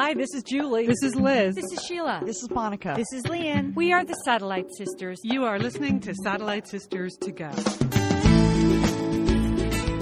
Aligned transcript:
Hi, 0.00 0.14
this 0.14 0.32
is 0.32 0.44
Julie. 0.44 0.86
This 0.86 1.02
is 1.02 1.16
Liz. 1.16 1.56
This 1.56 1.72
is 1.72 1.84
Sheila. 1.84 2.22
This 2.24 2.40
is 2.40 2.48
Monica. 2.50 2.94
This 2.96 3.12
is 3.12 3.24
Leanne. 3.24 3.74
We 3.74 3.92
are 3.92 4.04
the 4.04 4.14
Satellite 4.24 4.66
Sisters. 4.76 5.18
You 5.24 5.42
are 5.42 5.58
listening 5.58 5.98
to 6.02 6.14
Satellite 6.22 6.68
Sisters 6.68 7.16
to 7.16 7.32
Go. 7.32 7.50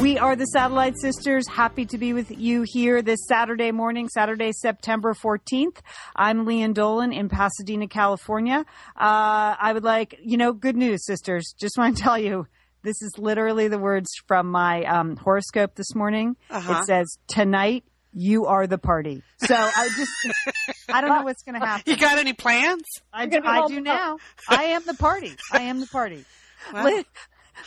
We 0.02 0.18
are 0.18 0.36
the 0.36 0.44
Satellite 0.52 0.98
Sisters. 1.00 1.48
Happy 1.48 1.86
to 1.86 1.96
be 1.96 2.12
with 2.12 2.30
you 2.30 2.66
here 2.66 3.00
this 3.00 3.20
Saturday 3.26 3.72
morning, 3.72 4.10
Saturday, 4.10 4.52
September 4.52 5.14
14th. 5.14 5.78
I'm 6.14 6.44
Leanne 6.44 6.74
Dolan 6.74 7.14
in 7.14 7.30
Pasadena, 7.30 7.88
California. 7.88 8.66
Uh, 8.94 9.56
I 9.58 9.72
would 9.72 9.84
like, 9.84 10.20
you 10.22 10.36
know, 10.36 10.52
good 10.52 10.76
news, 10.76 11.06
sisters. 11.06 11.54
Just 11.58 11.78
want 11.78 11.96
to 11.96 12.02
tell 12.02 12.18
you, 12.18 12.46
this 12.82 13.00
is 13.00 13.12
literally 13.16 13.68
the 13.68 13.78
words 13.78 14.10
from 14.26 14.50
my 14.50 14.84
um, 14.84 15.16
horoscope 15.16 15.74
this 15.74 15.94
morning. 15.94 16.36
Uh-huh. 16.50 16.80
It 16.80 16.84
says, 16.84 17.16
tonight, 17.28 17.84
you 18.16 18.46
are 18.46 18.66
the 18.66 18.78
party. 18.78 19.22
So 19.38 19.54
I 19.54 19.88
just, 19.94 20.10
I 20.88 21.02
don't 21.02 21.10
know 21.10 21.22
what's 21.22 21.42
going 21.42 21.54
to 21.60 21.64
happen. 21.64 21.84
You 21.86 21.98
got 21.98 22.18
any 22.18 22.32
plans? 22.32 22.82
I 23.12 23.26
do, 23.26 23.40
I 23.44 23.66
do 23.66 23.80
now. 23.80 24.16
I 24.48 24.64
am 24.64 24.82
the 24.86 24.94
party. 24.94 25.36
I 25.52 25.62
am 25.62 25.80
the 25.80 25.86
party. 25.86 26.24
Liz, 26.72 27.04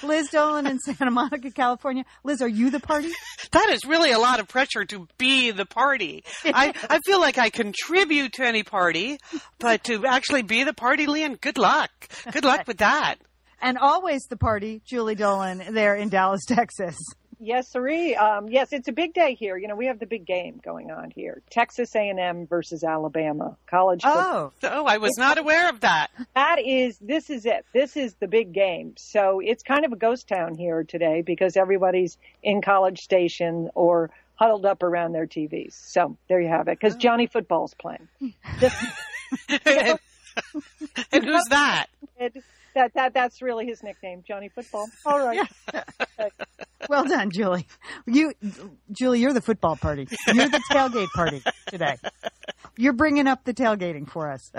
Liz 0.02 0.30
Dolan 0.30 0.66
in 0.66 0.80
Santa 0.80 1.12
Monica, 1.12 1.52
California. 1.52 2.04
Liz, 2.24 2.42
are 2.42 2.48
you 2.48 2.72
the 2.72 2.80
party? 2.80 3.10
That 3.52 3.70
is 3.70 3.84
really 3.84 4.12
a 4.12 4.20
lot 4.20 4.40
of 4.40 4.48
pressure 4.48 4.86
to 4.86 5.08
be 5.18 5.50
the 5.50 5.66
party. 5.66 6.24
I, 6.46 6.72
I 6.88 7.00
feel 7.00 7.20
like 7.20 7.40
I 7.40 7.50
contribute 7.50 8.34
to 8.34 8.46
any 8.46 8.62
party, 8.62 9.18
but 9.58 9.86
to 9.86 10.06
actually 10.06 10.44
be 10.44 10.64
the 10.64 10.74
party, 10.74 11.08
Leanne, 11.08 11.42
good 11.42 11.58
luck. 11.58 11.90
Good 12.32 12.46
luck 12.46 12.64
with 12.68 12.78
that. 12.78 13.16
And 13.60 13.80
always 13.80 14.22
the 14.30 14.38
party, 14.38 14.84
Julie 14.88 15.16
Dolan 15.16 15.74
there 15.74 15.96
in 15.96 16.10
Dallas, 16.10 16.46
Texas. 16.48 16.96
Yes, 17.42 17.70
sirree. 17.70 18.16
Um, 18.16 18.50
yes, 18.50 18.74
it's 18.74 18.90
a 18.90 18.92
big 18.92 19.14
day 19.14 19.34
here. 19.34 19.56
You 19.58 19.70
know, 19.70 19.76
we 19.76 19.86
have 19.86 19.98
the 20.00 20.06
big 20.06 20.26
game 20.26 20.60
going 20.64 20.92
on 20.92 21.10
here: 21.12 21.42
Texas 21.50 21.96
A&M 21.96 22.48
versus 22.48 22.84
Alabama 22.84 23.56
college. 23.66 24.04
football. 24.04 24.54
Oh, 24.64 24.70
Oh, 24.70 24.86
I 24.86 24.98
was 24.98 25.18
not 25.18 25.38
aware 25.38 25.70
of 25.70 25.80
that. 25.80 26.10
that 26.36 26.58
is 26.60 26.98
this 27.00 27.30
is 27.30 27.46
it. 27.46 27.66
This 27.74 27.96
is 27.96 28.16
the 28.16 28.28
big 28.28 28.52
game. 28.54 28.94
So 28.98 29.40
it's 29.40 29.64
kind 29.64 29.86
of 29.86 29.94
a 29.94 29.96
ghost 29.96 30.28
town 30.28 30.56
here 30.56 30.84
today 30.84 31.22
because 31.22 31.56
everybody's 31.56 32.18
in 32.44 32.62
College 32.62 33.00
Station 33.00 33.70
or 33.74 34.10
huddled 34.36 34.66
up 34.66 34.84
around 34.84 35.14
their 35.14 35.28
TVs. 35.28 35.74
So 35.74 36.18
there 36.28 36.42
you 36.42 36.50
have 36.50 36.68
it. 36.68 36.78
Because 36.80 36.96
Johnny 36.98 37.28
Football's 37.28 37.74
playing. 37.74 38.08
This- 38.60 38.86
and, 39.66 40.00
and 41.12 41.24
who's 41.26 41.46
that? 41.52 41.86
It- 42.70 42.76
that 42.76 42.94
that 42.96 43.14
that's 43.14 43.42
really 43.42 43.66
his 43.66 43.82
nickname, 43.84 44.24
Johnny 44.28 44.50
Football. 44.50 44.88
All 45.06 45.20
right. 45.26 45.48
well 46.90 47.06
done, 47.06 47.32
Julie. 47.32 47.68
You, 48.06 48.34
Julie, 48.92 49.20
you're 49.20 49.34
the 49.34 49.42
football 49.42 49.76
party. 49.76 50.08
You're 50.28 50.50
the 50.50 50.62
tailgate 50.72 51.10
party 51.16 51.42
today. 51.68 51.96
You're 52.78 52.94
bringing 52.94 53.28
up 53.28 53.44
the 53.44 53.54
tailgating 53.54 54.10
for 54.10 54.32
us. 54.32 54.52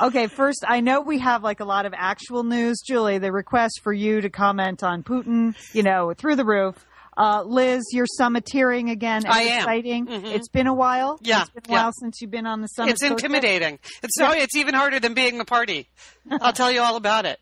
Okay, 0.00 0.26
first, 0.26 0.64
I 0.66 0.80
know 0.80 1.00
we 1.00 1.18
have 1.20 1.42
like 1.42 1.60
a 1.60 1.64
lot 1.64 1.86
of 1.86 1.94
actual 1.96 2.42
news. 2.42 2.80
Julie, 2.86 3.18
the 3.18 3.32
request 3.32 3.80
for 3.82 3.92
you 3.92 4.20
to 4.22 4.30
comment 4.30 4.82
on 4.82 5.02
Putin, 5.02 5.54
you 5.72 5.82
know, 5.82 6.12
through 6.16 6.36
the 6.36 6.44
roof. 6.44 6.74
Uh, 7.16 7.42
Liz, 7.42 7.82
you're 7.92 8.06
summitteering 8.06 8.88
again. 8.88 9.24
I 9.26 9.42
am. 9.42 9.58
Exciting. 9.60 10.06
Mhm. 10.06 10.32
It's 10.34 10.48
been 10.48 10.66
a 10.66 10.72
while. 10.72 11.18
Yeah, 11.22 11.42
It's 11.42 11.50
been 11.50 11.62
a 11.68 11.72
yeah. 11.72 11.82
while 11.82 11.92
since 11.92 12.20
you've 12.22 12.30
been 12.30 12.46
on 12.46 12.62
the 12.62 12.68
summit. 12.68 12.92
It's 12.92 13.02
intimidating. 13.02 13.78
It's 14.02 14.16
so 14.16 14.30
it's 14.32 14.56
even 14.56 14.74
harder 14.74 15.00
than 15.00 15.12
being 15.14 15.36
the 15.36 15.44
party. 15.44 15.88
I'll 16.30 16.52
tell 16.54 16.70
you 16.72 16.80
all 16.80 16.96
about 16.96 17.26
it. 17.26 17.38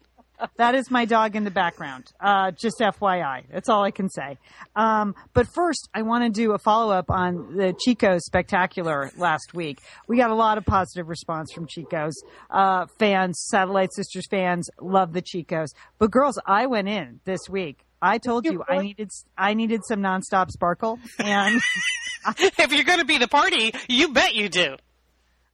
That 0.57 0.75
is 0.75 0.91
my 0.91 1.05
dog 1.05 1.37
in 1.37 1.45
the 1.45 1.51
background. 1.51 2.13
Uh, 2.21 2.51
just 2.53 2.79
FYI. 2.79 3.45
That's 3.51 3.69
all 3.69 3.83
I 3.83 3.91
can 3.91 4.09
say. 4.09 4.39
Um, 4.77 5.15
but 5.35 5.47
first, 5.55 5.89
I 5.95 6.03
want 6.03 6.25
to 6.25 6.31
do 6.31 6.53
a 6.53 6.59
follow 6.59 6.93
up 6.95 7.11
on 7.11 7.57
the 7.57 7.75
Chico's 7.79 8.25
spectacular 8.25 9.11
last 9.17 9.55
week. 9.55 9.81
We 10.07 10.17
got 10.17 10.31
a 10.31 10.35
lot 10.35 10.59
of 10.59 10.65
positive 10.65 11.09
response 11.09 11.53
from 11.53 11.67
Chico's 11.67 12.23
uh, 12.51 12.87
fans, 12.99 13.47
Satellite 13.51 13.93
Sisters 13.93 14.27
fans. 14.29 14.69
Love 14.81 15.13
the 15.13 15.23
Chicos. 15.23 15.69
But 15.99 16.11
girls, 16.11 16.39
I 16.47 16.67
went 16.67 16.89
in 16.89 17.21
this 17.25 17.41
week. 17.49 17.85
I 18.01 18.19
told 18.19 18.45
you 18.45 18.63
I 18.69 18.79
needed 18.79 19.11
I 19.37 19.55
needed 19.55 19.81
some 19.85 20.01
nonstop 20.01 20.53
sparkle, 20.53 21.01
and 21.19 21.61
If 22.39 22.73
you're 22.73 22.85
going 22.85 22.99
to 22.99 23.05
be 23.05 23.19
the 23.19 23.29
party, 23.29 23.73
you 23.89 24.13
bet 24.13 24.35
you 24.35 24.49
do. 24.49 24.77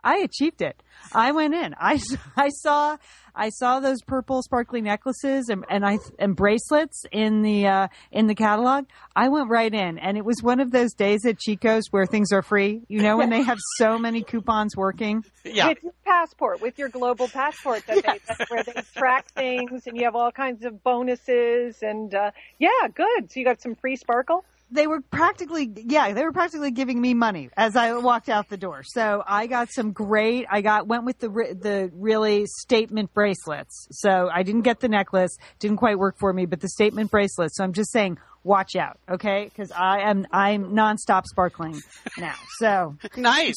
I 0.02 0.16
achieved 0.18 0.60
it. 0.60 0.82
I 1.12 1.32
went 1.32 1.54
in. 1.54 1.74
I, 1.78 2.00
I 2.36 2.48
saw 2.48 2.96
I 3.36 3.48
saw 3.48 3.80
those 3.80 4.00
purple 4.02 4.42
sparkly 4.42 4.80
necklaces 4.80 5.48
and, 5.48 5.64
and 5.68 5.84
I 5.84 5.98
and 6.18 6.36
bracelets 6.36 7.04
in 7.10 7.42
the 7.42 7.66
uh, 7.66 7.88
in 8.12 8.26
the 8.26 8.34
catalog. 8.34 8.86
I 9.16 9.28
went 9.28 9.50
right 9.50 9.72
in, 9.72 9.98
and 9.98 10.16
it 10.16 10.24
was 10.24 10.40
one 10.42 10.60
of 10.60 10.70
those 10.70 10.92
days 10.94 11.26
at 11.26 11.38
Chico's 11.38 11.84
where 11.90 12.06
things 12.06 12.32
are 12.32 12.42
free. 12.42 12.82
You 12.88 13.02
know, 13.02 13.16
when 13.16 13.30
they 13.30 13.42
have 13.42 13.58
so 13.76 13.98
many 13.98 14.22
coupons 14.22 14.76
working. 14.76 15.24
Yeah. 15.44 15.68
With 15.68 15.82
your 15.82 15.92
passport, 16.04 16.60
with 16.60 16.78
your 16.78 16.88
global 16.88 17.28
passport, 17.28 17.84
that 17.86 17.96
they, 17.96 18.18
that's 18.26 18.50
where 18.50 18.62
they 18.62 18.80
track 18.96 19.26
things, 19.34 19.86
and 19.86 19.96
you 19.96 20.04
have 20.04 20.14
all 20.14 20.30
kinds 20.30 20.64
of 20.64 20.82
bonuses, 20.84 21.82
and 21.82 22.14
uh, 22.14 22.30
yeah, 22.58 22.68
good. 22.94 23.32
So 23.32 23.40
you 23.40 23.44
got 23.44 23.60
some 23.60 23.74
free 23.74 23.96
sparkle. 23.96 24.44
They 24.70 24.86
were 24.86 25.00
practically, 25.00 25.70
yeah, 25.74 26.12
they 26.12 26.24
were 26.24 26.32
practically 26.32 26.70
giving 26.70 27.00
me 27.00 27.14
money 27.14 27.50
as 27.56 27.76
I 27.76 27.92
walked 27.94 28.28
out 28.28 28.48
the 28.48 28.56
door. 28.56 28.82
So 28.82 29.22
I 29.26 29.46
got 29.46 29.70
some 29.70 29.92
great. 29.92 30.46
I 30.50 30.62
got 30.62 30.86
went 30.86 31.04
with 31.04 31.18
the 31.18 31.28
the 31.28 31.90
really 31.94 32.46
statement 32.46 33.12
bracelets. 33.14 33.86
So 33.92 34.28
I 34.32 34.42
didn't 34.42 34.62
get 34.62 34.80
the 34.80 34.88
necklace, 34.88 35.36
didn't 35.58 35.76
quite 35.76 35.98
work 35.98 36.16
for 36.18 36.32
me, 36.32 36.46
but 36.46 36.60
the 36.60 36.68
statement 36.68 37.10
bracelets. 37.10 37.56
So 37.56 37.64
I'm 37.64 37.72
just 37.72 37.92
saying, 37.92 38.18
watch 38.42 38.76
out, 38.76 38.98
okay? 39.08 39.44
Because 39.44 39.72
I 39.72 40.00
am 40.10 40.26
I'm 40.30 40.72
nonstop 40.72 41.24
sparkling 41.26 41.80
now. 42.18 42.34
So 42.58 42.96
Nice. 43.16 43.56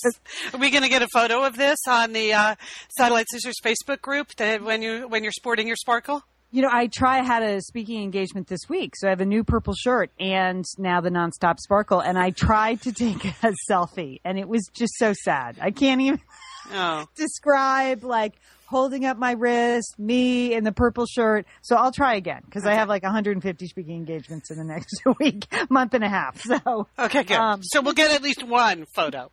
Are 0.53 0.59
we 0.59 0.71
going 0.71 0.83
to 0.83 0.89
get 0.89 1.01
a 1.01 1.07
photo 1.13 1.43
of 1.43 1.55
this 1.57 1.79
on 1.87 2.13
the 2.13 2.33
uh, 2.33 2.55
Satellite 2.97 3.27
Sisters 3.29 3.55
Facebook 3.63 4.01
group 4.01 4.35
that 4.37 4.63
when 4.63 4.81
you 4.81 5.07
when 5.07 5.23
you're 5.23 5.31
sporting 5.31 5.67
your 5.67 5.75
sparkle? 5.75 6.23
You 6.51 6.61
know, 6.61 6.69
I 6.71 6.87
try 6.87 7.17
had 7.21 7.43
a 7.43 7.61
speaking 7.61 8.01
engagement 8.03 8.47
this 8.47 8.61
week, 8.69 8.93
so 8.95 9.07
I 9.07 9.09
have 9.09 9.19
a 9.21 9.25
new 9.25 9.43
purple 9.43 9.73
shirt 9.73 10.11
and 10.19 10.63
now 10.77 11.01
the 11.01 11.09
nonstop 11.09 11.59
sparkle, 11.59 11.99
and 11.99 12.17
I 12.17 12.29
tried 12.29 12.81
to 12.83 12.93
take 12.93 13.25
a 13.43 13.53
selfie, 13.69 14.21
and 14.23 14.39
it 14.39 14.47
was 14.47 14.65
just 14.73 14.93
so 14.97 15.13
sad. 15.13 15.57
I 15.61 15.71
can't 15.71 16.01
even 16.01 16.21
Oh, 16.71 17.05
describe 17.15 18.03
like 18.03 18.33
holding 18.65 19.05
up 19.05 19.17
my 19.17 19.31
wrist, 19.31 19.95
me 19.97 20.53
in 20.53 20.63
the 20.63 20.71
purple 20.73 21.05
shirt. 21.05 21.45
So 21.61 21.75
I'll 21.75 21.91
try 21.91 22.15
again 22.15 22.41
because 22.45 22.65
I 22.65 22.73
have 22.73 22.89
like 22.89 23.03
150 23.03 23.67
speaking 23.67 23.95
engagements 23.95 24.51
in 24.51 24.57
the 24.57 24.63
next 24.73 25.01
week, 25.19 25.45
month 25.69 25.93
and 25.93 26.03
a 26.03 26.09
half. 26.09 26.41
So 26.41 26.87
okay, 26.99 27.23
good. 27.23 27.37
Um, 27.37 27.61
so 27.63 27.81
we'll 27.81 27.93
get 27.93 28.11
at 28.11 28.21
least 28.21 28.43
one 28.43 28.85
photo. 28.93 29.31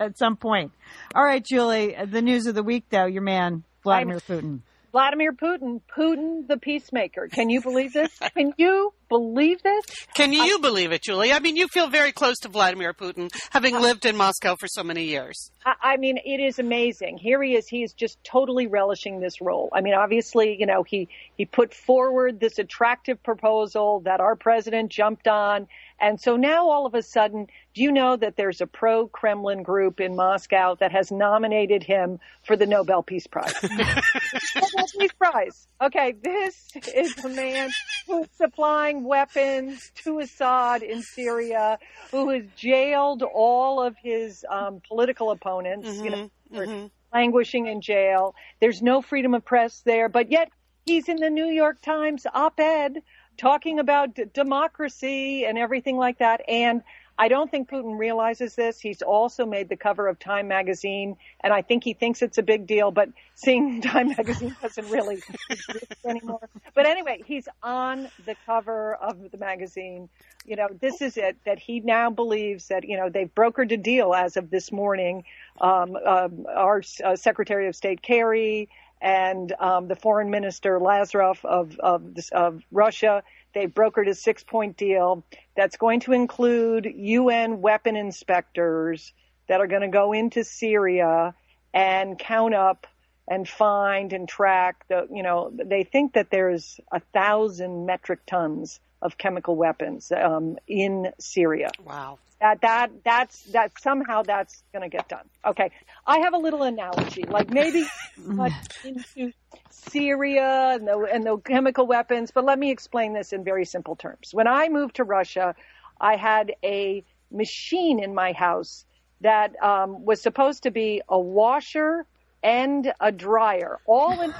at 0.00 0.18
some 0.18 0.36
point. 0.36 0.72
All 1.14 1.22
right, 1.24 1.44
Julie, 1.44 1.96
the 2.06 2.22
news 2.22 2.46
of 2.46 2.54
the 2.54 2.62
week, 2.62 2.84
though, 2.90 3.06
your 3.06 3.22
man 3.22 3.62
Vladimir 3.82 4.18
Putin. 4.20 4.60
Vladimir 4.92 5.32
Putin, 5.32 5.80
Putin 5.96 6.46
the 6.48 6.56
peacemaker. 6.56 7.28
Can 7.28 7.50
you 7.50 7.60
believe 7.62 7.92
this? 7.92 8.18
Can 8.36 8.54
you 8.56 8.92
believe 9.10 9.62
this? 9.62 9.84
Can 10.14 10.32
you 10.32 10.58
believe 10.60 10.92
it, 10.92 11.02
Julie? 11.02 11.32
I 11.32 11.40
mean, 11.40 11.56
you 11.56 11.68
feel 11.68 11.88
very 11.88 12.12
close 12.12 12.38
to 12.38 12.48
Vladimir 12.48 12.94
Putin, 12.94 13.30
having 13.50 13.78
lived 13.78 14.06
in 14.06 14.16
Moscow 14.16 14.56
for 14.58 14.68
so 14.68 14.82
many 14.82 15.04
years. 15.04 15.50
I, 15.66 15.74
I 15.82 15.96
mean, 15.98 16.16
it 16.16 16.40
is 16.40 16.58
amazing. 16.58 17.18
Here 17.18 17.42
he 17.42 17.54
is. 17.54 17.68
He 17.68 17.82
is 17.82 17.92
just 17.92 18.22
totally 18.24 18.66
relishing 18.66 19.20
this 19.20 19.42
role. 19.42 19.68
I 19.74 19.82
mean, 19.82 19.94
obviously, 19.94 20.56
you 20.58 20.64
know, 20.64 20.82
he, 20.82 21.08
he 21.36 21.44
put 21.44 21.74
forward 21.74 22.40
this 22.40 22.58
attractive 22.58 23.22
proposal 23.22 24.00
that 24.00 24.20
our 24.20 24.36
president 24.36 24.90
jumped 24.90 25.28
on. 25.28 25.66
And 26.00 26.18
so 26.18 26.36
now 26.36 26.70
all 26.70 26.86
of 26.86 26.94
a 26.94 27.02
sudden, 27.02 27.46
do 27.74 27.82
you 27.82 27.92
know 27.92 28.16
that 28.16 28.36
there's 28.36 28.60
a 28.60 28.66
pro 28.66 29.06
Kremlin 29.06 29.62
group 29.62 30.00
in 30.00 30.16
Moscow 30.16 30.74
that 30.76 30.92
has 30.92 31.12
nominated 31.12 31.82
him 31.82 32.18
for 32.42 32.56
the 32.56 32.66
Nobel 32.66 33.02
Peace 33.02 33.26
Prize? 33.26 33.54
Nobel 33.62 34.86
Peace 34.98 35.12
Prize. 35.12 35.66
Okay, 35.80 36.14
this 36.22 36.68
is 36.94 37.14
the 37.16 37.28
man 37.28 37.70
who's 38.06 38.28
supplying 38.36 38.99
weapons 39.04 39.90
to 40.04 40.18
Assad 40.20 40.82
in 40.82 41.02
Syria, 41.02 41.78
who 42.10 42.30
has 42.30 42.44
jailed 42.56 43.22
all 43.22 43.82
of 43.82 43.96
his 44.02 44.44
um, 44.48 44.80
political 44.86 45.30
opponents, 45.30 45.88
you 46.04 46.10
know, 46.10 46.30
for 46.52 46.66
languishing 47.12 47.66
in 47.66 47.80
jail. 47.80 48.34
There's 48.60 48.82
no 48.82 49.02
freedom 49.02 49.34
of 49.34 49.44
press 49.44 49.82
there, 49.84 50.08
but 50.08 50.30
yet 50.30 50.50
he's 50.86 51.08
in 51.08 51.16
the 51.16 51.30
New 51.30 51.46
York 51.46 51.80
Times 51.82 52.26
op-ed 52.32 53.02
talking 53.36 53.78
about 53.78 54.14
d- 54.14 54.24
democracy 54.32 55.44
and 55.46 55.58
everything 55.58 55.96
like 55.96 56.18
that. 56.18 56.42
And 56.48 56.82
I 57.20 57.28
don't 57.28 57.50
think 57.50 57.68
Putin 57.68 57.98
realizes 57.98 58.54
this. 58.54 58.80
He's 58.80 59.02
also 59.02 59.44
made 59.44 59.68
the 59.68 59.76
cover 59.76 60.08
of 60.08 60.18
Time 60.18 60.48
magazine, 60.48 61.18
and 61.44 61.52
I 61.52 61.60
think 61.60 61.84
he 61.84 61.92
thinks 61.92 62.22
it's 62.22 62.38
a 62.38 62.42
big 62.42 62.66
deal, 62.66 62.90
but 62.92 63.10
seeing 63.34 63.82
Time 63.82 64.08
magazine 64.08 64.56
doesn't 64.62 64.88
really 64.88 65.16
exist 65.50 65.94
anymore. 66.06 66.48
But 66.74 66.86
anyway, 66.86 67.22
he's 67.26 67.46
on 67.62 68.08
the 68.24 68.36
cover 68.46 68.94
of 68.94 69.30
the 69.30 69.36
magazine. 69.36 70.08
You 70.46 70.56
know, 70.56 70.68
this 70.80 71.02
is 71.02 71.18
it 71.18 71.36
that 71.44 71.58
he 71.58 71.80
now 71.80 72.08
believes 72.08 72.68
that, 72.68 72.88
you 72.88 72.96
know, 72.96 73.10
they've 73.10 73.32
brokered 73.34 73.70
a 73.70 73.76
deal 73.76 74.14
as 74.14 74.38
of 74.38 74.48
this 74.48 74.72
morning. 74.72 75.24
Um, 75.60 75.96
um, 75.96 76.46
our 76.48 76.82
uh, 77.04 77.16
Secretary 77.16 77.68
of 77.68 77.76
State 77.76 78.00
Kerry 78.00 78.70
and 79.02 79.52
um, 79.60 79.88
the 79.88 79.96
Foreign 79.96 80.30
Minister 80.30 80.78
Lazarev 80.78 81.44
of, 81.44 81.78
of, 81.80 82.16
of 82.32 82.62
Russia 82.70 83.22
they 83.54 83.66
brokered 83.66 84.08
a 84.08 84.14
six 84.14 84.42
point 84.42 84.76
deal 84.76 85.24
that's 85.56 85.76
going 85.76 86.00
to 86.00 86.12
include 86.12 86.86
UN 86.86 87.60
weapon 87.60 87.96
inspectors 87.96 89.12
that 89.48 89.60
are 89.60 89.66
going 89.66 89.82
to 89.82 89.88
go 89.88 90.12
into 90.12 90.44
Syria 90.44 91.34
and 91.74 92.18
count 92.18 92.54
up 92.54 92.86
and 93.28 93.48
find 93.48 94.12
and 94.12 94.28
track 94.28 94.84
the, 94.88 95.06
you 95.12 95.22
know, 95.22 95.52
they 95.52 95.84
think 95.84 96.14
that 96.14 96.30
there's 96.30 96.80
a 96.92 97.00
thousand 97.12 97.86
metric 97.86 98.20
tons 98.26 98.80
of 99.02 99.16
chemical 99.16 99.56
weapons 99.56 100.12
um, 100.12 100.58
in 100.66 101.12
Syria. 101.18 101.70
Wow. 101.84 102.18
That 102.40 102.62
that 102.62 102.90
that's 103.04 103.42
that 103.52 103.72
somehow 103.80 104.22
that's 104.22 104.62
going 104.72 104.82
to 104.82 104.88
get 104.88 105.08
done. 105.08 105.24
Okay, 105.46 105.70
I 106.06 106.20
have 106.20 106.32
a 106.32 106.38
little 106.38 106.62
analogy, 106.62 107.24
like 107.24 107.50
maybe 107.50 107.86
into 108.84 109.32
Syria 109.68 110.70
and 110.74 110.86
the 110.86 111.08
and 111.12 111.26
the 111.26 111.36
chemical 111.38 111.86
weapons, 111.86 112.30
but 112.30 112.44
let 112.46 112.58
me 112.58 112.70
explain 112.70 113.12
this 113.12 113.34
in 113.34 113.44
very 113.44 113.66
simple 113.66 113.94
terms. 113.94 114.30
When 114.32 114.46
I 114.46 114.70
moved 114.70 114.96
to 114.96 115.04
Russia, 115.04 115.54
I 116.00 116.16
had 116.16 116.54
a 116.64 117.04
machine 117.30 118.02
in 118.02 118.14
my 118.14 118.32
house 118.32 118.86
that 119.20 119.62
um, 119.62 120.04
was 120.04 120.22
supposed 120.22 120.62
to 120.62 120.70
be 120.70 121.02
a 121.08 121.20
washer 121.20 122.06
and 122.42 122.92
a 123.00 123.12
dryer, 123.12 123.78
all 123.86 124.12
in 124.12 124.30
one 124.30 124.34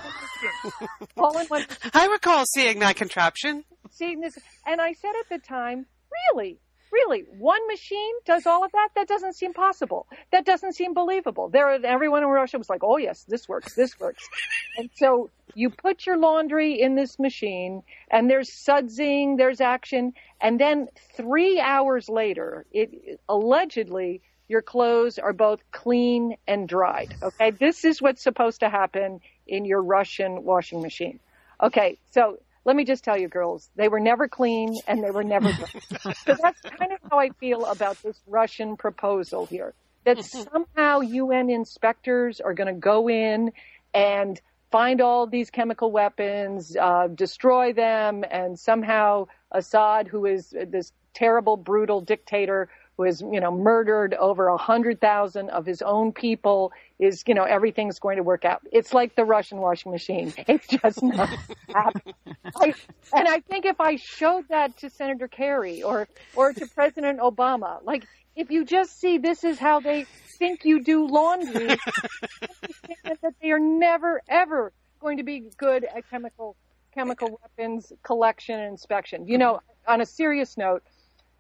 all 1.19 1.39
in 1.39 1.47
one. 1.49 1.67
I 1.93 2.07
recall 2.07 2.45
seeing 2.47 2.79
that 2.79 2.97
contraption. 2.97 3.65
Seeing 3.91 4.21
this, 4.21 4.39
and 4.67 4.81
I 4.81 4.95
said 4.95 5.13
at 5.21 5.29
the 5.29 5.47
time, 5.47 5.85
really, 6.33 6.59
really, 6.93 7.25
one 7.39 7.67
machine 7.67 8.15
does 8.25 8.47
all 8.47 8.65
of 8.65 8.73
that? 8.73 8.89
That 8.95 9.09
doesn't 9.09 9.35
seem 9.35 9.53
possible. 9.53 10.07
That 10.33 10.45
doesn't 10.45 10.75
seem 10.75 10.95
believable. 10.95 11.49
There, 11.49 11.69
everyone 11.85 12.23
in 12.23 12.29
Russia 12.29 12.59
was 12.59 12.71
like, 12.71 12.83
"Oh 12.83 12.97
yes, 12.97 13.25
this 13.25 13.49
works. 13.49 13.75
This 13.75 13.99
works." 13.99 14.29
and 14.77 14.91
so 14.95 15.31
you 15.55 15.71
put 15.71 16.07
your 16.07 16.17
laundry 16.17 16.81
in 16.81 16.95
this 16.95 17.19
machine, 17.19 17.83
and 18.11 18.31
there's 18.31 18.53
sudsing, 18.53 19.37
there's 19.37 19.61
action, 19.61 20.13
and 20.41 20.59
then 20.61 20.89
three 21.17 21.61
hours 21.61 22.09
later, 22.09 22.67
it 22.73 23.21
allegedly 23.29 24.23
your 24.49 24.63
clothes 24.63 25.19
are 25.19 25.33
both 25.33 25.61
clean 25.71 26.37
and 26.49 26.69
dried. 26.69 27.15
Okay, 27.23 27.53
this 27.53 27.85
is 27.85 28.03
what's 28.03 28.23
supposed 28.23 28.61
to 28.61 28.69
happen 28.69 29.21
in 29.47 29.65
your 29.65 29.83
Russian 29.83 30.43
washing 30.43 30.83
machine. 30.83 31.21
Okay, 31.63 31.99
so 32.11 32.39
let 32.65 32.77
me 32.77 32.85
just 32.85 33.05
tell 33.05 33.17
you, 33.17 33.29
girls, 33.29 33.71
they 33.77 33.89
were 33.89 34.01
never 34.01 34.29
clean 34.29 34.77
and 34.87 35.03
they 35.03 35.11
were 35.11 35.25
never 35.25 35.51
dry. 35.53 36.13
so 36.27 36.37
that's 36.41 36.61
kind 36.61 36.93
of 36.93 36.99
how 37.11 37.19
I 37.19 37.31
feel 37.41 37.65
about 37.65 38.01
this 38.03 38.21
Russian 38.27 38.77
proposal 38.77 39.47
here. 39.47 39.75
That 40.05 40.25
somehow 40.25 41.01
UN 41.01 41.51
inspectors 41.51 42.41
are 42.41 42.55
going 42.55 42.73
to 42.73 42.79
go 42.79 43.09
in 43.09 43.53
and 43.93 44.41
find 44.71 45.01
all 45.01 45.27
these 45.27 45.51
chemical 45.51 45.91
weapons, 45.91 46.77
uh, 46.77 47.09
destroy 47.09 47.73
them, 47.73 48.25
and 48.31 48.59
somehow 48.59 49.27
Assad, 49.51 50.07
who 50.07 50.27
is 50.27 50.51
this 50.51 50.93
terrible, 51.13 51.57
brutal 51.57 52.01
dictator, 52.01 52.69
who 52.97 53.05
has, 53.05 53.21
you 53.21 53.41
know, 53.41 53.51
murdered 53.51 54.15
over 54.15 54.49
a 54.49 54.57
hundred 54.57 55.01
thousand 55.01 55.51
of 55.51 55.65
his 55.65 55.81
own 55.83 56.13
people 56.13 56.73
is, 56.99 57.25
you 57.27 57.35
know, 57.35 57.45
everything's 57.45 57.99
going 57.99 58.17
to 58.17 58.23
work 58.23 58.45
out. 58.45 58.61
It's 58.73 58.93
like 58.93 59.17
the 59.17 59.25
Russian 59.25 59.59
washing 59.59 59.93
machine. 59.93 60.33
It's 60.49 60.67
just 60.67 61.03
not 61.03 61.29
happening. 61.69 62.15
I, 62.57 62.75
and 63.15 63.29
I 63.29 63.41
think 63.41 63.65
if 63.65 63.81
I 63.81 63.97
showed 63.97 64.49
that 64.49 64.77
to 64.79 64.91
Senator 64.91 65.29
Kerry 65.29 65.83
or, 65.83 66.09
or 66.35 66.53
to 66.53 66.67
President 66.67 67.21
Obama, 67.21 67.83
like, 67.85 68.05
if 68.37 68.51
you 68.51 68.65
just 68.65 69.01
see 69.01 69.19
this 69.19 69.45
is 69.45 69.59
how 69.59 69.81
they 69.81 70.05
think 70.39 70.65
you 70.65 70.83
do 70.83 71.07
laundry, 71.07 71.69
that 73.05 73.35
they 73.41 73.51
are 73.51 73.61
never, 73.61 74.23
ever 74.29 74.73
going 75.01 75.19
to 75.19 75.23
be 75.23 75.51
good 75.57 75.85
at 75.85 76.09
chemical, 76.11 76.57
chemical 76.93 77.41
weapons 77.43 77.93
collection 78.03 78.59
and 78.59 78.71
inspection. 78.71 79.27
You 79.27 79.39
know, 79.39 79.61
on 79.87 80.01
a 80.01 80.07
serious 80.07 80.57
note, 80.57 80.83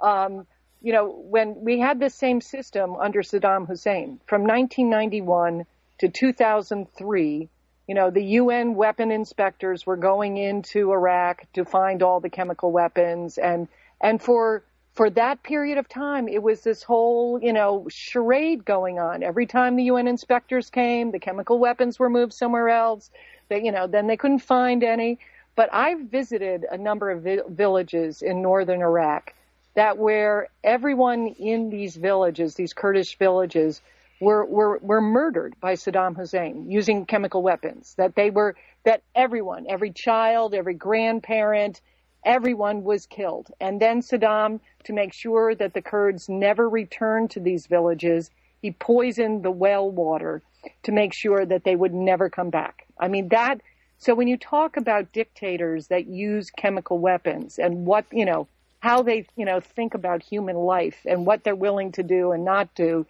um, 0.01 0.47
you 0.83 0.93
know, 0.93 1.09
when 1.09 1.57
we 1.63 1.79
had 1.79 2.01
this 2.01 2.15
same 2.15 2.41
system 2.41 2.97
under 2.97 3.23
Saddam 3.23 3.67
Hussein 3.67 4.21
from 4.27 4.43
1991 4.43 5.67
to 5.99 6.09
2003, 6.09 7.49
you 7.87 7.95
know, 7.95 8.11
the 8.11 8.23
UN 8.23 8.75
weapon 8.75 9.11
inspectors 9.11 9.85
were 9.85 9.97
going 9.97 10.37
into 10.37 10.93
Iraq 10.93 11.45
to 11.55 11.65
find 11.65 12.03
all 12.03 12.21
the 12.21 12.31
chemical 12.31 12.73
weapons 12.73 13.37
and, 13.37 13.69
and 14.01 14.23
for, 14.23 14.65
for 14.95 15.11
that 15.11 15.43
period 15.43 15.77
of 15.77 15.89
time, 15.89 16.29
it 16.29 16.43
was 16.43 16.63
this 16.63 16.83
whole, 16.83 17.39
you 17.43 17.53
know, 17.53 17.87
charade 17.91 18.65
going 18.65 18.99
on. 18.99 19.23
Every 19.23 19.47
time 19.47 19.77
the 19.77 19.85
UN 19.85 20.09
inspectors 20.09 20.71
came, 20.71 21.11
the 21.11 21.19
chemical 21.19 21.59
weapons 21.59 21.99
were 21.99 22.11
moved 22.11 22.33
somewhere 22.33 22.69
else. 22.69 23.11
That, 23.49 23.65
you 23.65 23.73
know, 23.73 23.87
then 23.87 24.07
they 24.07 24.17
couldn't 24.17 24.41
find 24.41 24.83
any. 24.83 25.19
But 25.57 25.73
I've 25.73 26.01
visited 26.01 26.65
a 26.71 26.79
number 26.79 27.11
of 27.11 27.23
vi- 27.23 27.43
villages 27.49 28.23
in 28.23 28.43
northern 28.43 28.81
Iraq 28.83 29.35
that 29.75 29.99
where 29.99 30.49
everyone 30.65 31.29
in 31.39 31.71
these 31.71 31.97
villages, 31.97 32.55
these 32.55 32.73
Kurdish 32.73 33.17
villages, 33.19 33.81
were, 34.21 34.45
were, 34.45 34.79
were 34.79 35.01
murdered 35.01 35.55
by 35.61 35.75
Saddam 35.75 36.15
Hussein 36.15 36.71
using 36.71 37.07
chemical 37.07 37.43
weapons. 37.43 37.95
That 37.97 38.15
they 38.15 38.31
were, 38.31 38.55
that 38.85 39.03
everyone, 39.15 39.67
every 39.69 39.93
child, 39.93 40.55
every 40.55 40.75
grandparent, 40.75 41.81
everyone 42.25 42.85
was 42.85 43.07
killed. 43.07 43.49
And 43.61 43.81
then 43.81 44.03
Saddam, 44.03 44.61
to 44.85 44.93
make 44.93 45.15
sure 45.15 45.55
that 45.55 45.73
the 45.73 45.83
Kurds 45.83 46.29
never 46.29 46.69
returned 46.69 47.31
to 47.31 47.41
these 47.41 47.67
villages, 47.67 48.31
he 48.61 48.73
poisoned 48.73 49.43
the 49.43 49.51
well 49.51 49.91
water 49.91 50.43
to 50.83 50.93
make 50.93 51.15
sure 51.15 51.45
that 51.47 51.65
they 51.65 51.75
would 51.75 51.95
never 51.95 52.29
come 52.29 52.51
back. 52.51 52.87
I 52.99 53.09
mean, 53.09 53.29
that, 53.29 53.63
so 53.97 54.15
when 54.15 54.29
you 54.29 54.37
talk 54.37 54.77
about 54.77 55.13
dictators 55.13 55.87
that 55.87 56.07
use 56.07 56.51
chemical 56.51 56.99
weapons 56.99 57.59
and 57.59 57.87
what, 57.87 58.05
you 58.13 58.27
know, 58.27 58.49
how 58.81 59.03
they, 59.03 59.27
you 59.37 59.45
know, 59.45 59.61
think 59.61 59.95
about 59.95 60.23
human 60.23 60.57
life 60.57 60.97
and 61.07 61.25
what 61.27 61.45
they're 61.45 61.55
willing 61.55 61.93
to 61.93 62.03
do 62.03 62.33
and 62.33 62.45
not 62.45 62.75
do. 62.75 63.07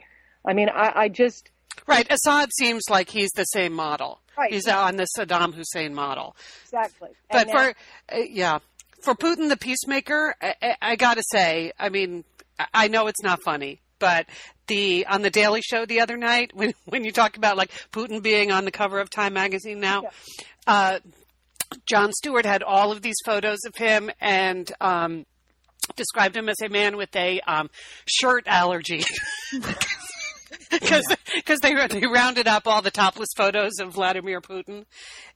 I 0.46 0.52
mean, 0.52 0.68
I, 0.68 0.92
I 0.94 1.08
just. 1.08 1.50
Right. 1.86 2.06
Assad 2.10 2.50
seems 2.58 2.82
like 2.90 3.08
he's 3.08 3.30
the 3.30 3.44
same 3.44 3.72
model. 3.72 4.20
Right. 4.36 4.52
He's 4.52 4.66
on 4.68 4.96
the 4.96 5.06
Saddam 5.16 5.54
Hussein 5.54 5.94
model. 5.94 6.36
Exactly. 6.64 7.10
But 7.30 7.42
And 7.42 7.50
for, 7.50 7.64
now- 7.64 8.18
uh, 8.18 8.22
yeah, 8.28 8.58
for 9.02 9.14
Putin 9.14 9.48
the 9.48 9.56
peacemaker, 9.56 10.34
I, 10.42 10.54
I, 10.60 10.76
I 10.82 10.96
gotta 10.96 11.22
say, 11.30 11.72
I 11.78 11.88
mean, 11.88 12.24
I- 12.74 12.88
know 12.88 13.06
it's 13.06 13.22
not 13.22 13.40
funny, 13.44 13.80
but 13.98 14.26
the, 14.66 15.06
on 15.06 15.22
the 15.22 15.30
Daily 15.30 15.60
Show 15.62 15.86
the 15.86 16.00
other 16.00 16.16
night, 16.16 16.50
when, 16.54 16.74
when 16.86 17.04
you 17.04 17.12
talk 17.12 17.36
about 17.36 17.56
like 17.56 17.70
Putin 17.92 18.22
being 18.22 18.50
on 18.50 18.64
the 18.64 18.70
cover 18.72 18.98
of 18.98 19.08
Time 19.10 19.34
magazine 19.34 19.78
now, 19.78 20.04
uh, 20.66 20.98
Jon 21.86 22.12
Stewart 22.12 22.44
had 22.44 22.62
all 22.64 22.90
of 22.90 23.02
these 23.02 23.16
photos 23.24 23.58
of 23.66 23.76
him 23.76 24.10
and, 24.20 24.70
um, 24.80 25.24
described 25.96 26.36
him 26.36 26.48
as 26.48 26.60
a 26.62 26.68
man 26.68 26.96
with 26.96 27.14
a 27.16 27.40
um, 27.40 27.70
shirt 28.06 28.44
allergy. 28.46 29.04
Because 30.70 31.58
they, 31.62 31.74
they 31.88 32.06
rounded 32.06 32.46
up 32.46 32.66
all 32.66 32.82
the 32.82 32.90
topless 32.90 33.28
photos 33.36 33.72
of 33.80 33.94
Vladimir 33.94 34.40
Putin. 34.40 34.84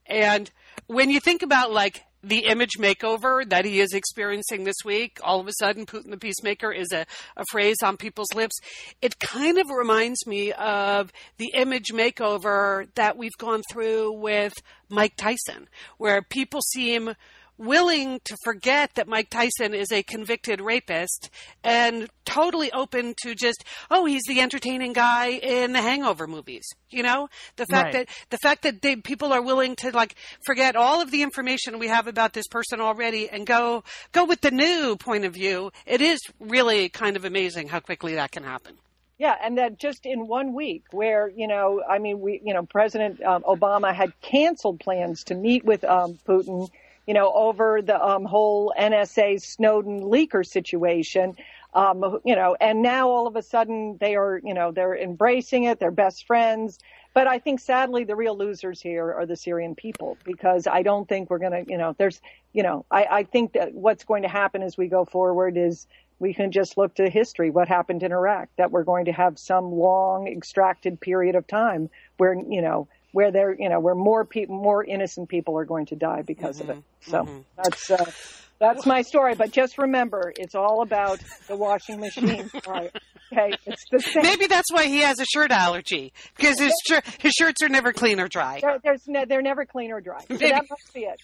And 0.06 0.50
when 0.86 1.10
you 1.10 1.20
think 1.20 1.42
about 1.42 1.72
like 1.72 2.04
the 2.22 2.46
image 2.46 2.78
makeover 2.78 3.48
that 3.48 3.64
he 3.64 3.80
is 3.80 3.92
experiencing 3.92 4.64
this 4.64 4.76
week, 4.84 5.18
all 5.22 5.40
of 5.40 5.46
a 5.46 5.52
sudden 5.58 5.86
Putin 5.86 6.10
the 6.10 6.16
Peacemaker 6.16 6.72
is 6.72 6.88
a, 6.92 7.06
a 7.36 7.44
phrase 7.50 7.76
on 7.82 7.96
people's 7.96 8.32
lips. 8.34 8.54
It 9.02 9.18
kind 9.18 9.58
of 9.58 9.66
reminds 9.70 10.26
me 10.26 10.52
of 10.52 11.12
the 11.36 11.52
image 11.54 11.92
makeover 11.92 12.88
that 12.94 13.16
we've 13.16 13.36
gone 13.38 13.62
through 13.70 14.12
with 14.12 14.54
Mike 14.88 15.16
Tyson, 15.16 15.68
where 15.98 16.22
people 16.22 16.60
seem 16.72 17.14
willing 17.58 18.20
to 18.24 18.36
forget 18.44 18.90
that 18.94 19.06
Mike 19.08 19.30
Tyson 19.30 19.74
is 19.74 19.92
a 19.92 20.02
convicted 20.02 20.60
rapist 20.60 21.30
and 21.62 22.08
totally 22.24 22.72
open 22.72 23.14
to 23.22 23.34
just, 23.34 23.64
oh, 23.90 24.04
he's 24.06 24.24
the 24.26 24.40
entertaining 24.40 24.92
guy 24.92 25.28
in 25.28 25.72
the 25.72 25.80
Hangover 25.82 26.26
movies. 26.26 26.66
You 26.90 27.02
know, 27.02 27.28
the 27.56 27.66
fact 27.66 27.94
Right. 27.94 28.06
that 28.06 28.28
the 28.30 28.38
fact 28.38 28.62
that 28.62 28.82
they, 28.82 28.96
people 28.96 29.32
are 29.32 29.42
willing 29.42 29.76
to 29.76 29.90
like 29.90 30.14
forget 30.46 30.76
all 30.76 31.00
of 31.00 31.10
the 31.10 31.22
information 31.22 31.78
we 31.78 31.88
have 31.88 32.06
about 32.06 32.32
this 32.32 32.46
person 32.48 32.80
already 32.80 33.28
and 33.28 33.46
go 33.46 33.84
go 34.12 34.24
with 34.24 34.40
the 34.40 34.50
new 34.50 34.96
point 34.96 35.24
of 35.24 35.34
view. 35.34 35.70
It 35.86 36.00
is 36.00 36.20
really 36.40 36.88
kind 36.88 37.16
of 37.16 37.24
amazing 37.24 37.68
how 37.68 37.80
quickly 37.80 38.14
that 38.14 38.30
can 38.32 38.42
happen. 38.44 38.76
Yeah, 39.16 39.36
and 39.42 39.58
that 39.58 39.78
just 39.78 40.06
in 40.06 40.26
one 40.26 40.54
week, 40.54 40.84
where 40.90 41.28
you 41.28 41.46
know, 41.46 41.82
I 41.88 41.98
mean, 41.98 42.20
we, 42.20 42.40
you 42.44 42.52
know, 42.52 42.64
President 42.64 43.22
um, 43.22 43.42
Obama 43.44 43.94
had 43.94 44.12
canceled 44.20 44.80
plans 44.80 45.22
to 45.24 45.34
meet 45.36 45.64
with 45.64 45.84
um, 45.84 46.18
Putin, 46.26 46.68
you 47.06 47.14
know, 47.14 47.32
over 47.32 47.82
the 47.82 48.02
um, 48.02 48.24
whole 48.24 48.72
NSA 48.78 49.40
Snowden 49.42 50.00
leaker 50.00 50.46
situation, 50.46 51.36
um, 51.74 52.20
you 52.24 52.36
know, 52.36 52.56
and 52.60 52.82
now 52.82 53.10
all 53.10 53.26
of 53.26 53.36
a 53.36 53.42
sudden 53.42 53.96
they 54.00 54.14
are, 54.14 54.40
you 54.42 54.54
know, 54.54 54.70
they're 54.70 54.96
embracing 54.96 55.64
it, 55.64 55.80
they're 55.80 55.90
best 55.90 56.26
friends. 56.26 56.78
But 57.12 57.26
I 57.26 57.38
think 57.38 57.60
sadly 57.60 58.04
the 58.04 58.16
real 58.16 58.36
losers 58.36 58.80
here 58.80 59.12
are 59.12 59.26
the 59.26 59.36
Syrian 59.36 59.74
people 59.74 60.16
because 60.24 60.66
I 60.66 60.82
don't 60.82 61.08
think 61.08 61.30
we're 61.30 61.38
going 61.38 61.64
to, 61.64 61.70
you 61.70 61.78
know, 61.78 61.94
there's, 61.96 62.20
you 62.52 62.62
know, 62.62 62.84
I, 62.90 63.04
I 63.04 63.22
think 63.24 63.52
that 63.52 63.72
what's 63.74 64.04
going 64.04 64.22
to 64.22 64.28
happen 64.28 64.62
as 64.62 64.76
we 64.76 64.88
go 64.88 65.04
forward 65.04 65.56
is 65.56 65.86
we 66.18 66.32
can 66.32 66.52
just 66.52 66.76
look 66.76 66.94
to 66.94 67.10
history, 67.10 67.50
what 67.50 67.68
happened 67.68 68.02
in 68.02 68.12
Iraq, 68.12 68.48
that 68.56 68.70
we're 68.70 68.84
going 68.84 69.04
to 69.06 69.12
have 69.12 69.38
some 69.38 69.72
long 69.72 70.28
extracted 70.28 71.00
period 71.00 71.34
of 71.34 71.46
time 71.46 71.90
where, 72.16 72.34
you 72.34 72.62
know, 72.62 72.88
where 73.14 73.30
there, 73.30 73.54
you 73.56 73.68
know, 73.68 73.78
where 73.78 73.94
more 73.94 74.24
people, 74.24 74.56
more 74.56 74.84
innocent 74.84 75.28
people 75.28 75.56
are 75.56 75.64
going 75.64 75.86
to 75.86 75.94
die 75.94 76.22
because 76.22 76.60
of 76.60 76.68
it. 76.68 76.78
So 77.02 77.28
that's, 77.56 77.88
uh, 77.90 78.10
That's 78.58 78.84
my 78.86 79.02
story. 79.02 79.36
But 79.36 79.52
just 79.52 79.78
remember, 79.78 80.32
it's 80.36 80.56
all 80.56 80.82
about 80.82 81.20
the 81.46 81.56
washing 81.56 82.00
machine. 82.00 82.50
Right. 82.66 82.90
Okay. 83.32 83.56
It's 83.66 83.84
the 83.90 84.00
same. 84.00 84.22
Maybe 84.22 84.46
that's 84.48 84.70
why 84.72 84.86
he 84.86 84.98
has 85.00 85.18
a 85.20 85.24
shirt 85.24 85.50
allergy 85.52 86.12
because 86.36 86.58
his 86.58 86.72
shir- 86.88 87.02
his 87.18 87.32
shirts 87.32 87.62
are 87.62 87.68
never 87.68 87.92
clean 87.92 88.18
or 88.20 88.28
dry. 88.28 88.58
They're, 88.60 88.78
there's 88.82 89.02
ne- 89.06 89.24
they're 89.24 89.42
never 89.42 89.64
clean 89.64 89.90
or 89.92 90.00
dry. 90.00 90.20
So 90.28 90.36
that 90.36 90.64
must 90.68 90.92
be 90.92 91.06
it. 91.06 91.20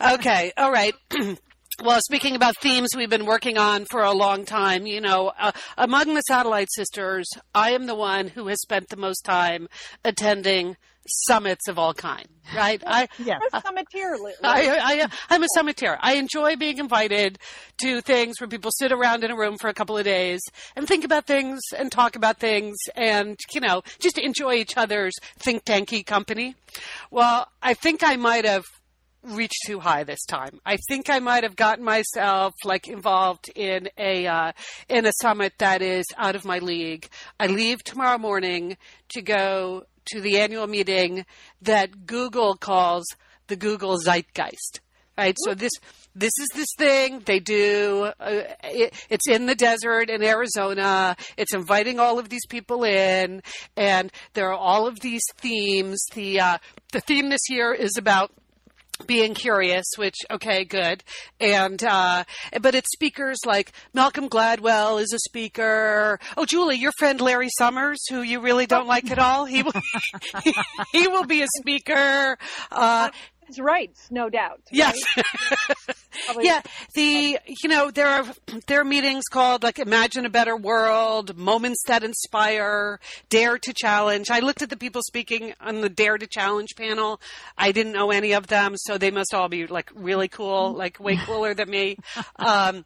Okay, 0.01 0.53
all 0.57 0.71
right. 0.73 0.95
Well, 1.83 2.01
speaking 2.03 2.37
about 2.37 2.59
themes 2.59 2.91
we've 2.95 3.09
been 3.09 3.25
working 3.25 3.57
on 3.57 3.87
for 3.87 4.03
a 4.03 4.13
long 4.13 4.45
time, 4.45 4.87
you 4.87 5.01
know, 5.01 5.33
uh, 5.39 5.53
among 5.79 6.13
the 6.13 6.21
satellite 6.23 6.69
sisters, 6.73 7.27
I 7.55 7.71
am 7.71 7.87
the 7.87 7.95
one 7.95 8.29
who 8.29 8.49
has 8.49 8.61
spent 8.61 8.91
the 8.91 8.99
most 8.99 9.23
time 9.23 9.67
attending 10.05 10.77
summits 11.07 11.69
of 11.69 11.79
all 11.79 11.95
kind. 11.95 12.27
Right? 12.55 12.83
I 12.87 13.09
Yeah. 13.19 13.39
You're 13.41 13.49
a 13.53 13.63
summiteer, 13.63 14.19
Li- 14.23 14.35
I, 14.45 15.03
I, 15.03 15.09
I'm 15.31 15.43
a 15.43 15.47
summiteer. 15.57 15.97
I 16.01 16.17
enjoy 16.17 16.57
being 16.57 16.77
invited 16.77 17.39
to 17.83 18.03
things 18.03 18.39
where 18.41 18.49
people 18.49 18.73
sit 18.73 18.93
around 18.93 19.25
in 19.25 19.31
a 19.31 19.37
room 19.37 19.57
for 19.59 19.69
a 19.69 19.75
couple 19.75 19.97
of 19.97 20.05
days 20.05 20.41
and 20.77 20.87
think 20.87 21.05
about 21.05 21.27
things 21.27 21.61
and 21.79 21.91
talk 21.91 22.15
about 22.15 22.39
things 22.39 22.77
and, 22.95 23.39
you 23.55 23.61
know, 23.63 23.83
just 24.01 24.19
enjoy 24.19 24.55
each 24.55 24.77
other's 24.77 25.15
think 25.39 25.65
tanky 25.65 26.05
company. 26.05 26.57
Well, 27.11 27.47
I 27.63 27.73
think 27.73 28.03
I 28.05 28.17
might 28.17 28.45
have 28.45 28.65
reached 29.23 29.61
too 29.67 29.81
high 29.81 30.05
this 30.05 30.25
time. 30.25 30.61
I 30.65 30.79
think 30.89 31.11
I 31.11 31.19
might 31.19 31.43
have 31.45 31.57
gotten 31.57 31.85
myself 31.85 32.55
like 32.65 32.89
involved 32.89 33.51
in 33.55 33.89
a 33.99 34.27
uh, 34.27 34.53
in 34.89 35.07
a 35.07 35.13
summit 35.21 35.55
that 35.59 35.83
is 35.83 36.07
out 36.17 36.37
of 36.37 36.45
my 36.45 36.59
league. 36.59 37.09
I 37.39 37.47
leave 37.47 37.83
tomorrow 37.85 38.19
morning 38.19 38.77
to 39.11 39.23
go 39.23 39.85
to 40.07 40.21
the 40.21 40.39
annual 40.39 40.67
meeting 40.67 41.25
that 41.63 42.07
Google 42.07 42.57
calls 42.57 43.05
the 43.49 43.57
Google 43.57 43.99
Zeitgeist. 43.99 44.81
Right? 45.19 45.37
So 45.45 45.55
this 45.55 45.73
this 46.15 46.33
is 46.41 46.49
this 46.55 46.69
thing 46.79 47.23
they 47.27 47.41
do. 47.41 48.11
Uh, 48.19 48.43
it, 48.65 48.95
it's 49.11 49.29
in 49.29 49.47
the 49.47 49.55
desert 49.55 50.09
in 50.09 50.23
Arizona. 50.23 51.17
It's 51.37 51.55
inviting 51.55 52.01
all 52.01 52.19
of 52.19 52.29
these 52.29 52.47
people 52.49 52.85
in, 52.85 53.43
and 53.77 54.11
there 54.33 54.49
are 54.49 54.59
all 54.59 54.87
of 54.87 55.01
these 55.01 55.23
themes. 55.37 56.03
The 56.15 56.41
uh, 56.41 56.59
the 56.93 57.01
theme 57.01 57.29
this 57.29 57.49
year 57.51 57.73
is 57.73 57.93
about 57.99 58.33
being 59.07 59.35
curious, 59.35 59.87
which 59.97 60.17
okay, 60.31 60.65
good, 60.65 61.03
and 61.41 61.83
uh, 61.83 62.25
but 62.61 62.75
it's 62.75 62.91
speakers 62.93 63.39
like 63.47 63.73
Malcolm 63.95 64.29
Gladwell 64.29 65.01
is 65.01 65.13
a 65.13 65.19
speaker. 65.19 66.19
Oh, 66.37 66.47
Julie, 66.47 66.77
your 66.77 66.93
friend 66.99 67.21
Larry 67.21 67.51
Summers, 67.59 67.99
who 68.09 68.23
you 68.23 68.41
really 68.41 68.67
don't 68.67 68.87
like 68.87 69.11
at 69.11 69.19
all, 69.19 69.45
he 69.45 69.63
will 69.63 69.73
he, 70.93 71.09
will 71.09 71.25
be 71.25 71.43
a 71.43 71.49
speaker. 71.59 72.39
Uh, 72.71 73.11
Rights, 73.59 74.09
no 74.11 74.29
doubt. 74.29 74.61
Yes. 74.71 74.97
right? 75.17 75.25
Probably- 76.27 76.45
yeah, 76.45 76.61
the 76.95 77.39
you 77.47 77.69
know 77.69 77.91
there 77.91 78.07
are 78.07 78.27
there 78.67 78.81
are 78.81 78.85
meetings 78.85 79.25
called 79.31 79.63
like 79.63 79.79
Imagine 79.79 80.27
a 80.27 80.31
Better 80.31 80.57
World, 80.57 81.37
Moments 81.37 81.83
that 81.87 82.05
Inspire, 82.05 83.01
Dare 83.31 83.59
to 83.59 83.73
Challenge. 83.73 84.31
I 84.31 84.41
looked 84.41 84.63
at 84.63 84.71
the 84.71 84.77
people 84.77 85.03
speaking 85.03 85.55
on 85.61 85.81
the 85.81 85.89
Dare 85.89 86.19
to 86.19 86.27
Challenge 86.27 86.69
panel. 86.77 87.21
I 87.57 87.73
didn't 87.73 87.93
know 87.93 88.11
any 88.11 88.33
of 88.33 88.49
them, 88.49 88.75
so 88.77 88.99
they 88.99 89.11
must 89.11 89.33
all 89.35 89.49
be 89.49 89.67
like 89.67 89.91
really 89.95 90.29
cool, 90.29 90.73
like 90.73 91.01
way 91.01 91.17
cooler 91.17 91.55
than 91.55 91.71
me. 91.71 91.97
Um, 92.37 92.85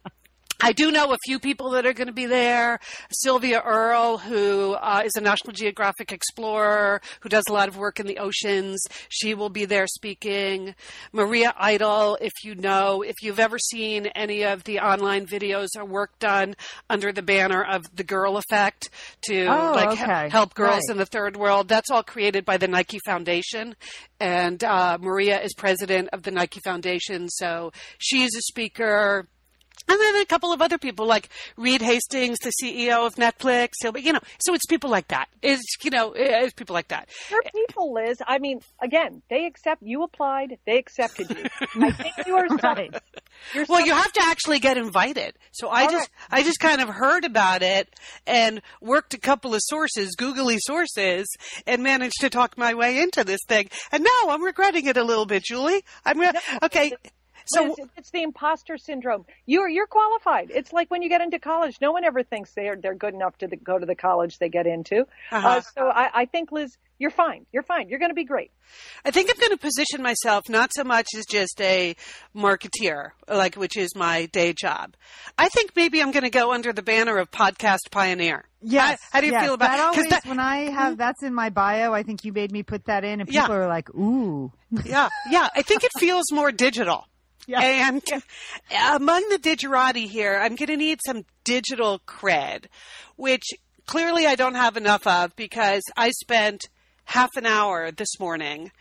I 0.61 0.71
do 0.71 0.89
know 0.91 1.11
a 1.11 1.17
few 1.25 1.39
people 1.39 1.71
that 1.71 1.85
are 1.85 1.93
going 1.93 2.07
to 2.07 2.13
be 2.13 2.25
there. 2.25 2.79
Sylvia 3.11 3.61
Earle, 3.61 4.17
who 4.17 4.73
uh, 4.73 5.01
is 5.05 5.11
a 5.15 5.21
National 5.21 5.53
Geographic 5.53 6.11
explorer, 6.11 7.01
who 7.21 7.29
does 7.29 7.43
a 7.49 7.53
lot 7.53 7.67
of 7.67 7.77
work 7.77 7.99
in 7.99 8.07
the 8.07 8.17
oceans. 8.19 8.81
She 9.09 9.33
will 9.33 9.49
be 9.49 9.65
there 9.65 9.85
speaking. 9.87 10.73
Maria 11.11 11.53
Eitel, 11.61 12.17
if 12.21 12.31
you 12.43 12.55
know, 12.55 13.01
if 13.01 13.15
you've 13.21 13.39
ever 13.39 13.59
seen 13.59 14.07
any 14.07 14.43
of 14.43 14.63
the 14.63 14.79
online 14.79 15.25
videos 15.27 15.67
or 15.77 15.83
work 15.85 16.17
done 16.19 16.55
under 16.89 17.11
the 17.11 17.21
banner 17.21 17.63
of 17.63 17.83
the 17.93 18.03
Girl 18.03 18.37
Effect 18.37 18.89
to 19.27 19.45
Oh, 19.47 19.73
like 19.73 19.97
he- 19.97 20.29
help 20.31 20.53
girls 20.55 20.75
Right. 20.87 20.91
in 20.91 20.97
the 20.97 21.05
third 21.05 21.35
world, 21.35 21.67
that's 21.67 21.91
all 21.91 22.03
created 22.03 22.45
by 22.45 22.57
the 22.57 22.67
Nike 22.67 22.99
Foundation. 23.05 23.75
And 24.19 24.63
uh, 24.63 24.97
Maria 25.01 25.41
is 25.41 25.53
president 25.53 26.09
of 26.13 26.23
the 26.23 26.31
Nike 26.31 26.61
Foundation, 26.61 27.27
so 27.29 27.71
she's 27.99 28.35
a 28.35 28.41
speaker. 28.41 29.27
And 29.87 29.99
then 29.99 30.15
a 30.21 30.25
couple 30.25 30.51
of 30.51 30.61
other 30.61 30.77
people 30.77 31.05
like 31.05 31.29
Reed 31.57 31.81
Hastings, 31.81 32.39
the 32.39 32.51
CEO 32.61 33.05
of 33.05 33.15
Netflix. 33.15 33.73
He'll 33.81 33.91
be, 33.91 34.01
you 34.01 34.13
know, 34.13 34.19
so 34.39 34.53
it's 34.53 34.65
people 34.65 34.89
like 34.89 35.09
that. 35.09 35.27
It's, 35.41 35.63
you 35.83 35.91
know, 35.91 36.13
it's 36.15 36.53
people 36.53 36.73
like 36.73 36.87
that. 36.87 37.09
They're 37.29 37.41
people, 37.53 37.93
Liz. 37.93 38.17
I 38.25 38.39
mean, 38.39 38.61
again, 38.81 39.21
they 39.29 39.45
accept 39.45 39.83
you 39.83 40.03
applied, 40.03 40.57
they 40.65 40.77
accepted 40.77 41.29
you. 41.29 41.45
I 41.81 41.91
think 41.91 42.13
you 42.25 42.35
are 42.35 42.47
Right. 42.63 42.93
you're 43.53 43.65
Well, 43.67 43.85
you 43.85 43.93
have 43.93 44.11
to 44.13 44.21
actually 44.23 44.59
get 44.59 44.77
invited. 44.77 45.33
So 45.51 45.69
I 45.69 45.83
All 45.83 45.91
just, 45.91 46.09
I 46.31 46.43
just 46.43 46.59
kind 46.59 46.81
of 46.81 46.89
heard 46.89 47.25
about 47.25 47.61
it 47.61 47.93
and 48.25 48.61
worked 48.81 49.13
a 49.13 49.19
couple 49.19 49.53
of 49.53 49.61
sources, 49.63 50.15
googly 50.15 50.57
sources, 50.59 51.27
and 51.67 51.83
managed 51.83 52.21
to 52.21 52.29
talk 52.29 52.57
my 52.57 52.73
way 52.73 52.99
into 52.99 53.23
this 53.23 53.41
thing. 53.47 53.69
And 53.91 54.03
now 54.03 54.29
I'm 54.31 54.43
regretting 54.43 54.85
it 54.85 54.97
a 54.97 55.03
little 55.03 55.25
bit, 55.25 55.43
Julie. 55.43 55.83
I'm 56.05 56.19
re- 56.19 56.31
okay. 56.63 56.93
So 57.47 57.63
Liz, 57.63 57.75
it's 57.97 58.11
the 58.11 58.23
imposter 58.23 58.77
syndrome. 58.77 59.25
You're 59.45 59.69
you're 59.69 59.87
qualified. 59.87 60.51
It's 60.53 60.73
like 60.73 60.89
when 60.91 61.01
you 61.01 61.09
get 61.09 61.21
into 61.21 61.39
college, 61.39 61.75
no 61.81 61.91
one 61.91 62.03
ever 62.03 62.23
thinks 62.23 62.53
they're 62.55 62.75
they're 62.75 62.95
good 62.95 63.13
enough 63.13 63.37
to 63.39 63.47
the, 63.47 63.55
go 63.55 63.77
to 63.77 63.85
the 63.85 63.95
college 63.95 64.37
they 64.39 64.49
get 64.49 64.65
into. 64.67 65.01
Uh-huh. 65.31 65.47
Uh, 65.47 65.61
so 65.61 65.87
I, 65.87 66.09
I 66.21 66.25
think 66.25 66.51
Liz, 66.51 66.75
you're 66.97 67.11
fine. 67.11 67.45
You're 67.51 67.63
fine. 67.63 67.89
You're 67.89 67.99
going 67.99 68.09
to 68.11 68.15
be 68.15 68.23
great. 68.25 68.51
I 69.03 69.11
think 69.11 69.29
I'm 69.29 69.37
going 69.39 69.51
to 69.51 69.57
position 69.57 70.01
myself 70.01 70.43
not 70.49 70.71
so 70.73 70.83
much 70.83 71.07
as 71.15 71.25
just 71.25 71.59
a 71.61 71.95
marketeer, 72.35 73.11
like 73.27 73.55
which 73.55 73.77
is 73.77 73.95
my 73.95 74.25
day 74.27 74.53
job. 74.53 74.95
I 75.37 75.49
think 75.49 75.71
maybe 75.75 76.01
I'm 76.01 76.11
going 76.11 76.23
to 76.23 76.29
go 76.29 76.51
under 76.51 76.73
the 76.73 76.81
banner 76.81 77.17
of 77.17 77.31
podcast 77.31 77.91
pioneer. 77.91 78.45
Yes. 78.61 78.99
How, 79.11 79.17
how 79.17 79.21
do 79.21 79.27
you 79.27 79.33
yes. 79.33 79.43
feel 79.43 79.53
about 79.53 79.69
that? 79.69 79.75
it? 79.77 79.79
'Cause 79.79 79.97
Always, 79.97 80.09
that- 80.09 80.25
when 80.25 80.39
I 80.39 80.71
have 80.71 80.97
that's 80.97 81.21
in 81.23 81.33
my 81.33 81.49
bio, 81.49 81.93
I 81.93 82.03
think 82.03 82.23
you 82.25 82.33
made 82.33 82.51
me 82.51 82.63
put 82.63 82.85
that 82.85 83.03
in, 83.03 83.21
and 83.21 83.29
Yeah. 83.31 83.41
people 83.41 83.55
are 83.55 83.67
like, 83.67 83.93
"Ooh, 83.93 84.51
yeah, 84.83 85.09
yeah. 85.29 85.47
I 85.55 85.61
think 85.61 85.83
it 85.83 85.91
feels 85.99 86.25
more 86.31 86.51
digital. 86.51 87.05
Yeah. 87.47 87.61
And 87.61 88.03
among 88.93 89.29
the 89.29 89.37
digerati 89.37 90.07
here, 90.07 90.35
I'm 90.35 90.55
going 90.55 90.67
to 90.67 90.77
need 90.77 90.99
some 91.05 91.25
digital 91.43 91.99
cred, 92.07 92.65
which 93.15 93.45
clearly 93.85 94.25
I 94.25 94.35
don't 94.35 94.55
have 94.55 94.77
enough 94.77 95.05
of 95.05 95.35
because 95.35 95.83
I 95.95 96.11
spent 96.11 96.69
half 97.05 97.29
an 97.35 97.45
hour 97.45 97.91
this 97.91 98.19
morning 98.19 98.71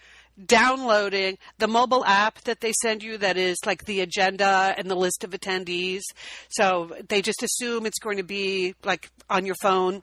downloading 0.47 1.39
the 1.59 1.69
mobile 1.69 2.05
app 2.05 2.41
that 2.43 2.61
they 2.61 2.73
send 2.83 3.03
you 3.03 3.19
that 3.19 3.37
is 3.37 3.57
like 3.65 3.85
the 3.85 4.01
agenda 4.01 4.75
and 4.77 4.91
the 4.91 4.97
list 4.97 5.23
of 5.23 5.31
attendees. 5.31 6.03
So 6.49 6.97
they 7.09 7.23
just 7.23 7.43
assume 7.43 7.87
it's 7.87 7.99
going 7.99 8.17
to 8.17 8.25
be 8.25 8.75
like 8.85 9.11
on 9.31 9.47
your 9.47 9.55
phone. 9.57 10.03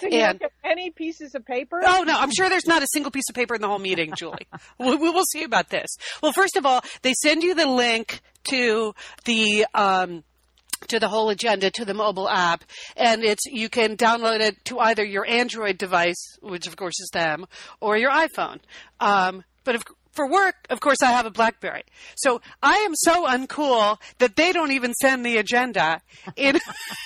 Did 0.00 0.12
you 0.12 0.20
And- 0.20 0.40
look 0.40 0.52
at 0.64 0.70
any 0.70 0.90
pieces 0.90 1.34
of 1.34 1.44
paper? 1.46 1.80
Oh 1.84 2.02
no, 2.04 2.18
I'm 2.18 2.30
sure 2.32 2.48
there's 2.48 2.66
not 2.66 2.82
a 2.82 2.86
single 2.92 3.10
piece 3.10 3.28
of 3.28 3.34
paper 3.34 3.54
in 3.54 3.60
the 3.60 3.68
whole 3.68 3.78
meeting, 3.78 4.12
Julie. 4.18 4.46
we, 4.78 4.94
we 4.96 5.10
will 5.10 5.24
see 5.32 5.42
about 5.44 5.70
this. 5.70 5.96
Well, 6.22 6.32
first 6.32 6.56
of 6.56 6.66
all, 6.66 6.82
they 7.02 7.14
send 7.22 7.42
you 7.42 7.54
the 7.54 7.66
link 7.66 8.20
to 8.50 8.94
the 9.24 9.66
um, 9.74 10.24
to 10.88 11.00
the 11.00 11.08
whole 11.08 11.30
agenda 11.30 11.70
to 11.70 11.84
the 11.84 11.94
mobile 11.94 12.28
app, 12.28 12.64
and 12.96 13.24
it's 13.24 13.44
you 13.46 13.68
can 13.68 13.96
download 13.96 14.40
it 14.40 14.62
to 14.66 14.78
either 14.80 15.04
your 15.04 15.26
Android 15.26 15.78
device, 15.78 16.36
which 16.42 16.66
of 16.66 16.76
course 16.76 16.98
is 17.00 17.08
them, 17.12 17.46
or 17.80 17.96
your 17.96 18.10
iPhone. 18.10 18.58
Um, 19.00 19.44
but 19.64 19.76
if, 19.76 19.82
for 20.12 20.28
work, 20.30 20.54
of 20.70 20.80
course, 20.80 20.98
I 21.02 21.10
have 21.12 21.24
a 21.26 21.30
BlackBerry. 21.30 21.82
So 22.16 22.40
I 22.62 22.74
am 22.76 22.92
so 22.96 23.26
uncool 23.26 23.96
that 24.18 24.36
they 24.36 24.52
don't 24.52 24.72
even 24.72 24.92
send 25.00 25.24
the 25.24 25.38
agenda 25.38 26.02
in 26.36 26.56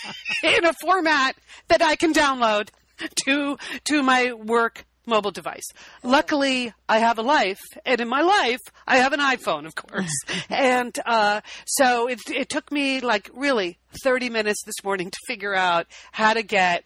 in 0.43 0.65
a 0.65 0.73
format 0.83 1.37
that 1.69 1.81
I 1.81 1.95
can 1.97 2.13
download 2.13 2.71
to 3.27 3.57
to 3.85 4.03
my 4.03 4.33
work 4.33 4.85
mobile 5.09 5.31
device. 5.31 5.65
Luckily, 6.05 6.73
I 6.89 6.99
have 6.99 7.19
a 7.19 7.23
life, 7.23 7.61
and 7.85 8.01
in 8.01 8.09
my 8.09 8.21
life, 8.21 8.61
I 8.87 8.99
have 8.99 9.13
an 9.13 9.21
iPhone, 9.21 9.67
of 9.67 9.75
course. 9.75 10.13
and 10.51 10.97
uh, 11.05 11.41
so 11.67 12.09
it, 12.09 12.21
it 12.31 12.49
took 12.49 12.71
me 12.71 13.01
like 13.01 13.31
really 13.35 13.79
30 14.05 14.29
minutes 14.29 14.63
this 14.65 14.85
morning 14.85 15.11
to 15.11 15.19
figure 15.27 15.55
out 15.55 15.87
how 16.13 16.35
to 16.35 16.43
get 16.43 16.85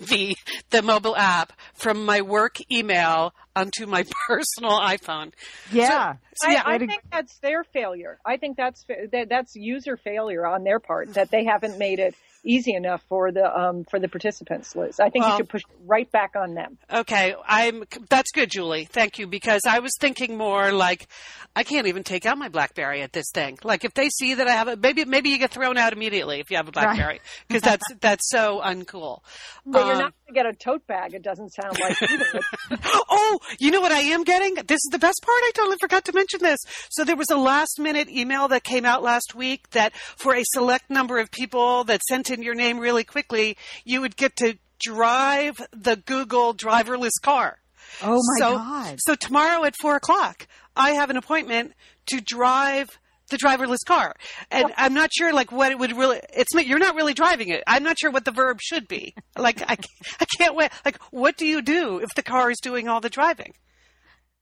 the 0.00 0.34
the 0.70 0.80
mobile 0.80 1.14
app 1.14 1.52
from 1.74 2.06
my 2.06 2.22
work 2.22 2.56
email 2.72 3.34
onto 3.54 3.86
my 3.86 4.04
personal 4.26 4.80
iPhone. 4.80 5.32
yeah." 5.70 6.14
So, 6.36 6.50
yeah, 6.50 6.62
I, 6.64 6.74
I 6.74 6.78
think 6.78 7.02
that's 7.12 7.38
their 7.38 7.62
failure. 7.62 8.18
I 8.24 8.38
think 8.38 8.56
that's 8.56 8.82
fa- 8.84 9.08
that, 9.12 9.28
that's 9.28 9.54
user 9.54 9.96
failure 9.96 10.46
on 10.46 10.64
their 10.64 10.80
part 10.80 11.14
that 11.14 11.30
they 11.30 11.44
haven't 11.44 11.78
made 11.78 12.00
it 12.00 12.14
easy 12.44 12.74
enough 12.74 13.02
for 13.08 13.32
the 13.32 13.44
um, 13.58 13.84
for 13.84 13.98
the 13.98 14.08
participants, 14.08 14.74
Liz. 14.76 15.00
I 15.00 15.10
think 15.10 15.24
Well- 15.24 15.32
you 15.32 15.36
should 15.38 15.48
push 15.48 15.62
right 15.86 16.10
back 16.10 16.32
on 16.36 16.54
them. 16.54 16.78
Okay, 16.92 17.34
I'm. 17.46 17.84
That's 18.08 18.30
good, 18.32 18.50
Julie. 18.50 18.84
Thank 18.84 19.18
you 19.18 19.26
because 19.26 19.62
I 19.66 19.78
was 19.80 19.92
thinking 20.00 20.36
more 20.36 20.72
like 20.72 21.08
I 21.56 21.62
can't 21.64 21.86
even 21.86 22.02
take 22.04 22.26
out 22.26 22.36
my 22.38 22.48
BlackBerry 22.48 23.02
at 23.02 23.12
this 23.12 23.26
thing. 23.32 23.58
Like 23.62 23.84
if 23.84 23.94
they 23.94 24.08
see 24.08 24.34
that 24.34 24.46
I 24.48 24.52
have 24.52 24.68
a 24.68 24.76
maybe 24.76 25.04
maybe 25.04 25.30
you 25.30 25.38
get 25.38 25.50
thrown 25.50 25.78
out 25.78 25.92
immediately 25.92 26.40
if 26.40 26.50
you 26.50 26.56
have 26.56 26.68
a 26.68 26.72
BlackBerry 26.72 27.20
because 27.48 27.62
that's 27.62 27.84
that's 28.00 28.28
so 28.30 28.60
uncool. 28.64 29.20
But 29.66 29.86
you're 29.86 29.94
Um, 29.94 29.98
not 30.00 30.12
going 30.12 30.28
to 30.28 30.32
get 30.34 30.46
a 30.46 30.52
tote 30.52 30.86
bag. 30.86 31.14
It 31.14 31.22
doesn't 31.22 31.50
sound 31.54 31.78
like 31.80 32.00
either. 32.02 32.40
Oh, 33.16 33.38
you 33.58 33.70
know 33.70 33.80
what 33.80 33.92
I 33.92 34.00
am 34.00 34.24
getting? 34.24 34.54
This 34.54 34.76
is 34.84 34.88
the 34.90 34.98
best 34.98 35.20
part. 35.22 35.36
I 35.44 35.50
totally 35.54 35.76
forgot 35.80 36.04
to 36.06 36.12
mention 36.12 36.40
this. 36.42 36.58
So 36.90 37.04
there 37.04 37.16
was 37.16 37.30
a 37.30 37.36
last 37.36 37.78
minute 37.78 38.08
email 38.10 38.48
that 38.48 38.64
came 38.64 38.84
out 38.84 39.02
last 39.02 39.34
week 39.34 39.70
that 39.70 39.94
for 39.94 40.34
a 40.34 40.42
select 40.52 40.90
number 40.90 41.18
of 41.18 41.30
people 41.30 41.84
that 41.84 42.00
sent 42.08 42.30
in 42.38 42.42
your 42.42 42.54
name 42.54 42.78
really 42.78 43.04
quickly, 43.04 43.56
you 43.84 44.00
would 44.00 44.16
get 44.16 44.36
to 44.36 44.58
drive 44.80 45.56
the 45.72 45.96
Google 45.96 46.54
driverless 46.54 47.20
car. 47.22 47.58
Oh 48.02 48.20
my 48.22 48.38
so, 48.38 48.56
God. 48.56 48.98
So 49.00 49.14
tomorrow 49.14 49.64
at 49.64 49.74
four 49.80 49.96
o'clock, 49.96 50.46
I 50.76 50.90
have 50.90 51.10
an 51.10 51.16
appointment 51.16 51.72
to 52.06 52.20
drive 52.20 52.98
the 53.30 53.38
driverless 53.38 53.84
car, 53.86 54.14
and 54.50 54.72
I'm 54.76 54.92
not 54.92 55.10
sure 55.16 55.32
like 55.32 55.50
what 55.50 55.72
it 55.72 55.78
would 55.78 55.96
really. 55.96 56.20
It's 56.36 56.52
not- 56.54 56.66
you're 56.66 56.78
not 56.78 56.94
really 56.94 57.14
driving 57.14 57.48
it. 57.48 57.62
I'm 57.66 57.82
not 57.82 57.98
sure 57.98 58.10
what 58.10 58.24
the 58.24 58.30
verb 58.32 58.60
should 58.60 58.86
be. 58.86 59.14
Like 59.38 59.62
I, 59.62 59.76
I 60.20 60.24
can't 60.38 60.54
wait. 60.54 60.70
Like 60.84 60.98
what 61.10 61.36
do 61.36 61.46
you 61.46 61.62
do 61.62 61.98
if 61.98 62.10
the 62.16 62.22
car 62.22 62.50
is 62.50 62.58
doing 62.60 62.88
all 62.88 63.00
the 63.00 63.08
driving? 63.08 63.54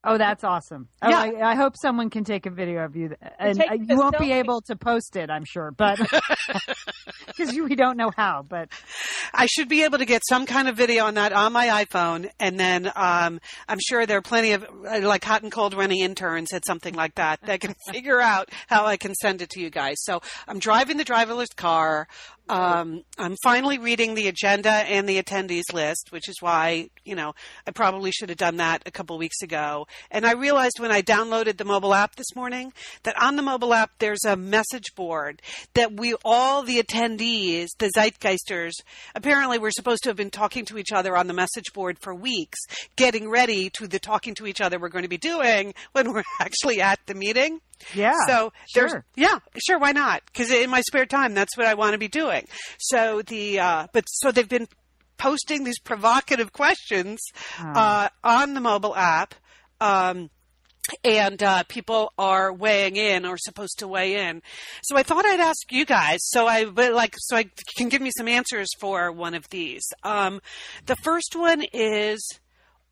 Oh, 0.05 0.19
that's 0.19 0.43
awesome. 0.43 0.89
Oh, 1.01 1.09
Yeah. 1.09 1.21
I, 1.21 1.53
I 1.53 1.55
hope 1.55 1.75
someone 1.81 2.11
can 2.11 2.25
take 2.25 2.47
a 2.47 2.51
video 2.51 2.85
of 2.85 2.97
you, 2.97 3.15
and 3.39 3.57
take 3.57 3.71
uh, 3.71 3.75
you 3.75 3.97
won't 3.97 4.19
be 4.19 4.33
able 4.33 4.61
to 4.63 4.75
post 4.75 5.15
it, 5.15 5.31
I'm 5.31 5.45
sure, 5.45 5.71
but 5.71 5.99
because 7.27 7.55
we 7.55 7.77
don't 7.77 7.97
know 7.97 8.11
how. 8.17 8.45
But 8.49 8.71
I 9.33 9.47
should 9.47 9.69
be 9.69 9.85
able 9.85 9.99
to 9.99 10.05
get 10.05 10.23
some 10.29 10.45
kind 10.45 10.69
of 10.69 10.77
video 10.77 11.05
on 11.05 11.15
that 11.15 11.33
on 11.33 11.53
my 11.53 11.85
iPhone, 11.85 12.29
and 12.41 12.59
then 12.59 12.91
um, 12.97 13.41
I'm 13.69 13.79
sure 13.81 14.05
there 14.05 14.19
are 14.19 14.23
plenty 14.23 14.53
of 14.53 14.65
uh, 14.65 15.01
like 15.03 15.23
hot 15.25 15.43
and 15.43 15.53
cold 15.53 15.75
running 15.75 16.01
interns 16.01 16.53
at 16.53 16.67
something 16.67 16.95
like 16.95 17.15
that 17.15 17.41
that 17.43 17.61
can 17.61 17.75
figure 17.93 18.21
out 18.21 18.51
how 18.67 18.87
I 18.87 18.97
can 18.97 19.15
send 19.15 19.41
it 19.41 19.51
to 19.51 19.61
you 19.61 19.71
guys. 19.71 19.97
So 20.03 20.21
I'm 20.49 20.59
driving 20.59 20.97
the 20.97 21.05
driverless 21.05 21.55
car. 21.55 22.09
Um, 22.49 23.05
I'm 23.19 23.37
finally 23.43 23.79
reading 23.79 24.15
the 24.15 24.29
agenda 24.29 24.71
and 24.71 25.09
the 25.09 25.23
attendees 25.23 25.73
list, 25.73 26.11
which 26.11 26.29
is 26.29 26.37
why 26.41 26.91
you 27.05 27.15
know 27.15 27.35
I 27.67 27.71
probably 27.71 28.11
should 28.11 28.29
have 28.29 28.39
done 28.39 28.57
that 28.57 28.83
a 28.85 28.91
couple 28.91 29.17
weeks 29.17 29.43
ago. 29.43 29.87
And 30.11 30.27
I 30.27 30.33
realized 30.33 30.79
when 30.79 30.91
I 30.91 31.03
downloaded 31.03 31.57
the 31.57 31.65
mobile 31.65 31.95
app 31.95 32.17
this 32.17 32.35
morning 32.35 32.73
that 33.05 33.21
on 33.21 33.37
the 33.37 33.43
mobile 33.43 33.73
app 33.73 33.93
there's 33.99 34.25
a 34.27 34.37
message 34.37 34.95
board 34.97 35.41
that 35.75 35.99
we 35.99 36.15
all 36.25 36.63
the 36.63 36.83
attendees, 36.83 37.69
the 37.79 37.91
Zeitgeisters, 37.97 38.73
apparently 39.15 39.59
we're 39.59 39.71
supposed 39.71 40.03
to 40.03 40.11
have 40.11 40.17
been 40.17 40.31
talking 40.31 40.65
to 40.67 40.79
each 40.79 40.93
other 40.93 41.17
on 41.17 41.29
the 41.29 41.35
message 41.35 41.73
board 41.73 41.99
for 42.01 42.15
weeks, 42.15 42.59
getting 42.97 43.31
ready 43.31 43.71
to 43.71 43.87
the 43.87 43.99
talking 43.99 44.35
to 44.35 44.47
each 44.47 44.61
other 44.61 44.79
we're 44.79 44.89
going 44.89 45.05
to 45.05 45.09
be 45.09 45.19
doing 45.19 45.75
when 45.93 46.13
we're 46.13 46.25
actually 46.41 46.81
at 46.81 46.99
the 47.07 47.15
meeting. 47.15 47.61
Yeah, 47.95 48.15
So 48.27 48.53
there's 48.75 48.91
sure. 48.93 49.05
yeah, 49.17 49.39
sure, 49.67 49.79
why 49.79 49.93
not? 49.93 50.23
Because 50.27 50.51
in 50.51 50.71
my 50.71 50.81
spare 50.83 51.07
time, 51.07 51.35
that's 51.35 51.57
what 51.57 51.67
I 51.67 51.75
want 51.75 51.93
to 51.93 51.99
be 51.99 52.09
doing. 52.09 52.47
So 52.79 53.23
the 53.23 53.61
uh, 53.61 53.87
but 53.93 54.05
so 54.09 54.33
they've 54.33 54.49
been 54.49 54.69
posting 55.19 55.65
these 55.65 55.79
provocative 55.79 56.53
questions 56.53 57.21
uh, 57.61 58.09
on 58.25 58.55
the 58.55 58.61
mobile 58.61 58.97
app. 58.97 59.35
Um, 59.81 60.31
and 61.05 61.41
uh, 61.43 61.63
people 61.69 62.13
are 62.19 62.53
weighing 62.53 62.97
in 62.97 63.25
or 63.25 63.37
supposed 63.39 63.79
to 63.79 63.89
weigh 63.89 64.29
in. 64.29 64.43
So 64.83 64.97
I 64.97 65.05
thought 65.05 65.25
I'd 65.25 65.41
ask 65.41 65.71
you 65.71 65.85
guys. 65.85 66.19
So 66.23 66.47
I 66.47 66.65
but 66.65 66.93
like 66.93 67.15
so 67.19 67.37
I 67.37 67.45
can 67.77 67.89
give 67.89 68.03
me 68.03 68.11
some 68.17 68.27
answers 68.29 68.69
for 68.81 69.13
one 69.13 69.35
of 69.35 69.49
these. 69.51 69.85
Um, 70.03 70.41
the 70.87 70.97
first 70.97 71.37
one 71.37 71.65
is 71.73 72.27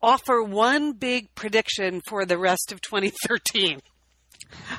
offer 0.01 0.41
one 0.41 0.93
big 0.93 1.35
prediction 1.35 2.01
for 2.07 2.25
the 2.25 2.37
rest 2.37 2.71
of 2.71 2.81
2013. 2.81 3.79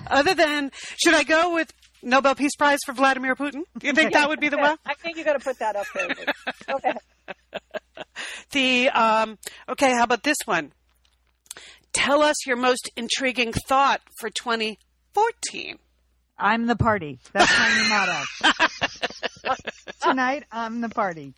Other 0.06 0.34
than, 0.34 0.70
should 1.02 1.14
I 1.14 1.22
go 1.24 1.54
with 1.54 1.72
Nobel 2.02 2.34
Peace 2.34 2.54
Prize 2.56 2.78
for 2.84 2.92
Vladimir 2.92 3.34
Putin? 3.36 3.62
Do 3.78 3.86
you 3.86 3.92
think 3.92 4.12
that 4.12 4.28
would 4.28 4.40
be 4.40 4.48
the 4.48 4.58
one? 4.58 4.76
I 4.84 4.94
think 4.94 5.16
you 5.16 5.24
got 5.24 5.34
to 5.34 5.38
put 5.38 5.58
that 5.58 5.76
up 5.76 5.86
there. 5.94 6.08
okay. 6.76 6.92
The 8.52 8.90
um, 8.90 9.38
okay, 9.68 9.92
how 9.92 10.04
about 10.04 10.22
this 10.22 10.36
one? 10.44 10.72
Tell 11.92 12.22
us 12.22 12.46
your 12.46 12.56
most 12.56 12.90
intriguing 12.96 13.52
thought 13.52 14.00
for 14.18 14.30
2014. 14.30 15.78
I'm 16.38 16.66
the 16.66 16.76
party. 16.76 17.18
That's 17.32 17.50
my 17.58 17.74
new 17.76 17.88
motto. 19.48 19.54
Tonight, 20.02 20.44
I'm 20.50 20.80
the 20.80 20.88
party. 20.88 21.34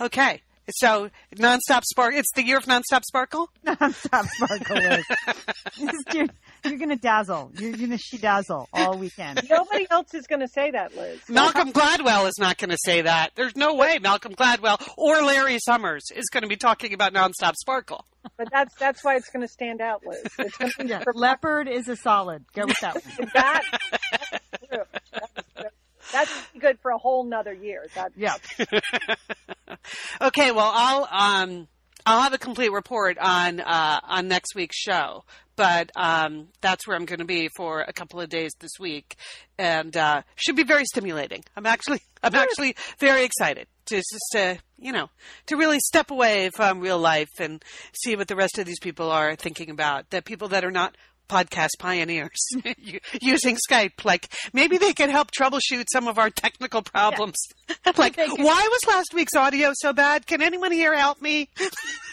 Okay, 0.00 0.40
so 0.70 1.10
nonstop 1.34 1.82
spark. 1.84 2.14
It's 2.14 2.30
the 2.34 2.44
year 2.44 2.58
of 2.58 2.64
nonstop 2.64 3.02
sparkle. 3.04 3.50
Nonstop 3.66 4.26
sparkle, 4.26 4.76
Liz. 4.76 6.28
You're 6.64 6.72
you're 6.72 6.78
gonna 6.78 6.96
dazzle. 6.96 7.52
You're 7.58 7.72
gonna 7.72 7.98
she 7.98 8.18
dazzle 8.18 8.68
all 8.72 8.98
weekend. 8.98 9.42
Nobody 9.48 9.86
else 9.90 10.14
is 10.14 10.26
going 10.26 10.40
to 10.40 10.48
say 10.48 10.70
that, 10.70 10.96
Liz. 10.96 11.20
Malcolm 11.28 11.72
Gladwell 11.72 12.28
is 12.28 12.34
not 12.38 12.58
going 12.58 12.70
to 12.70 12.78
say 12.84 13.02
that. 13.02 13.32
There's 13.34 13.56
no 13.56 13.74
way 13.74 13.98
Malcolm 13.98 14.34
Gladwell 14.34 14.82
or 14.96 15.22
Larry 15.22 15.58
Summers 15.58 16.04
is 16.14 16.26
going 16.30 16.42
to 16.42 16.48
be 16.48 16.56
talking 16.56 16.92
about 16.92 17.12
nonstop 17.12 17.54
sparkle. 17.54 18.06
But 18.36 18.48
that's 18.50 18.74
that's 18.76 19.04
why 19.04 19.16
it's 19.16 19.30
going 19.30 19.46
to 19.46 19.52
stand 19.52 19.80
out, 19.80 20.02
Liz. 20.06 20.20
It's 20.38 20.56
going 20.56 20.70
to 20.70 20.84
be 20.84 20.88
Yeah, 20.90 21.02
for 21.02 21.14
leopard 21.14 21.68
is 21.68 21.88
a 21.88 21.96
solid. 21.96 22.44
Go 22.54 22.66
with 22.66 22.80
that 22.80 22.94
one. 22.94 23.30
that. 23.34 23.62
That's 24.10 24.66
true. 24.68 24.84
That's, 25.12 25.32
true. 25.56 25.70
that's 26.12 26.32
good 26.58 26.78
for 26.80 26.90
a 26.90 26.98
whole 26.98 27.24
nother 27.24 27.52
year. 27.52 27.86
That, 27.94 28.12
Yeah. 28.16 28.34
Okay, 30.20 30.50
well, 30.50 30.70
I'll 30.72 31.08
um, 31.10 31.68
I'll 32.04 32.22
have 32.22 32.32
a 32.32 32.38
complete 32.38 32.72
report 32.72 33.18
on 33.18 33.60
uh, 33.60 34.00
on 34.02 34.28
next 34.28 34.54
week's 34.54 34.76
show, 34.76 35.24
but 35.56 35.90
um, 35.96 36.48
that's 36.60 36.86
where 36.86 36.96
I'm 36.96 37.06
going 37.06 37.18
to 37.18 37.24
be 37.24 37.48
for 37.56 37.80
a 37.80 37.92
couple 37.92 38.20
of 38.20 38.28
days 38.28 38.52
this 38.60 38.72
week, 38.78 39.16
and 39.58 39.96
uh, 39.96 40.22
should 40.36 40.56
be 40.56 40.64
very 40.64 40.84
stimulating. 40.84 41.42
I'm 41.56 41.66
actually 41.66 42.00
I'm 42.22 42.34
actually 42.34 42.76
very 43.00 43.24
excited 43.24 43.66
to 43.86 43.96
just 43.96 44.26
to 44.32 44.58
you 44.78 44.92
know 44.92 45.08
to 45.46 45.56
really 45.56 45.80
step 45.80 46.10
away 46.10 46.50
from 46.54 46.80
real 46.80 46.98
life 46.98 47.30
and 47.40 47.64
see 47.92 48.16
what 48.16 48.28
the 48.28 48.36
rest 48.36 48.58
of 48.58 48.66
these 48.66 48.80
people 48.80 49.10
are 49.10 49.34
thinking 49.36 49.70
about. 49.70 50.10
The 50.10 50.22
people 50.22 50.48
that 50.48 50.64
are 50.64 50.70
not 50.70 50.96
podcast 51.28 51.78
pioneers 51.78 52.46
using 53.20 53.56
Skype. 53.68 54.04
Like 54.04 54.32
maybe 54.52 54.78
they 54.78 54.92
could 54.92 55.10
help 55.10 55.30
troubleshoot 55.30 55.86
some 55.92 56.08
of 56.08 56.18
our 56.18 56.30
technical 56.30 56.82
problems. 56.82 57.36
like 57.96 58.16
why 58.16 58.68
was 58.70 58.80
last 58.86 59.14
week's 59.14 59.34
audio 59.34 59.72
so 59.74 59.92
bad? 59.92 60.26
Can 60.26 60.42
anyone 60.42 60.72
here 60.72 60.96
help 60.96 61.20
me? 61.20 61.48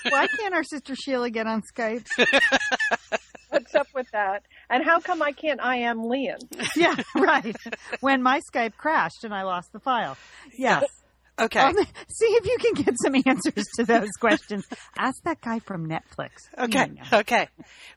Why 0.09 0.27
can't 0.39 0.53
our 0.53 0.63
sister 0.63 0.95
Sheila 0.95 1.29
get 1.29 1.47
on 1.47 1.61
Skype? 1.75 2.07
what's 3.53 3.75
up 3.75 3.87
with 3.93 4.07
that? 4.11 4.43
And 4.69 4.83
how 4.83 4.99
come 4.99 5.21
I 5.21 5.31
can't? 5.31 5.61
I 5.61 5.77
am 5.77 5.99
Leanne. 5.99 6.41
Yeah, 6.75 6.95
right. 7.15 7.55
When 8.01 8.23
my 8.23 8.41
Skype 8.51 8.75
crashed 8.77 9.23
and 9.23 9.33
I 9.33 9.43
lost 9.43 9.71
the 9.71 9.79
file. 9.79 10.17
Yes. 10.57 10.85
Okay. 11.39 11.59
Um, 11.59 11.73
see 12.09 12.27
if 12.27 12.45
you 12.45 12.57
can 12.59 12.83
get 12.83 12.93
some 13.01 13.15
answers 13.15 13.65
to 13.77 13.85
those 13.85 14.11
questions. 14.19 14.67
Ask 14.95 15.23
that 15.23 15.41
guy 15.41 15.57
from 15.59 15.89
Netflix. 15.89 16.29
Okay. 16.57 16.91
Okay. 17.11 17.47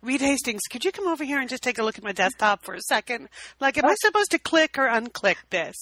Reed 0.01 0.23
Hastings, 0.23 0.62
could 0.71 0.87
you 0.87 0.90
come 0.90 1.07
over 1.07 1.23
here 1.23 1.38
and 1.38 1.49
just 1.49 1.62
take 1.62 1.79
a 1.79 1.83
look 1.83 1.99
at 1.99 2.03
my 2.03 2.12
desktop 2.12 2.64
for 2.64 2.75
a 2.75 2.81
second? 2.81 3.29
Like, 3.61 3.77
am 3.77 3.85
I 3.85 3.95
supposed 3.99 4.31
to 4.31 4.38
click 4.38 4.79
or 4.79 4.88
unclick 4.88 5.37
this 5.51 5.77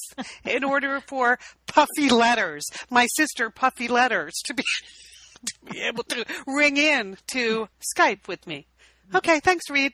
in 0.44 0.64
order 0.64 1.00
for 1.06 1.38
puffy 1.68 2.10
letters, 2.10 2.64
my 2.90 3.06
sister 3.14 3.50
puffy 3.50 3.86
letters, 3.86 4.32
to 4.46 4.54
be, 4.54 4.64
to 5.46 5.72
be 5.72 5.80
able 5.82 6.02
to 6.04 6.24
ring 6.48 6.76
in 6.76 7.18
to 7.28 7.68
Skype 7.96 8.26
with 8.26 8.48
me? 8.48 8.66
Okay. 9.14 9.40
Thanks, 9.40 9.68
Reed. 9.70 9.92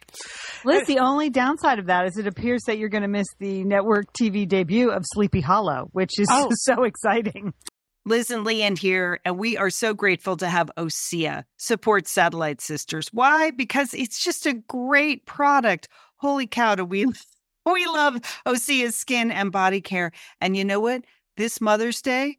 Liz, 0.65 0.87
the 0.87 0.99
only 0.99 1.31
downside 1.31 1.79
of 1.79 1.87
that 1.87 2.07
is 2.07 2.17
it 2.19 2.27
appears 2.27 2.63
that 2.67 2.79
you're 2.79 2.89
going 2.91 3.03
to 3.03 3.09
miss 3.09 3.27
the 3.39 3.65
network 3.65 4.13
TV 4.13 4.47
debut 4.47 4.91
of 4.91 5.05
Sleepy 5.15 5.41
Hollow, 5.41 5.89
which 5.93 6.19
is 6.19 6.29
Oh. 6.31 6.49
so 6.53 6.83
exciting. 6.85 7.55
Liz 8.07 8.31
and 8.31 8.47
Leanne 8.47 8.79
here, 8.79 9.21
and 9.27 9.39
we 9.39 9.57
are 9.59 9.69
so 9.71 9.93
grateful 9.93 10.37
to 10.39 10.49
have 10.49 10.71
OSEA 10.79 11.45
support 11.59 12.09
Satellite 12.09 12.61
Sisters. 12.63 13.09
Why? 13.13 13.51
Because 13.51 13.93
it's 13.93 14.25
just 14.25 14.47
a 14.47 14.55
great 14.55 15.27
product. 15.27 15.89
Holy 16.17 16.47
cow, 16.47 16.75
do 16.75 16.85
we 16.85 17.05
we 17.67 17.87
love 17.87 18.17
OSEA's 18.47 18.97
skin 18.97 19.31
and 19.31 19.53
body 19.53 19.81
care. 19.83 20.13
And 20.41 20.57
you 20.57 20.65
know 20.65 20.81
what? 20.81 21.03
This 21.37 21.61
Mother's 21.61 22.01
Day, 22.01 22.39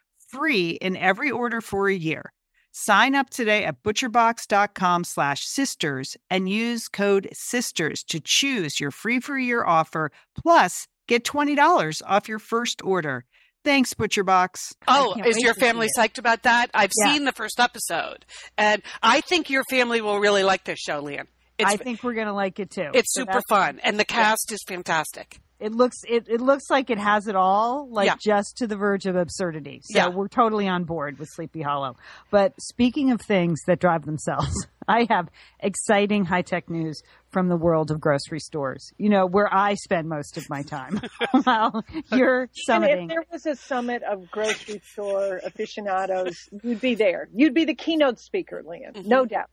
free 0.31 0.71
in 0.71 0.95
every 0.97 1.29
order 1.31 1.61
for 1.61 1.87
a 1.89 1.93
year. 1.95 2.31
Sign 2.71 3.15
up 3.15 3.29
today 3.29 3.65
at 3.65 3.83
butcherbox.com 3.83 5.03
slash 5.03 5.45
sisters 5.45 6.15
and 6.29 6.47
use 6.49 6.87
code 6.87 7.27
sisters 7.33 8.03
to 8.05 8.19
choose 8.19 8.79
your 8.79 8.91
free 8.91 9.19
for 9.19 9.35
a 9.35 9.43
year 9.43 9.63
offer 9.65 10.11
plus 10.41 10.87
get 11.07 11.25
$20 11.25 12.01
off 12.07 12.29
your 12.29 12.39
first 12.39 12.81
order. 12.83 13.25
Thanks, 13.63 13.93
ButcherBox. 13.93 14.73
Oh, 14.87 15.15
is 15.25 15.37
your 15.37 15.53
family 15.53 15.85
it. 15.87 15.91
psyched 15.99 16.17
about 16.17 16.43
that? 16.43 16.71
I've 16.73 16.91
Yeah. 17.03 17.11
seen 17.11 17.25
the 17.25 17.31
first 17.31 17.59
episode, 17.59 18.25
and 18.57 18.81
I 19.03 19.21
think 19.21 19.49
your 19.51 19.63
family 19.69 20.01
will 20.01 20.19
really 20.19 20.43
like 20.43 20.63
this 20.63 20.79
show, 20.79 21.01
Leanne. 21.03 21.27
It's, 21.59 21.69
I 21.69 21.77
think 21.77 22.01
we're 22.03 22.13
gonna 22.15 22.33
like 22.33 22.59
it 22.59 22.71
too. 22.71 22.89
it's 22.95 23.13
So 23.13 23.21
super 23.21 23.41
fun, 23.49 23.79
and 23.83 23.99
the 23.99 24.05
cast 24.05 24.51
is 24.51 24.63
fantastic. 24.67 25.39
It 25.61 25.73
looks 25.73 25.97
it, 26.07 26.27
it 26.27 26.41
looks 26.41 26.69
like 26.71 26.89
it 26.89 26.97
has 26.97 27.27
it 27.27 27.35
all, 27.35 27.87
like 27.89 28.07
Yeah. 28.07 28.15
just 28.19 28.57
to 28.57 28.67
the 28.67 28.75
verge 28.75 29.05
of 29.05 29.15
absurdity. 29.15 29.81
So 29.83 29.97
Yeah. 29.97 30.07
we're 30.07 30.27
totally 30.27 30.67
on 30.67 30.85
board 30.85 31.19
with 31.19 31.29
Sleepy 31.31 31.61
Hollow. 31.61 31.97
But 32.31 32.53
speaking 32.59 33.11
of 33.11 33.21
things 33.21 33.61
that 33.67 33.79
drive 33.79 34.05
themselves, 34.05 34.67
I 34.87 35.05
have 35.09 35.29
exciting 35.59 36.25
high 36.25 36.41
tech 36.41 36.67
news 36.67 37.03
from 37.29 37.47
the 37.47 37.55
world 37.55 37.91
of 37.91 38.01
grocery 38.01 38.39
stores. 38.39 38.91
You 38.97 39.09
know, 39.09 39.27
where 39.27 39.53
I 39.53 39.75
spend 39.75 40.09
most 40.09 40.35
of 40.37 40.49
my 40.49 40.63
time. 40.63 40.99
while 41.43 41.85
you're 42.11 42.49
And 42.67 42.83
if 42.85 43.07
there 43.07 43.25
was 43.31 43.45
a 43.45 43.55
summit 43.55 44.01
of 44.03 44.31
grocery 44.31 44.81
store 44.83 45.39
aficionados, 45.45 46.35
you'd 46.63 46.81
be 46.81 46.95
there. 46.95 47.29
You'd 47.33 47.53
be 47.53 47.65
the 47.65 47.75
keynote 47.75 48.19
speaker, 48.19 48.63
Leanne. 48.65 49.05
No 49.05 49.23
mm-hmm. 49.23 49.33
doubt. 49.33 49.49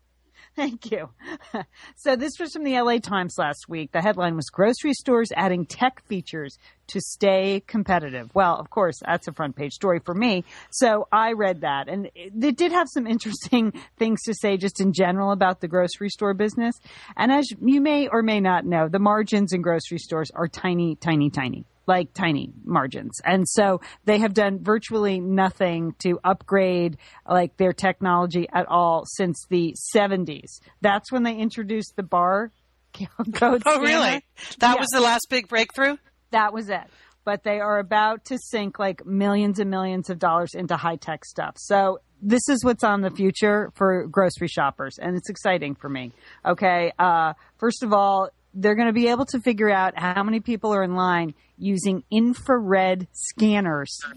Thank 0.58 0.90
you. 0.90 1.08
so 1.94 2.16
this 2.16 2.32
was 2.40 2.52
from 2.52 2.64
the 2.64 2.80
LA 2.80 2.98
Times 2.98 3.36
last 3.38 3.68
week. 3.68 3.92
The 3.92 4.02
headline 4.02 4.34
was 4.34 4.46
grocery 4.50 4.92
stores 4.92 5.28
adding 5.36 5.64
tech 5.64 6.02
features 6.06 6.58
to 6.88 7.00
stay 7.00 7.62
competitive. 7.68 8.34
Well, 8.34 8.56
of 8.56 8.68
course, 8.68 8.98
that's 9.06 9.28
a 9.28 9.32
front 9.32 9.54
page 9.54 9.72
story 9.72 10.00
for 10.04 10.14
me. 10.14 10.44
So 10.72 11.06
I 11.12 11.34
read 11.34 11.60
that 11.60 11.88
and 11.88 12.10
it 12.16 12.56
did 12.56 12.72
have 12.72 12.88
some 12.90 13.06
interesting 13.14 13.72
things 14.00 14.20
to 14.24 14.34
say 14.34 14.56
just 14.56 14.80
in 14.80 14.92
general 14.92 15.30
about 15.30 15.60
the 15.60 15.68
grocery 15.68 16.08
store 16.08 16.34
business. 16.34 16.74
And 17.16 17.30
as 17.30 17.48
you 17.60 17.80
may 17.80 18.08
or 18.08 18.22
may 18.22 18.40
not 18.40 18.66
know, 18.66 18.88
the 18.88 18.98
margins 18.98 19.52
in 19.52 19.62
grocery 19.62 19.98
stores 19.98 20.32
are 20.34 20.48
tiny, 20.48 20.96
tiny, 20.96 21.30
tiny 21.30 21.66
like 21.88 22.12
tiny 22.14 22.52
margins. 22.64 23.18
And 23.24 23.48
so 23.48 23.80
they 24.04 24.18
have 24.18 24.34
done 24.34 24.62
virtually 24.62 25.18
nothing 25.18 25.94
to 26.00 26.20
upgrade 26.22 26.98
like 27.28 27.56
their 27.56 27.72
technology 27.72 28.46
at 28.52 28.66
all 28.68 29.04
since 29.06 29.44
the 29.48 29.74
70s. 29.96 30.60
That's 30.82 31.10
when 31.10 31.24
they 31.24 31.34
introduced 31.36 31.94
the 31.96 32.02
bar 32.04 32.52
code 33.32 33.62
Oh, 33.66 33.72
scanner. 33.72 33.80
really? 33.80 34.24
That 34.60 34.74
Yeah. 34.74 34.80
was 34.80 34.88
the 34.92 35.00
last 35.00 35.26
big 35.30 35.48
breakthrough. 35.48 35.96
That 36.30 36.52
was 36.52 36.68
it. 36.68 36.84
But 37.24 37.42
they 37.42 37.58
are 37.60 37.78
about 37.78 38.26
to 38.26 38.38
sink 38.38 38.78
like 38.78 39.04
millions 39.04 39.58
and 39.58 39.70
millions 39.70 40.08
of 40.10 40.18
dollars 40.18 40.54
into 40.54 40.76
high 40.76 40.96
tech 40.96 41.24
stuff. 41.24 41.54
So 41.58 42.00
this 42.22 42.48
is 42.48 42.64
what's 42.64 42.82
on 42.84 43.00
the 43.02 43.10
future 43.10 43.70
for 43.76 44.06
grocery 44.06 44.48
shoppers, 44.48 44.98
and 45.00 45.16
it's 45.16 45.28
exciting 45.30 45.74
for 45.74 45.88
me. 45.88 46.12
Okay. 46.44 46.92
Uh, 46.98 47.34
first 47.58 47.82
of 47.82 47.92
all, 47.92 48.30
they're 48.60 48.74
going 48.74 48.88
to 48.88 48.92
be 48.92 49.08
able 49.08 49.24
to 49.26 49.40
figure 49.40 49.70
out 49.70 49.98
how 49.98 50.22
many 50.22 50.40
people 50.40 50.74
are 50.74 50.82
in 50.82 50.94
line 50.94 51.34
using 51.56 52.02
infrared 52.10 53.06
scanners. 53.12 53.98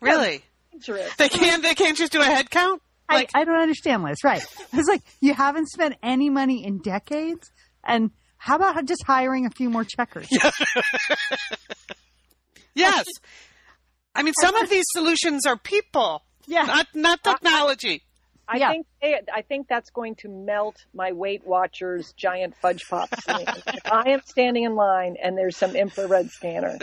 Really? 0.00 0.42
They 1.16 1.28
can't. 1.28 1.62
They 1.62 1.74
can't 1.74 1.96
just 1.96 2.10
do 2.10 2.20
a 2.20 2.24
head 2.24 2.50
count. 2.50 2.82
I, 3.08 3.14
Like- 3.14 3.30
I 3.34 3.44
don't 3.44 3.60
understand, 3.60 4.02
Liz. 4.02 4.16
Right? 4.24 4.44
It's 4.72 4.88
like 4.88 5.02
you 5.20 5.32
haven't 5.32 5.68
spent 5.68 5.94
any 6.02 6.28
money 6.28 6.64
in 6.64 6.78
decades, 6.78 7.48
and 7.84 8.10
How 8.36 8.56
about 8.56 8.84
just 8.86 9.04
hiring 9.06 9.46
a 9.46 9.50
few 9.50 9.70
more 9.70 9.84
checkers? 9.84 10.26
Yes. 12.74 13.04
I 14.14 14.22
mean, 14.22 14.34
some 14.40 14.54
of 14.56 14.68
these 14.70 14.84
solutions 14.92 15.46
are 15.46 15.56
people, 15.56 16.22
Yeah. 16.46 16.62
not 16.64 16.86
not 16.94 17.22
technology. 17.22 18.02
I 18.48 18.58
Yeah. 18.58 18.68
think 18.70 18.86
they, 19.00 19.20
I 19.32 19.42
think 19.42 19.68
that's 19.68 19.90
going 19.90 20.16
to 20.16 20.28
melt 20.28 20.84
my 20.94 21.12
Weight 21.12 21.42
Watchers 21.46 22.12
giant 22.16 22.54
fudge 22.60 22.82
pop. 22.88 23.10
screen. 23.20 23.46
if 23.72 23.82
I 23.88 24.10
am 24.10 24.20
standing 24.26 24.64
in 24.64 24.74
line 24.74 25.16
and 25.22 25.36
there's 25.38 25.56
some 25.58 25.74
infrared 25.76 26.30
scanner, 26.30 26.78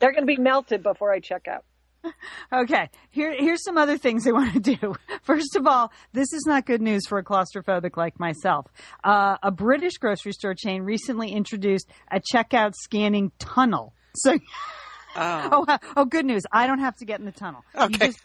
they're 0.00 0.12
going 0.12 0.22
to 0.22 0.26
be 0.26 0.36
melted 0.40 0.82
before 0.82 1.12
I 1.12 1.20
check 1.20 1.46
out. 1.48 1.64
Okay, 2.52 2.90
here 3.10 3.34
here's 3.34 3.64
some 3.64 3.78
other 3.78 3.96
things 3.96 4.26
I 4.28 4.32
want 4.32 4.52
to 4.52 4.60
do. 4.60 4.94
First 5.22 5.56
of 5.56 5.66
all, 5.66 5.90
this 6.12 6.32
is 6.34 6.44
not 6.46 6.66
good 6.66 6.82
news 6.82 7.06
for 7.08 7.16
a 7.18 7.24
claustrophobic 7.24 7.96
like 7.96 8.20
myself. 8.20 8.66
Uh, 9.02 9.38
a 9.42 9.50
British 9.50 9.94
grocery 9.94 10.32
store 10.32 10.54
chain 10.54 10.82
recently 10.82 11.30
introduced 11.32 11.88
a 12.12 12.20
checkout 12.32 12.74
scanning 12.74 13.32
tunnel. 13.38 13.94
So, 14.16 14.38
Oh. 15.16 15.64
oh, 15.68 15.78
oh, 15.96 16.04
good 16.04 16.26
news! 16.26 16.42
I 16.52 16.66
don't 16.66 16.80
have 16.80 16.96
to 16.96 17.04
get 17.04 17.20
in 17.20 17.24
the 17.24 17.32
tunnel. 17.32 17.64
You 17.74 17.84
Okay. 17.84 18.06
just 18.06 18.20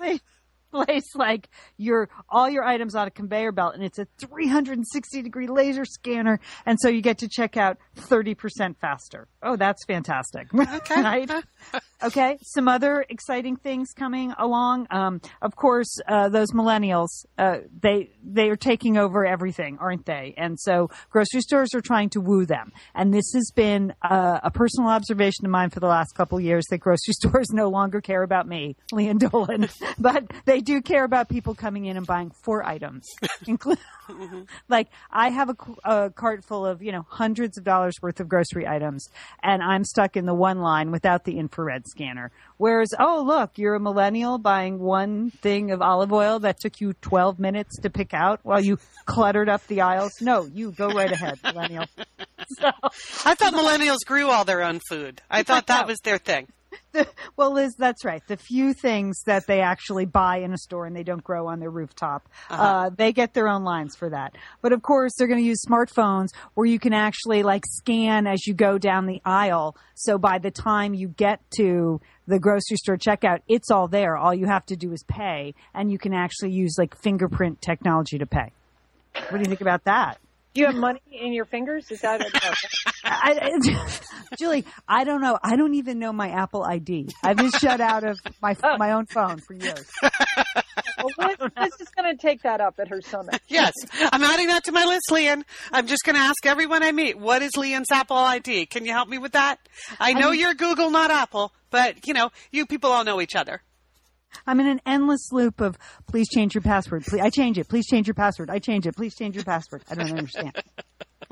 place, 0.71 1.15
like 1.15 1.49
your 1.77 2.09
all 2.29 2.49
your 2.49 2.63
items 2.63 2.95
on 2.95 3.07
a 3.07 3.11
conveyor 3.11 3.51
belt, 3.51 3.75
and 3.75 3.83
it's 3.83 3.99
a 3.99 4.07
360 4.19 5.21
degree 5.21 5.47
laser 5.47 5.85
scanner, 5.85 6.39
and 6.65 6.77
so 6.79 6.89
you 6.89 7.01
get 7.01 7.19
to 7.19 7.27
check 7.27 7.57
out 7.57 7.77
30 7.95 8.35
percent 8.35 8.79
faster. 8.79 9.27
Oh, 9.41 9.55
that's 9.55 9.85
fantastic! 9.85 10.47
Okay. 10.79 11.01
right? 11.01 11.31
Okay, 12.01 12.37
some 12.43 12.69
other 12.69 13.05
exciting 13.09 13.57
things 13.57 13.89
coming 13.93 14.33
along. 14.37 14.87
Um, 14.89 15.19
of 15.41 15.57
course, 15.57 15.97
uh, 16.07 16.29
those 16.29 16.53
millennials, 16.53 17.09
uh, 17.37 17.57
they 17.81 18.11
they 18.23 18.49
are 18.49 18.55
taking 18.55 18.97
over 18.97 19.25
everything, 19.25 19.77
aren't 19.81 20.05
they? 20.05 20.33
And 20.37 20.57
so 20.57 20.89
grocery 21.09 21.41
stores 21.41 21.73
are 21.75 21.81
trying 21.81 22.09
to 22.11 22.21
woo 22.21 22.45
them. 22.45 22.71
And 22.95 23.13
this 23.13 23.29
has 23.33 23.51
been 23.53 23.93
uh, 24.01 24.39
a 24.41 24.49
personal 24.49 24.89
observation 24.89 25.45
of 25.45 25.51
mine 25.51 25.71
for 25.71 25.81
the 25.81 25.87
last 25.87 26.15
couple 26.15 26.39
years 26.39 26.63
that 26.69 26.77
grocery 26.77 27.13
stores 27.19 27.47
no 27.51 27.67
longer 27.67 27.99
care 27.99 28.23
about 28.23 28.47
me, 28.47 28.77
Leanne 28.93 29.19
Dolan, 29.19 29.67
but 29.99 30.23
they 30.45 30.58
do 30.61 30.81
care 30.81 31.03
about 31.03 31.29
people 31.29 31.55
coming 31.55 31.85
in 31.85 31.97
and 31.97 32.05
buying 32.05 32.31
four 32.43 32.65
items, 32.65 33.05
including. 33.47 33.83
Mm-hmm. 34.09 34.41
Like 34.67 34.87
I 35.11 35.29
have 35.29 35.55
a 35.85 36.09
cart 36.09 36.43
full 36.43 36.65
of 36.65 36.81
you 36.81 36.91
know 36.91 37.05
hundreds 37.07 37.57
of 37.57 37.63
dollars 37.63 37.95
worth 38.01 38.19
of 38.19 38.27
grocery 38.27 38.67
items, 38.67 39.07
and 39.43 39.61
I'm 39.61 39.83
stuck 39.83 40.17
in 40.17 40.25
the 40.25 40.33
one 40.33 40.59
line 40.59 40.91
without 40.91 41.25
the 41.25 41.37
infrared 41.37 41.87
scanner. 41.87 42.31
Whereas, 42.57 42.89
oh 42.99 43.23
look, 43.25 43.57
you're 43.57 43.75
a 43.75 43.79
millennial 43.79 44.37
buying 44.37 44.79
one 44.79 45.29
thing 45.29 45.71
of 45.71 45.81
olive 45.81 46.11
oil 46.11 46.39
that 46.39 46.59
took 46.59 46.81
you 46.81 46.93
12 46.93 47.39
minutes 47.39 47.79
to 47.81 47.89
pick 47.89 48.13
out 48.13 48.39
while 48.43 48.61
you 48.61 48.79
cluttered 49.05 49.49
up 49.49 49.65
the 49.67 49.81
aisles. 49.81 50.13
No, 50.21 50.45
you 50.45 50.71
go 50.71 50.89
right 50.89 51.11
ahead, 51.11 51.39
millennial. 51.43 51.85
So, 52.57 52.71
I 53.25 53.35
thought 53.35 53.53
millennials 53.53 53.99
grew 54.05 54.29
all 54.29 54.45
their 54.45 54.63
own 54.63 54.79
food. 54.89 55.21
I 55.29 55.43
thought 55.43 55.67
that 55.67 55.87
was 55.87 55.99
their 56.03 56.17
thing. 56.17 56.47
Well, 57.35 57.53
Liz, 57.53 57.75
that's 57.75 58.03
right. 58.03 58.21
The 58.27 58.37
few 58.37 58.73
things 58.73 59.21
that 59.25 59.47
they 59.47 59.61
actually 59.61 60.05
buy 60.05 60.37
in 60.37 60.53
a 60.53 60.57
store 60.57 60.85
and 60.85 60.95
they 60.95 61.03
don't 61.03 61.23
grow 61.23 61.47
on 61.47 61.59
their 61.59 61.69
rooftop, 61.69 62.27
uh 62.49 62.89
they 62.89 63.11
get 63.13 63.33
their 63.33 63.47
own 63.47 63.63
lines 63.63 63.95
for 63.95 64.09
that. 64.09 64.35
But 64.61 64.73
of 64.73 64.81
course, 64.81 65.13
they're 65.17 65.27
going 65.27 65.39
to 65.39 65.45
use 65.45 65.63
smartphones 65.67 66.27
where 66.53 66.65
you 66.65 66.79
can 66.79 66.93
actually 66.93 67.43
like 67.43 67.63
scan 67.65 68.27
as 68.27 68.45
you 68.47 68.53
go 68.53 68.77
down 68.77 69.05
the 69.05 69.21
aisle. 69.25 69.75
So 69.95 70.17
by 70.17 70.37
the 70.39 70.51
time 70.51 70.93
you 70.93 71.09
get 71.09 71.39
to 71.57 71.99
the 72.27 72.39
grocery 72.39 72.77
store 72.77 72.97
checkout, 72.97 73.39
it's 73.47 73.71
all 73.71 73.87
there. 73.87 74.15
All 74.15 74.33
you 74.33 74.45
have 74.45 74.65
to 74.67 74.75
do 74.75 74.91
is 74.91 75.03
pay, 75.03 75.53
and 75.73 75.91
you 75.91 75.97
can 75.97 76.13
actually 76.13 76.51
use 76.51 76.75
like 76.77 76.95
fingerprint 76.95 77.61
technology 77.61 78.17
to 78.17 78.25
pay. 78.25 78.51
What 79.13 79.31
do 79.31 79.39
you 79.39 79.45
think 79.45 79.61
about 79.61 79.85
that? 79.85 80.19
Do 80.53 80.61
you 80.61 80.67
have 80.67 80.75
money 80.75 81.01
in 81.11 81.31
your 81.31 81.45
fingers? 81.45 81.91
Is 81.91 82.01
that 82.01 82.21
no. 82.21 82.27
I, 83.03 83.39
I, 83.39 84.35
Julie, 84.37 84.65
I 84.87 85.03
don't 85.03 85.21
know. 85.21 85.37
I 85.43 85.55
don't 85.55 85.75
even 85.75 85.99
know 85.99 86.11
my 86.11 86.29
Apple 86.29 86.63
ID. 86.63 87.09
I've 87.23 87.37
been 87.37 87.51
shut 87.51 87.79
out 87.79 88.03
of 88.03 88.19
my 88.41 88.55
oh. 88.63 88.77
my 88.77 88.91
own 88.91 89.05
phone 89.05 89.39
for 89.39 89.53
years. 89.53 89.85
well, 90.01 91.29
Liz, 91.29 91.37
Liz 91.39 91.73
is 91.79 91.89
going 91.89 92.15
to 92.15 92.19
take 92.19 92.43
that 92.43 92.61
up 92.61 92.75
at 92.79 92.87
her 92.87 93.01
summit. 93.01 93.41
Yes, 93.49 93.73
I'm 94.11 94.23
adding 94.23 94.47
that 94.47 94.65
to 94.65 94.71
my 94.71 94.85
list, 94.85 95.09
Leanne. 95.09 95.43
I'm 95.71 95.87
just 95.87 96.03
going 96.05 96.15
to 96.15 96.21
ask 96.21 96.45
everyone 96.45 96.83
I 96.83 96.91
meet, 96.91 97.17
what 97.17 97.41
is 97.41 97.53
Leanne's 97.53 97.91
Apple 97.91 98.17
ID? 98.17 98.67
Can 98.67 98.85
you 98.85 98.91
help 98.91 99.09
me 99.09 99.17
with 99.17 99.31
that? 99.31 99.57
I 99.99 100.13
know 100.13 100.31
you're 100.31 100.53
Google, 100.53 100.91
not 100.91 101.09
Apple, 101.09 101.51
but 101.71 102.07
you 102.07 102.13
know, 102.13 102.31
you 102.51 102.67
people 102.67 102.91
all 102.91 103.03
know 103.03 103.21
each 103.21 103.35
other. 103.35 103.61
I'm 104.45 104.59
in 104.59 104.67
an 104.67 104.81
endless 104.85 105.31
loop 105.31 105.61
of 105.61 105.77
please 106.07 106.27
change 106.29 106.55
your 106.55 106.61
password. 106.61 107.05
Please, 107.05 107.21
I 107.21 107.29
change 107.29 107.57
it. 107.57 107.67
Please 107.67 107.87
change 107.87 108.07
your 108.07 108.13
password. 108.15 108.49
I 108.49 108.59
change 108.59 108.87
it. 108.87 108.95
Please 108.95 109.15
change 109.15 109.35
your 109.35 109.43
password. 109.43 109.83
I 109.89 109.95
don't 109.95 110.11
understand. 110.11 110.61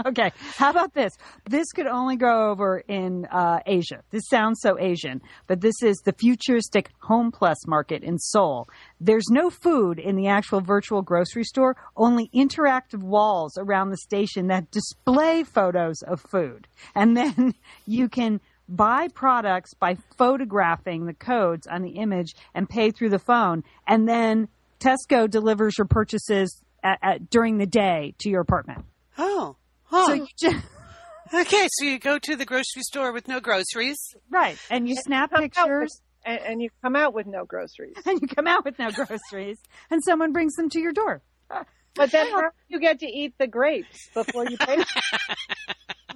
Okay, 0.05 0.31
how 0.55 0.69
about 0.69 0.93
this? 0.93 1.11
This 1.49 1.71
could 1.71 1.87
only 1.87 2.17
go 2.17 2.51
over 2.51 2.83
in 2.87 3.25
uh, 3.31 3.61
Asia. 3.65 4.03
This 4.11 4.27
sounds 4.29 4.59
so 4.61 4.77
Asian, 4.79 5.21
but 5.47 5.61
this 5.61 5.81
is 5.81 5.97
the 6.05 6.13
futuristic 6.13 6.91
Home 7.01 7.31
Plus 7.31 7.65
market 7.65 8.03
in 8.03 8.19
Seoul. 8.19 8.69
There's 9.01 9.25
no 9.31 9.49
food 9.49 9.97
in 9.97 10.15
the 10.15 10.27
actual 10.27 10.61
virtual 10.61 11.01
grocery 11.01 11.43
store, 11.43 11.77
only 11.95 12.29
interactive 12.35 13.01
walls 13.01 13.57
around 13.57 13.89
the 13.89 13.97
station 13.97 14.47
that 14.47 14.69
display 14.69 15.43
photos 15.43 16.03
of 16.03 16.21
food. 16.21 16.67
And 16.93 17.17
then 17.17 17.55
you 17.87 18.07
can 18.07 18.39
buy 18.69 19.07
products 19.09 19.73
by 19.73 19.97
photographing 20.17 21.05
the 21.05 21.13
codes 21.13 21.67
on 21.67 21.81
the 21.81 21.91
image 21.91 22.35
and 22.53 22.69
pay 22.69 22.91
through 22.91 23.09
the 23.09 23.19
phone. 23.19 23.63
And 23.87 24.07
then 24.07 24.47
Tesco 24.79 25.29
delivers 25.29 25.77
your 25.77 25.85
purchases 25.87 26.61
at, 26.83 26.99
at, 27.01 27.29
during 27.29 27.57
the 27.57 27.65
day 27.65 28.13
to 28.19 28.29
your 28.29 28.41
apartment. 28.41 28.85
Oh, 29.17 29.55
huh. 29.85 30.05
So 30.07 30.13
you 30.13 30.27
just, 30.39 30.65
okay, 31.33 31.67
so 31.71 31.85
you 31.85 31.99
go 31.99 32.19
to 32.19 32.35
the 32.35 32.45
grocery 32.45 32.83
store 32.83 33.11
with 33.11 33.27
no 33.27 33.39
groceries. 33.39 33.97
right. 34.29 34.57
And 34.69 34.87
you 34.87 34.95
snap 34.95 35.31
Come 35.31 35.37
out 35.37 35.43
with- 35.43 35.53
pictures 35.53 36.01
and, 36.25 36.39
and 36.41 36.61
you 36.61 36.69
come 36.81 36.95
out 36.95 37.13
with 37.13 37.25
no 37.25 37.45
groceries. 37.45 37.95
and 38.05 38.21
you 38.21 38.27
come 38.27 38.47
out 38.47 38.65
with 38.65 38.77
no 38.79 38.91
groceries 38.91 39.57
and 39.89 40.03
someone 40.03 40.33
brings 40.33 40.55
them 40.55 40.69
to 40.71 40.79
your 40.79 40.91
door. 40.91 41.21
But 41.95 42.11
then 42.11 42.27
how 42.31 42.41
do 42.41 42.47
you 42.67 42.79
get 42.79 42.99
to 42.99 43.07
eat 43.07 43.33
the 43.39 43.47
grapes 43.47 44.09
before 44.13 44.45
you 44.47 44.57
pay 44.57 44.83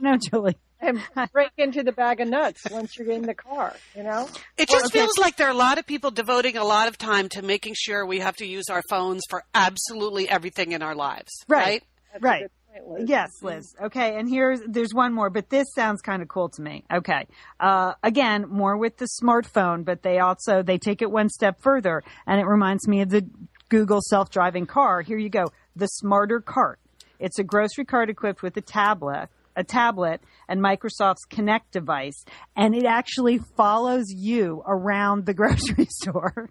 No, 0.03 0.17
Julie. 0.17 0.57
and 0.79 0.99
break 1.31 1.51
into 1.57 1.83
the 1.83 1.91
bag 1.91 2.21
of 2.21 2.27
nuts 2.27 2.61
once 2.71 2.97
you're 2.97 3.11
in 3.11 3.21
the 3.21 3.35
car, 3.35 3.75
you 3.95 4.01
know? 4.01 4.27
It 4.57 4.67
just 4.67 4.91
feels 4.91 5.15
like 5.19 5.37
there 5.37 5.47
are 5.47 5.51
a 5.51 5.53
lot 5.53 5.77
of 5.77 5.85
people 5.85 6.09
devoting 6.09 6.57
a 6.57 6.63
lot 6.63 6.87
of 6.87 6.97
time 6.97 7.29
to 7.29 7.43
making 7.43 7.75
sure 7.77 8.03
we 8.05 8.19
have 8.19 8.35
to 8.37 8.45
use 8.47 8.65
our 8.71 8.81
phones 8.89 9.21
for 9.29 9.43
absolutely 9.53 10.27
everything 10.27 10.71
in 10.71 10.81
our 10.81 10.95
lives. 10.95 11.29
Right. 11.47 11.61
Right. 11.63 11.83
That's 12.13 12.23
Right. 12.23 12.41
point, 12.73 12.99
Liz. 13.01 13.09
Yes, 13.09 13.29
Liz. 13.43 13.75
Okay, 13.79 14.17
and 14.17 14.27
here's 14.27 14.59
there's 14.67 14.93
one 14.93 15.13
more, 15.13 15.29
but 15.29 15.49
this 15.49 15.67
sounds 15.75 16.01
kind 16.01 16.21
of 16.23 16.27
cool 16.27 16.49
to 16.49 16.61
me. 16.61 16.83
Okay, 16.91 17.27
uh, 17.59 17.93
again, 18.01 18.45
more 18.49 18.75
with 18.75 18.97
the 18.97 19.07
smartphone, 19.21 19.85
but 19.85 20.01
they 20.03 20.17
also 20.19 20.63
they 20.63 20.77
take 20.79 21.01
it 21.01 21.11
one 21.11 21.29
step 21.29 21.61
further, 21.61 22.01
and 22.25 22.41
it 22.41 22.45
reminds 22.45 22.87
me 22.87 23.01
of 23.01 23.09
the 23.09 23.25
Google 23.69 23.99
self-driving 24.01 24.65
car. 24.65 25.01
Here 25.01 25.17
you 25.17 25.29
go, 25.29 25.45
the 25.75 25.87
Smarter 25.87 26.41
Cart. 26.41 26.79
It's 27.19 27.37
a 27.39 27.43
grocery 27.43 27.85
cart 27.85 28.09
equipped 28.09 28.41
with 28.41 28.57
a 28.57 28.61
tablet, 28.61 29.29
a 29.55 29.63
tablet, 29.63 30.21
and 30.47 30.61
Microsoft's 30.61 31.25
Kinect 31.29 31.71
device, 31.71 32.25
and 32.55 32.75
it 32.75 32.85
actually 32.85 33.39
follows 33.57 34.05
you 34.09 34.63
around 34.65 35.25
the 35.25 35.33
grocery 35.41 35.87
store. 35.89 36.49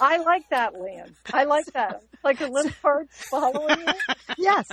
I 0.00 0.18
like 0.18 0.48
that, 0.50 0.74
Lynn. 0.74 1.14
I 1.32 1.44
like 1.44 1.66
that. 1.74 2.02
Like 2.24 2.38
the 2.38 2.48
little 2.48 2.72
parts 2.82 3.28
following 3.28 3.78
you. 3.80 3.92
yes. 4.38 4.66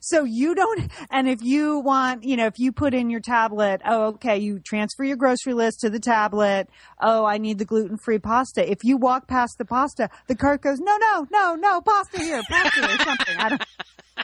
So 0.00 0.24
you 0.24 0.54
don't, 0.54 0.90
and 1.10 1.28
if 1.28 1.42
you 1.42 1.78
want, 1.78 2.24
you 2.24 2.36
know, 2.36 2.46
if 2.46 2.58
you 2.58 2.72
put 2.72 2.94
in 2.94 3.10
your 3.10 3.20
tablet, 3.20 3.80
oh, 3.84 4.08
okay, 4.08 4.38
you 4.38 4.58
transfer 4.58 5.04
your 5.04 5.16
grocery 5.16 5.54
list 5.54 5.80
to 5.80 5.90
the 5.90 6.00
tablet. 6.00 6.68
Oh, 7.00 7.24
I 7.24 7.38
need 7.38 7.58
the 7.58 7.64
gluten 7.64 7.96
free 7.96 8.18
pasta. 8.18 8.70
If 8.70 8.78
you 8.82 8.96
walk 8.96 9.28
past 9.28 9.56
the 9.58 9.64
pasta, 9.64 10.10
the 10.26 10.36
cart 10.36 10.62
goes, 10.62 10.78
no, 10.78 10.96
no, 10.96 11.26
no, 11.30 11.54
no, 11.54 11.80
pasta 11.80 12.20
here, 12.20 12.42
pasta 12.48 12.86
here, 12.86 12.98
something. 12.98 13.36
I 13.38 13.48
don't, 13.50 13.62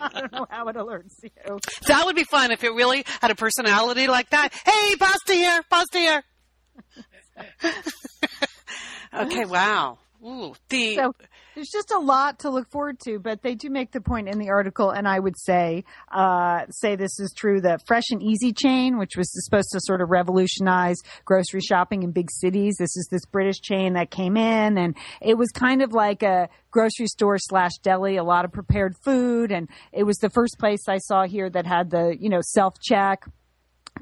I 0.00 0.20
don't 0.20 0.32
know 0.32 0.46
how 0.50 0.68
it 0.68 0.76
alerts 0.76 1.22
you. 1.22 1.58
That 1.86 2.04
would 2.06 2.16
be 2.16 2.24
fun 2.24 2.50
if 2.50 2.64
it 2.64 2.70
really 2.70 3.04
had 3.20 3.30
a 3.30 3.34
personality 3.34 4.06
like 4.06 4.30
that. 4.30 4.52
Hey, 4.52 4.96
pasta 4.96 5.32
here, 5.32 5.62
pasta 5.70 5.98
here. 5.98 6.22
okay, 9.14 9.44
wow. 9.44 9.98
Ooh, 10.24 10.54
the 10.70 10.94
So 10.94 11.14
there's 11.54 11.70
just 11.70 11.90
a 11.90 11.98
lot 11.98 12.40
to 12.40 12.50
look 12.50 12.70
forward 12.70 12.98
to, 13.00 13.18
but 13.18 13.42
they 13.42 13.54
do 13.54 13.70
make 13.70 13.92
the 13.92 14.00
point 14.00 14.28
in 14.28 14.38
the 14.38 14.50
article, 14.50 14.90
and 14.90 15.06
I 15.06 15.18
would 15.18 15.38
say 15.38 15.84
uh, 16.10 16.66
say 16.70 16.96
this 16.96 17.20
is 17.20 17.32
true. 17.36 17.60
The 17.60 17.78
Fresh 17.86 18.10
and 18.10 18.22
Easy 18.22 18.52
chain, 18.52 18.98
which 18.98 19.16
was 19.16 19.30
supposed 19.44 19.68
to 19.72 19.80
sort 19.80 20.00
of 20.00 20.10
revolutionize 20.10 20.98
grocery 21.24 21.60
shopping 21.60 22.02
in 22.02 22.10
big 22.10 22.30
cities, 22.30 22.76
this 22.78 22.96
is 22.96 23.08
this 23.10 23.24
British 23.26 23.60
chain 23.60 23.94
that 23.94 24.10
came 24.10 24.36
in, 24.36 24.78
and 24.78 24.96
it 25.20 25.38
was 25.38 25.50
kind 25.50 25.82
of 25.82 25.92
like 25.92 26.22
a 26.22 26.48
grocery 26.70 27.06
store 27.06 27.38
slash 27.38 27.72
deli, 27.82 28.16
a 28.16 28.24
lot 28.24 28.44
of 28.44 28.52
prepared 28.52 28.96
food, 29.04 29.52
and 29.52 29.68
it 29.92 30.04
was 30.04 30.16
the 30.18 30.30
first 30.30 30.58
place 30.58 30.88
I 30.88 30.98
saw 30.98 31.26
here 31.26 31.48
that 31.50 31.66
had 31.66 31.90
the 31.90 32.16
you 32.18 32.28
know 32.28 32.40
self 32.42 32.74
check 32.80 33.24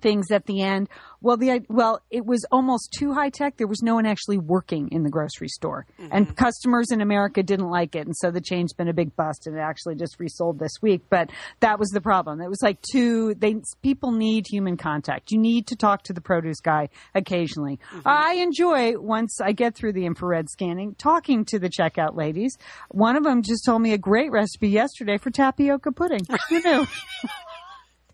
things 0.01 0.31
at 0.31 0.47
the 0.47 0.63
end. 0.63 0.89
Well, 1.21 1.37
the 1.37 1.65
well, 1.69 2.01
it 2.11 2.27
was 2.27 2.45
almost 2.51 2.93
too 2.99 3.13
high 3.13 3.31
tech. 3.31 3.57
There 3.57 3.67
was 3.67 3.83
no 3.83 3.95
one 3.95 4.07
actually 4.07 4.39
working 4.39 4.89
in 4.91 5.05
the 5.05 5.11
grocery 5.11 5.49
store, 5.49 5.87
mm-hmm. 6.01 6.11
and 6.11 6.37
customers 6.37 6.91
in 6.91 7.01
America 7.01 7.43
didn't 7.43 7.71
like 7.71 7.95
it, 7.95 8.07
and 8.07 8.17
so 8.17 8.31
the 8.31 8.41
chain's 8.41 8.73
been 8.73 8.89
a 8.89 8.93
big 8.93 9.15
bust, 9.15 9.47
and 9.47 9.57
it 9.57 9.61
actually 9.61 9.95
just 9.95 10.19
resold 10.19 10.59
this 10.59 10.73
week. 10.83 11.03
But 11.09 11.31
that 11.61 11.79
was 11.79 11.91
the 11.91 12.01
problem. 12.01 12.41
It 12.41 12.49
was 12.49 12.63
like 12.63 12.79
too. 12.83 13.35
They 13.35 13.57
people 13.83 14.11
need 14.11 14.47
human 14.49 14.77
contact. 14.77 15.31
You 15.31 15.39
need 15.39 15.69
to 15.69 15.77
talk 15.77 16.03
to 16.05 16.13
the 16.13 16.21
produce 16.21 16.61
guy 16.61 16.89
occasionally. 17.15 17.79
Mm-hmm. 17.93 18.09
I 18.09 18.35
enjoy 18.35 18.99
once 18.99 19.41
I 19.41 19.53
get 19.53 19.77
through 19.77 19.93
the 19.93 20.07
infrared 20.07 20.49
scanning, 20.51 20.97
talking 20.97 21.45
to 21.47 21.59
the 21.59 21.69
checkout 21.69 22.17
ladies. 22.17 22.57
One 22.91 23.17
of 23.17 23.23
them 23.23 23.43
just 23.43 23.65
told 23.65 23.83
me 23.83 23.93
a 23.93 23.99
great 23.99 24.33
recipe 24.33 24.69
yesterday 24.69 25.19
for 25.19 25.31
tapioca 25.31 25.93
pudding. 25.93 26.27
Who 26.49 26.61
knew? 26.61 26.87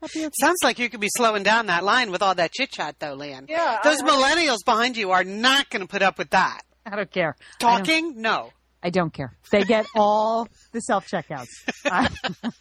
Tapioca. 0.02 0.32
Sounds 0.40 0.58
like 0.62 0.78
you 0.78 0.88
could 0.88 1.00
be 1.00 1.08
slowing 1.16 1.42
down 1.42 1.66
that 1.66 1.84
line 1.84 2.10
with 2.10 2.22
all 2.22 2.34
that 2.34 2.52
chit 2.52 2.70
chat, 2.70 2.96
though, 2.98 3.14
Lan. 3.14 3.46
Yeah, 3.48 3.78
Those 3.84 4.02
I- 4.02 4.08
millennials 4.08 4.64
behind 4.64 4.96
you 4.96 5.10
are 5.12 5.24
not 5.24 5.70
going 5.70 5.82
to 5.82 5.88
put 5.88 6.02
up 6.02 6.18
with 6.18 6.30
that. 6.30 6.62
I 6.86 6.96
don't 6.96 7.10
care. 7.10 7.36
I 7.38 7.44
don't- 7.58 7.78
Talking? 7.78 8.20
No. 8.22 8.50
I 8.82 8.90
don't 8.90 9.12
care. 9.12 9.36
They 9.50 9.64
get 9.64 9.86
all 9.96 10.48
the 10.72 10.80
self 10.80 11.08
checkouts. 11.08 11.48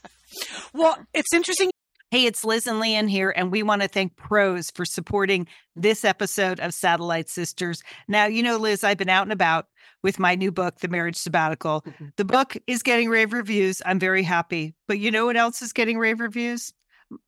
Well, 0.74 0.98
it's 1.14 1.34
interesting. 1.34 1.72
Hey, 2.12 2.26
it's 2.26 2.46
Liz 2.46 2.68
and 2.68 2.82
Leanne 2.82 3.10
here, 3.10 3.34
and 3.36 3.52
we 3.52 3.64
want 3.64 3.82
to 3.82 3.88
thank 3.88 4.16
Prose 4.16 4.70
for 4.74 4.86
supporting 4.86 5.48
this 5.76 6.06
episode 6.06 6.60
of 6.60 6.74
Satellite 6.74 7.30
Sisters. 7.30 7.82
Now, 8.08 8.26
you 8.26 8.44
know, 8.44 8.58
Liz, 8.58 8.84
I've 8.84 8.98
been 8.98 9.10
out 9.10 9.24
and 9.24 9.34
about 9.34 9.68
with 10.04 10.20
my 10.20 10.36
new 10.36 10.52
book, 10.52 10.80
The 10.80 10.88
Marriage 10.88 11.18
Sabbatical. 11.18 11.82
Mm-hmm. 11.82 12.06
The 12.16 12.26
book 12.26 12.56
is 12.66 12.82
getting 12.82 13.10
rave 13.10 13.34
reviews. 13.34 13.82
I'm 13.86 14.00
very 14.00 14.24
happy. 14.24 14.74
But 14.88 15.00
you 15.00 15.12
know 15.12 15.26
what 15.26 15.36
else 15.38 15.62
is 15.62 15.74
getting 15.74 15.98
rave 15.98 16.20
reviews? 16.22 16.72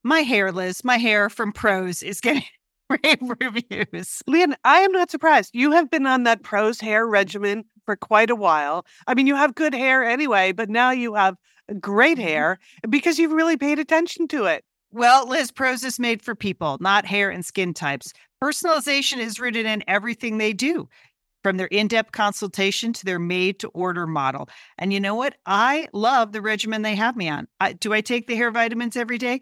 My 0.03 0.21
hair, 0.21 0.51
Liz, 0.51 0.83
my 0.83 0.97
hair 0.97 1.29
from 1.29 1.51
Prose 1.51 2.03
is 2.03 2.21
getting 2.21 2.43
rave 2.89 3.17
reviews. 3.21 4.21
Leanne, 4.27 4.55
I 4.63 4.79
am 4.79 4.91
not 4.91 5.11
surprised. 5.11 5.51
You 5.53 5.71
have 5.71 5.89
been 5.89 6.05
on 6.05 6.23
that 6.23 6.43
Prose 6.43 6.79
hair 6.79 7.07
regimen 7.07 7.63
for 7.85 7.95
quite 7.95 8.29
a 8.29 8.35
while. 8.35 8.85
I 9.07 9.13
mean, 9.13 9.27
you 9.27 9.35
have 9.35 9.55
good 9.55 9.73
hair 9.73 10.03
anyway, 10.03 10.51
but 10.51 10.69
now 10.69 10.91
you 10.91 11.15
have 11.15 11.35
great 11.79 12.17
mm-hmm. 12.17 12.27
hair 12.27 12.59
because 12.89 13.19
you've 13.19 13.31
really 13.31 13.57
paid 13.57 13.79
attention 13.79 14.27
to 14.29 14.45
it. 14.45 14.63
Well, 14.91 15.27
Liz, 15.27 15.51
Prose 15.51 15.83
is 15.83 15.99
made 15.99 16.21
for 16.21 16.33
people, 16.33 16.77
not 16.79 17.05
hair 17.05 17.29
and 17.29 17.45
skin 17.45 17.73
types. 17.73 18.11
Personalization 18.43 19.19
is 19.19 19.39
rooted 19.39 19.65
in 19.65 19.83
everything 19.87 20.37
they 20.37 20.51
do, 20.51 20.89
from 21.43 21.57
their 21.57 21.67
in 21.67 21.87
depth 21.87 22.11
consultation 22.11 22.91
to 22.93 23.05
their 23.05 23.19
made 23.19 23.59
to 23.59 23.67
order 23.69 24.07
model. 24.07 24.49
And 24.77 24.91
you 24.91 24.99
know 24.99 25.15
what? 25.15 25.35
I 25.45 25.87
love 25.93 26.31
the 26.31 26.41
regimen 26.41 26.81
they 26.81 26.95
have 26.95 27.15
me 27.15 27.29
on. 27.29 27.47
I, 27.59 27.73
do 27.73 27.93
I 27.93 28.01
take 28.01 28.27
the 28.27 28.35
hair 28.35 28.49
vitamins 28.49 28.97
every 28.97 29.17
day? 29.17 29.41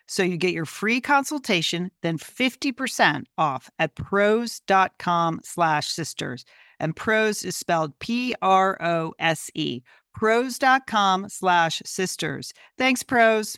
So 0.11 0.23
you 0.23 0.35
get 0.35 0.53
your 0.53 0.65
free 0.65 0.99
consultation, 0.99 1.89
then 2.01 2.17
50% 2.17 3.23
off 3.37 3.69
at 3.79 3.95
prose.com 3.95 5.39
slash 5.41 5.87
sisters. 5.87 6.43
And 6.81 6.93
Prose 6.93 7.45
is 7.45 7.55
spelled 7.55 7.97
P 7.99 8.35
R 8.41 8.77
O 8.81 9.13
S 9.19 9.49
E. 9.55 9.83
Prose.com 10.13 11.29
slash 11.29 11.81
sisters. 11.85 12.51
Thanks, 12.77 13.03
Prose. 13.03 13.57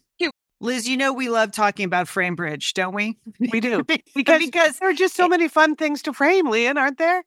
Liz, 0.62 0.88
you 0.88 0.96
know 0.96 1.12
we 1.12 1.28
love 1.28 1.52
talking 1.52 1.86
about 1.86 2.06
FrameBridge, 2.06 2.74
don't 2.74 2.94
we? 2.94 3.18
We 3.40 3.60
do. 3.60 3.84
because, 3.88 4.04
Because, 4.14 4.40
because 4.40 4.78
there 4.78 4.90
are 4.90 4.94
just 4.94 5.16
so 5.16 5.28
many 5.28 5.48
fun 5.48 5.76
things 5.76 6.04
to 6.04 6.14
frame, 6.14 6.46
Leanne, 6.46 6.78
aren't 6.78 7.00
there? 7.00 7.24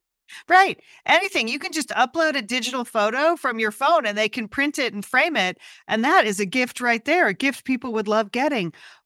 right, 0.49 0.81
anything 1.07 1.49
you 1.49 1.59
can 1.59 1.73
just 1.73 1.91
upload 1.91 2.37
a 2.37 2.43
digital 2.43 2.85
photo 2.85 3.37
from 3.37 3.59
your 3.59 3.71
phone 3.71 4.07
and 4.07 4.17
they 4.17 4.29
can 4.29 4.49
print 4.49 4.79
it 4.79 4.93
and 4.93 5.05
frame 5.05 5.37
it, 5.37 5.59
and 5.89 6.05
that 6.05 6.27
is 6.27 6.41
a 6.41 6.47
gift 6.47 6.81
right 6.81 7.05
there, 7.05 7.29
a 7.29 7.35
gift 7.35 7.65
people 7.65 7.93
would 7.93 8.09
love 8.09 8.33
getting. 8.33 8.73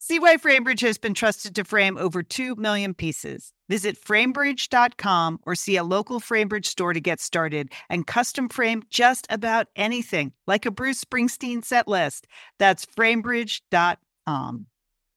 See 0.00 0.20
why 0.20 0.36
FrameBridge 0.36 0.80
has 0.82 0.96
been 0.96 1.12
trusted 1.12 1.56
to 1.56 1.64
frame 1.64 1.98
over 1.98 2.22
2 2.22 2.54
million 2.54 2.94
pieces. 2.94 3.52
Visit 3.68 4.00
framebridge.com 4.00 5.40
or 5.44 5.56
see 5.56 5.76
a 5.76 5.82
local 5.82 6.20
FrameBridge 6.20 6.66
store 6.66 6.92
to 6.92 7.00
get 7.00 7.20
started 7.20 7.72
and 7.90 8.06
custom 8.06 8.48
frame 8.48 8.84
just 8.88 9.26
about 9.28 9.66
anything, 9.74 10.32
like 10.46 10.66
a 10.66 10.70
Bruce 10.70 11.04
Springsteen 11.04 11.64
set 11.64 11.88
list. 11.88 12.28
That's 12.60 12.86
framebridge.com. 12.86 14.66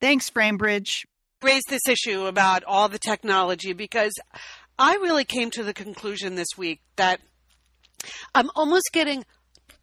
Thanks, 0.01 0.29
FrameBridge. 0.31 1.05
raised 1.43 1.69
this 1.69 1.87
issue 1.87 2.25
about 2.25 2.63
all 2.63 2.89
the 2.89 2.99
technology 2.99 3.73
because 3.73 4.13
I 4.79 4.95
really 4.95 5.25
came 5.25 5.51
to 5.51 5.63
the 5.63 5.75
conclusion 5.75 6.33
this 6.33 6.57
week 6.57 6.81
that 6.95 7.21
I'm 8.33 8.49
almost 8.55 8.89
getting 8.91 9.25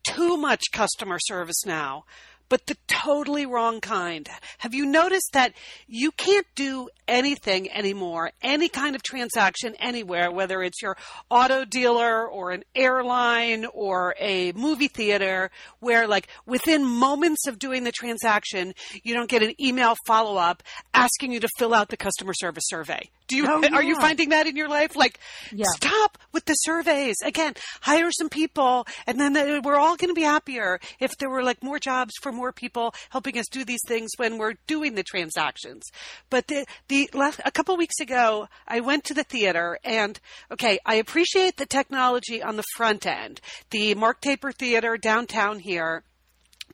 too 0.03 0.37
much 0.37 0.73
customer 0.73 1.19
service 1.21 1.65
now 1.65 2.05
but 2.49 2.67
the 2.67 2.77
totally 2.87 3.47
wrong 3.47 3.81
kind. 3.81 4.29
Have 4.59 4.75
you 4.75 4.87
noticed 4.87 5.33
that 5.33 5.53
you 5.87 6.11
can't 6.13 6.47
do 6.55 6.89
anything 7.07 7.71
anymore, 7.71 8.33
any 8.43 8.69
kind 8.69 8.95
of 8.95 9.03
transaction 9.03 9.75
anywhere, 9.79 10.31
whether 10.31 10.63
it's 10.63 10.83
your 10.83 10.97
auto 11.31 11.65
dealer 11.65 12.27
or 12.27 12.51
an 12.51 12.65
airline 12.75 13.67
or 13.73 14.15
a 14.19 14.53
movie 14.53 14.89
theater, 14.89 15.51
where 15.81 16.07
like 16.07 16.29
within 16.47 16.85
moments 16.85 17.47
of 17.47 17.59
doing 17.59 17.85
the 17.85 17.93
transaction, 17.93 18.75
you 19.03 19.15
don't 19.15 19.31
get 19.31 19.43
an 19.43 19.55
email 19.61 19.95
follow 20.07 20.37
up 20.37 20.63
asking 20.95 21.33
you 21.33 21.41
to 21.41 21.49
fill 21.57 21.75
out 21.75 21.89
the 21.89 21.97
customer 21.97 22.33
service 22.35 22.65
survey. 22.67 23.11
Do 23.29 23.37
you 23.37 23.47
Oh, 23.49 23.63
are 23.73 23.83
you 23.83 23.95
finding 23.97 24.31
that 24.31 24.47
in 24.47 24.57
your 24.57 24.69
life? 24.69 24.97
Like, 24.97 25.21
Yeah. 25.53 25.67
stop 25.77 26.19
with 26.33 26.45
the 26.47 26.55
surveys 26.55 27.17
again. 27.25 27.55
Hire 27.83 28.11
some 28.11 28.29
people, 28.29 28.87
and 29.07 29.21
then 29.21 29.63
we're 29.63 29.77
all 29.77 29.97
going 29.97 30.09
to 30.11 30.15
be 30.15 30.23
happier 30.23 30.81
if 30.99 31.17
there 31.19 31.31
were 31.31 31.43
like 31.43 31.63
more 31.63 31.79
jobs 31.79 32.15
for 32.23 32.33
more 32.33 32.53
people 32.53 32.95
helping 33.11 33.39
us 33.39 33.47
do 33.51 33.65
these 33.65 33.81
things 33.87 34.11
when 34.17 34.39
we're 34.39 34.55
doing 34.67 34.95
the 34.95 35.03
transactions. 35.03 35.85
But 36.31 36.49
the 36.49 36.67
the 36.89 37.09
last 37.15 37.41
a 37.45 37.51
couple 37.51 37.77
weeks 37.77 38.01
ago, 38.01 38.49
I 38.67 38.81
went 38.81 39.05
to 39.05 39.15
the 39.15 39.25
theater, 39.25 39.79
and 39.85 40.19
okay, 40.51 40.79
I 40.85 40.97
appreciate 40.97 41.57
the 41.57 41.67
technology 41.67 42.43
on 42.43 42.57
the 42.57 42.65
front 42.77 43.07
end. 43.07 43.41
The 43.71 43.95
Mark 43.95 44.21
Taper 44.21 44.53
Theater 44.53 44.97
downtown 44.97 45.59
here 45.61 46.03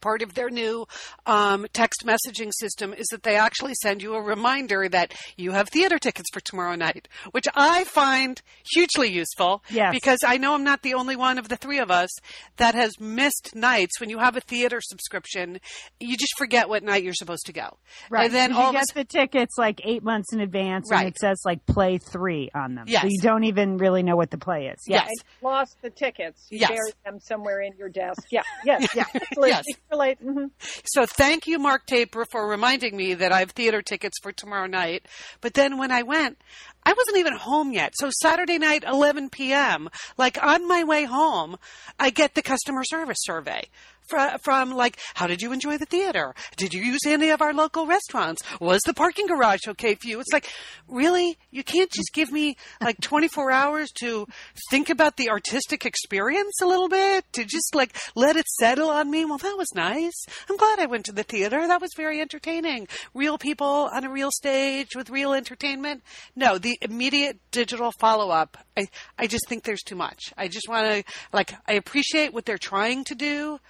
part 0.05 0.21
of 0.21 0.35
their 0.35 0.51
new 0.51 0.87
um, 1.25 1.67
text 1.73 2.05
messaging 2.05 2.53
system 2.53 2.93
is 2.93 3.07
that 3.11 3.23
they 3.23 3.37
actually 3.37 3.73
send 3.83 4.03
you 4.03 4.15
a 4.15 4.21
reminder 4.21 4.87
that 4.87 5.15
you 5.39 5.53
have 5.53 5.67
theater 5.71 5.99
tickets 5.99 6.29
for 6.31 6.41
tomorrow 6.41 6.75
night, 6.75 7.09
which 7.31 7.47
I 7.55 7.85
find 7.85 8.43
hugely 8.75 9.09
useful. 9.09 9.63
Yes. 9.71 9.95
Because 9.95 10.19
I 10.23 10.37
know 10.37 10.53
I'm 10.53 10.63
not 10.63 10.83
the 10.83 10.93
only 10.93 11.17
one 11.17 11.39
of 11.39 11.49
the 11.49 11.57
three 11.57 11.79
of 11.79 11.91
us 11.91 12.11
that 12.59 12.75
has 12.75 13.01
missed 13.01 13.55
nights. 13.55 13.99
When 13.99 14.11
you 14.11 14.19
have 14.19 14.37
a 14.37 14.43
theater 14.43 14.79
subscription, 14.83 15.59
you 15.99 16.19
just 16.19 16.35
forget 16.37 16.69
what 16.69 16.83
night 16.83 17.03
you're 17.03 17.15
supposed 17.15 17.47
to 17.47 17.55
go. 17.55 17.79
Right. 18.11 18.27
And 18.27 18.35
then 18.35 18.51
you 18.51 18.59
of 18.59 18.75
a 18.75 18.79
get 18.79 18.85
the 18.95 19.05
tickets 19.05 19.55
like 19.57 19.81
eight 19.85 20.03
months 20.03 20.35
in 20.35 20.41
advance, 20.41 20.91
and 20.93 21.09
it 21.09 21.17
says 21.19 21.41
like 21.47 21.65
play 21.65 21.97
three 21.97 22.51
on 22.55 22.75
them. 22.75 22.85
Yes. 22.89 23.03
So 23.03 23.09
you 23.11 23.21
don't 23.23 23.45
even 23.45 23.79
really 23.79 24.03
know 24.03 24.17
what 24.17 24.31
the 24.31 24.39
play 24.39 24.67
is. 24.67 24.81
Yeah. 24.87 24.97
Yes. 24.97 25.07
And 25.09 25.25
you 25.41 25.49
lost 25.49 25.77
the 25.81 25.89
tickets. 25.89 26.47
You 26.51 26.59
Yes. 26.59 26.69
buried 26.69 26.95
them 27.07 27.21
somewhere 27.21 27.63
in 27.63 27.73
your 27.79 27.89
desk. 27.89 28.23
Yeah. 28.31 28.43
Yes. 28.67 28.95
Yeah. 28.95 29.05
Yes. 29.55 29.65
Relate. 29.95 30.21
Mhm. 30.21 30.51
So 30.85 31.07
thank 31.07 31.47
you, 31.47 31.61
Mark 31.61 31.87
Taper, 31.87 32.25
for 32.25 32.49
reminding 32.49 32.97
me 32.97 33.15
that 33.15 33.31
I 33.31 33.39
have 33.39 33.53
theater 33.53 33.81
tickets 33.81 34.19
for 34.21 34.33
tomorrow 34.33 34.67
night. 34.67 35.07
But 35.41 35.55
then 35.55 35.79
when 35.79 35.93
I 35.93 36.03
went, 36.03 36.39
I 36.85 36.93
wasn't 36.93 37.19
even 37.19 37.37
home 37.37 37.73
yet. 37.73 37.93
So 37.97 38.11
Saturday 38.21 38.59
night, 38.59 38.83
11 38.85 39.31
p.m., 39.31 39.89
like 40.19 40.43
on 40.43 40.67
my 40.67 40.83
way 40.83 41.05
home, 41.05 41.57
I 41.99 42.11
get 42.11 42.35
the 42.35 42.43
customer 42.43 42.83
service 42.85 43.19
survey. 43.21 43.69
From, 44.07 44.39
from 44.39 44.71
like, 44.71 44.99
how 45.15 45.27
did 45.27 45.41
you 45.41 45.53
enjoy 45.53 45.79
the 45.79 45.87
theater? 45.87 46.35
Did 46.57 46.75
you 46.75 46.83
use 46.83 47.01
any 47.07 47.31
of 47.31 47.41
our 47.41 47.55
local 47.55 47.87
restaurants? 47.87 48.43
Was 48.61 48.81
the 48.85 48.95
parking 48.95 49.27
garage 49.27 49.67
okay 49.69 49.95
for 49.95 50.07
you? 50.07 50.21
It's 50.21 50.33
like, 50.33 50.49
really? 50.89 51.39
You 51.51 51.65
can't 51.65 51.91
just 51.91 52.13
give 52.13 52.31
me 52.31 52.57
like 52.81 53.01
24 53.01 53.51
hours 53.51 53.91
to 54.01 54.27
think 54.71 54.91
about 54.91 55.17
the 55.17 55.31
artistic 55.31 55.87
experience 55.87 56.61
a 56.63 56.67
little 56.67 56.89
bit? 56.89 57.25
To 57.33 57.45
just 57.45 57.75
like 57.75 57.97
let 58.15 58.37
it 58.37 58.47
settle 58.59 58.91
on 58.91 59.11
me? 59.11 59.25
Well, 59.25 59.39
that 59.39 59.57
was 59.57 59.73
nice. 59.75 60.27
I'm 60.49 60.57
glad 60.57 60.79
I 60.79 60.87
went 60.87 61.07
to 61.07 61.13
the 61.13 61.23
theater. 61.23 61.67
That 61.67 61.81
was 61.81 61.91
very 61.97 62.21
entertaining. 62.21 62.89
Real 63.15 63.39
people 63.39 63.89
on 63.93 64.05
a 64.05 64.11
real 64.11 64.31
stage 64.31 64.95
with 64.95 65.11
real 65.11 65.33
entertainment. 65.33 66.03
No, 66.37 66.59
the 66.59 66.79
immediate 66.83 67.39
digital 67.51 67.93
follow 67.93 68.31
up, 68.31 68.59
I, 68.77 68.89
I 69.19 69.27
just 69.27 69.49
think 69.49 69.65
there's 69.65 69.83
too 69.83 69.97
much. 69.97 70.33
I 70.37 70.49
just 70.49 70.69
want 70.69 70.87
to, 70.87 71.13
like, 71.33 71.55
I 71.67 71.75
appreciate 71.75 72.33
what 72.35 72.45
they're 72.45 72.59
trying 72.59 73.05
to 73.05 73.15
do, 73.15 73.61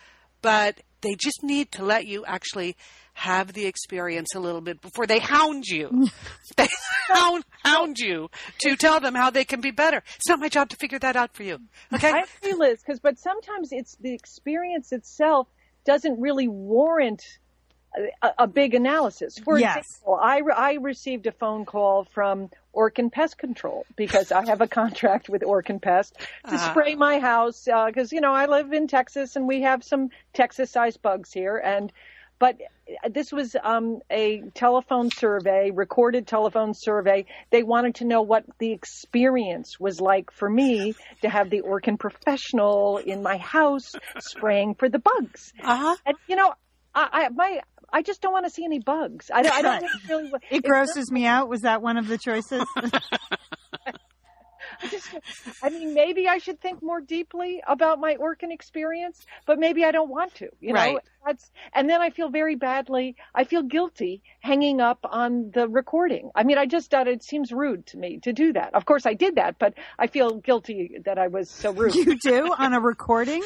but 0.45 0.83
they 1.01 1.15
just 1.15 1.43
need 1.43 1.73
to 1.73 1.83
let 1.83 2.07
you 2.07 2.23
actually 2.27 2.77
have 3.15 3.55
the 3.55 3.65
experience 3.65 4.35
a 4.35 4.41
little 4.41 4.61
bit 4.61 4.83
before 4.83 5.07
they 5.07 5.19
hound 5.19 5.65
you. 5.67 6.09
they 6.59 6.69
hound, 7.09 7.45
hound 7.65 7.99
you 7.99 8.29
to 8.59 8.77
tell 8.77 9.01
them 9.01 9.15
how 9.15 9.31
they 9.31 9.45
can 9.45 9.63
be 9.63 9.71
better. 9.71 10.03
It's 10.17 10.29
not 10.29 10.41
my 10.41 10.51
job 10.51 10.69
to 10.69 10.77
figure 10.77 10.99
that 10.99 11.17
out 11.17 11.35
for 11.35 11.45
you. 11.45 11.61
Okay? 11.95 12.11
I 12.11 12.25
agree, 12.43 12.53
Liz, 12.53 12.83
because 12.85 13.01
but 13.01 13.19
sometimes 13.19 13.71
it's 13.73 13.97
the 13.97 14.13
experience 14.13 14.93
itself 14.93 15.49
doesn't 15.87 16.21
really 16.21 16.49
warrant 16.49 17.23
a, 18.23 18.29
a 18.41 18.47
big 18.47 18.75
analysis. 18.75 19.39
For 19.39 19.59
Yes. 19.59 19.79
example, 19.79 20.15
I, 20.21 20.39
re- 20.39 20.55
I 20.57 20.73
received 20.75 21.27
a 21.27 21.33
phone 21.33 21.65
call 21.65 22.05
from 22.05 22.51
Orkin 22.75 23.11
Pest 23.13 23.39
Control 23.39 23.87
because 23.97 24.33
I 24.33 24.47
have 24.47 24.61
a 24.61 24.67
contract 24.69 25.29
with 25.29 25.43
Orkin 25.43 25.81
Pest 25.81 26.15
to 26.19 26.25
Ah. 26.55 26.71
spray 26.71 26.95
my 26.95 27.19
house 27.19 27.65
because 27.65 28.13
you 28.13 28.21
know 28.21 28.33
I 28.33 28.47
live 28.47 28.73
in 28.73 28.89
Texas 28.89 29.37
and 29.37 29.47
we 29.47 29.63
have 29.63 29.85
some 29.85 30.11
Texas-sized 30.33 31.01
bugs 31.03 31.33
here 31.33 31.57
and. 31.57 31.93
But 32.41 32.59
this 33.09 33.33
was 33.33 33.57
um, 33.63 34.01
a 34.11 34.43
telephone 34.55 35.09
survey, 35.11 35.71
recorded 35.71 36.27
telephone 36.27 36.75
survey. 36.75 37.27
They 37.51 37.63
wanted 37.63 37.95
to 37.97 38.05
know 38.05 38.23
what 38.23 38.45
the 38.59 38.73
experience 38.73 39.79
was 39.79 40.01
like 40.01 40.33
for 40.33 40.51
me 40.51 40.95
to 41.23 41.29
have 41.31 41.49
the 41.49 41.63
Orkin 41.63 41.97
professional 41.99 42.99
in 42.99 43.23
my 43.23 43.37
house 43.37 43.95
spraying 44.19 44.75
for 44.75 44.89
the 44.89 44.99
bugs. 44.99 45.53
Uh-huh. 45.63 45.95
And 46.05 46.17
you 46.27 46.35
know, 46.35 46.53
I, 46.93 47.09
I 47.13 47.29
my 47.29 47.61
I 47.95 48.03
just 48.03 48.21
don't 48.21 48.33
want 48.33 48.45
to 48.45 48.51
see 48.51 48.65
any 48.65 48.81
bugs. 48.81 49.31
I, 49.33 49.43
don't- 49.43 49.55
I 49.55 49.63
don't 49.63 49.85
really. 50.09 50.31
It 50.51 50.59
it's 50.59 50.69
grosses 50.69 51.11
me 51.13 51.25
out. 51.27 51.49
Was 51.49 51.61
that 51.63 51.81
one 51.81 51.97
of 51.97 52.09
the 52.09 52.19
choices? 52.19 52.65
I 54.83 54.89
just, 54.89 55.07
I 55.63 55.71
mean, 55.71 55.95
maybe 55.95 56.27
I 56.27 56.39
should 56.39 56.61
think 56.61 56.83
more 56.83 57.01
deeply 57.01 57.63
about 57.67 58.01
my 58.01 58.17
Orkin 58.17 58.51
experience, 58.53 59.25
but 59.47 59.59
maybe 59.59 59.85
I 59.85 59.93
don't 59.93 60.11
want 60.11 60.35
to. 60.37 60.49
You 60.61 60.73
know, 60.73 60.81
Right. 60.81 60.97
that's 61.25 61.49
and 61.73 61.89
then 61.89 62.03
I 62.03 62.11
feel 62.11 62.29
very 62.29 62.57
badly. 62.57 63.15
I 63.35 63.45
feel 63.45 63.63
guilty 63.63 64.23
hanging 64.41 64.81
up 64.81 64.99
on 65.05 65.53
the 65.55 65.69
recording. 65.69 66.31
I 66.35 66.43
mean, 66.43 66.59
I 66.59 66.67
just 66.67 66.91
thought 66.91 67.07
it 67.07 67.23
seems 67.23 67.53
rude 67.53 67.87
to 67.89 67.99
me 67.99 68.19
to 68.25 68.33
do 68.33 68.53
that. 68.55 68.75
Of 68.75 68.85
course, 68.85 69.07
I 69.07 69.15
did 69.15 69.37
that, 69.37 69.59
but 69.61 69.75
I 69.99 70.09
feel 70.09 70.39
guilty 70.41 70.99
that 71.05 71.19
I 71.19 71.29
was 71.29 71.49
so 71.51 71.71
rude. 71.73 71.95
you 71.95 72.19
do 72.19 72.53
on 72.59 72.75
a 72.75 72.81
recording? 72.81 73.45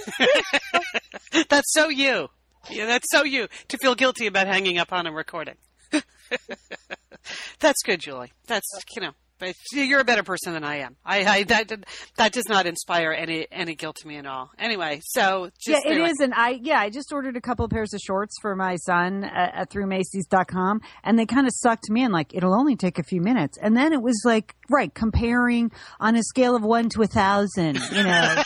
That's 1.50 1.72
so 1.74 1.88
you. 1.88 2.28
Yeah, 2.70 2.86
that's 2.86 3.06
so 3.10 3.24
you 3.24 3.48
to 3.68 3.78
feel 3.78 3.94
guilty 3.94 4.26
about 4.26 4.46
hanging 4.46 4.78
up 4.78 4.92
on 4.92 5.06
a 5.06 5.12
recording. 5.12 5.54
that's 7.60 7.82
good, 7.84 8.00
Julie. 8.00 8.32
That's 8.46 8.66
you 8.94 9.02
know, 9.02 9.12
but 9.38 9.54
you're 9.72 10.00
a 10.00 10.04
better 10.04 10.22
person 10.22 10.52
than 10.52 10.64
I 10.64 10.78
am. 10.78 10.96
I, 11.04 11.24
I 11.24 11.42
that 11.44 11.84
that 12.16 12.32
does 12.32 12.48
not 12.48 12.66
inspire 12.66 13.12
any 13.12 13.46
any 13.50 13.74
guilt 13.74 13.96
to 14.00 14.08
me 14.08 14.16
at 14.16 14.26
all. 14.26 14.50
Anyway, 14.58 15.00
so 15.04 15.50
just 15.64 15.84
yeah, 15.84 15.92
it 15.92 15.98
is, 15.98 16.18
and 16.20 16.34
I 16.34 16.58
yeah, 16.62 16.78
I 16.80 16.90
just 16.90 17.12
ordered 17.12 17.36
a 17.36 17.40
couple 17.40 17.64
of 17.64 17.70
pairs 17.70 17.94
of 17.94 18.00
shorts 18.00 18.34
for 18.40 18.54
my 18.56 18.76
son 18.76 19.24
at, 19.24 19.54
at 19.54 19.70
through 19.70 19.86
Macy's.com, 19.86 20.80
and 21.04 21.18
they 21.18 21.26
kind 21.26 21.46
of 21.46 21.52
sucked 21.54 21.90
me 21.90 22.02
in. 22.02 22.12
Like 22.12 22.34
it'll 22.34 22.54
only 22.54 22.76
take 22.76 22.98
a 22.98 23.04
few 23.04 23.20
minutes, 23.20 23.58
and 23.60 23.76
then 23.76 23.92
it 23.92 24.02
was 24.02 24.20
like 24.24 24.54
right 24.68 24.92
comparing 24.92 25.70
on 26.00 26.16
a 26.16 26.22
scale 26.22 26.56
of 26.56 26.62
one 26.62 26.88
to 26.90 27.02
a 27.02 27.06
thousand. 27.06 27.78
You 27.92 28.02
know. 28.02 28.42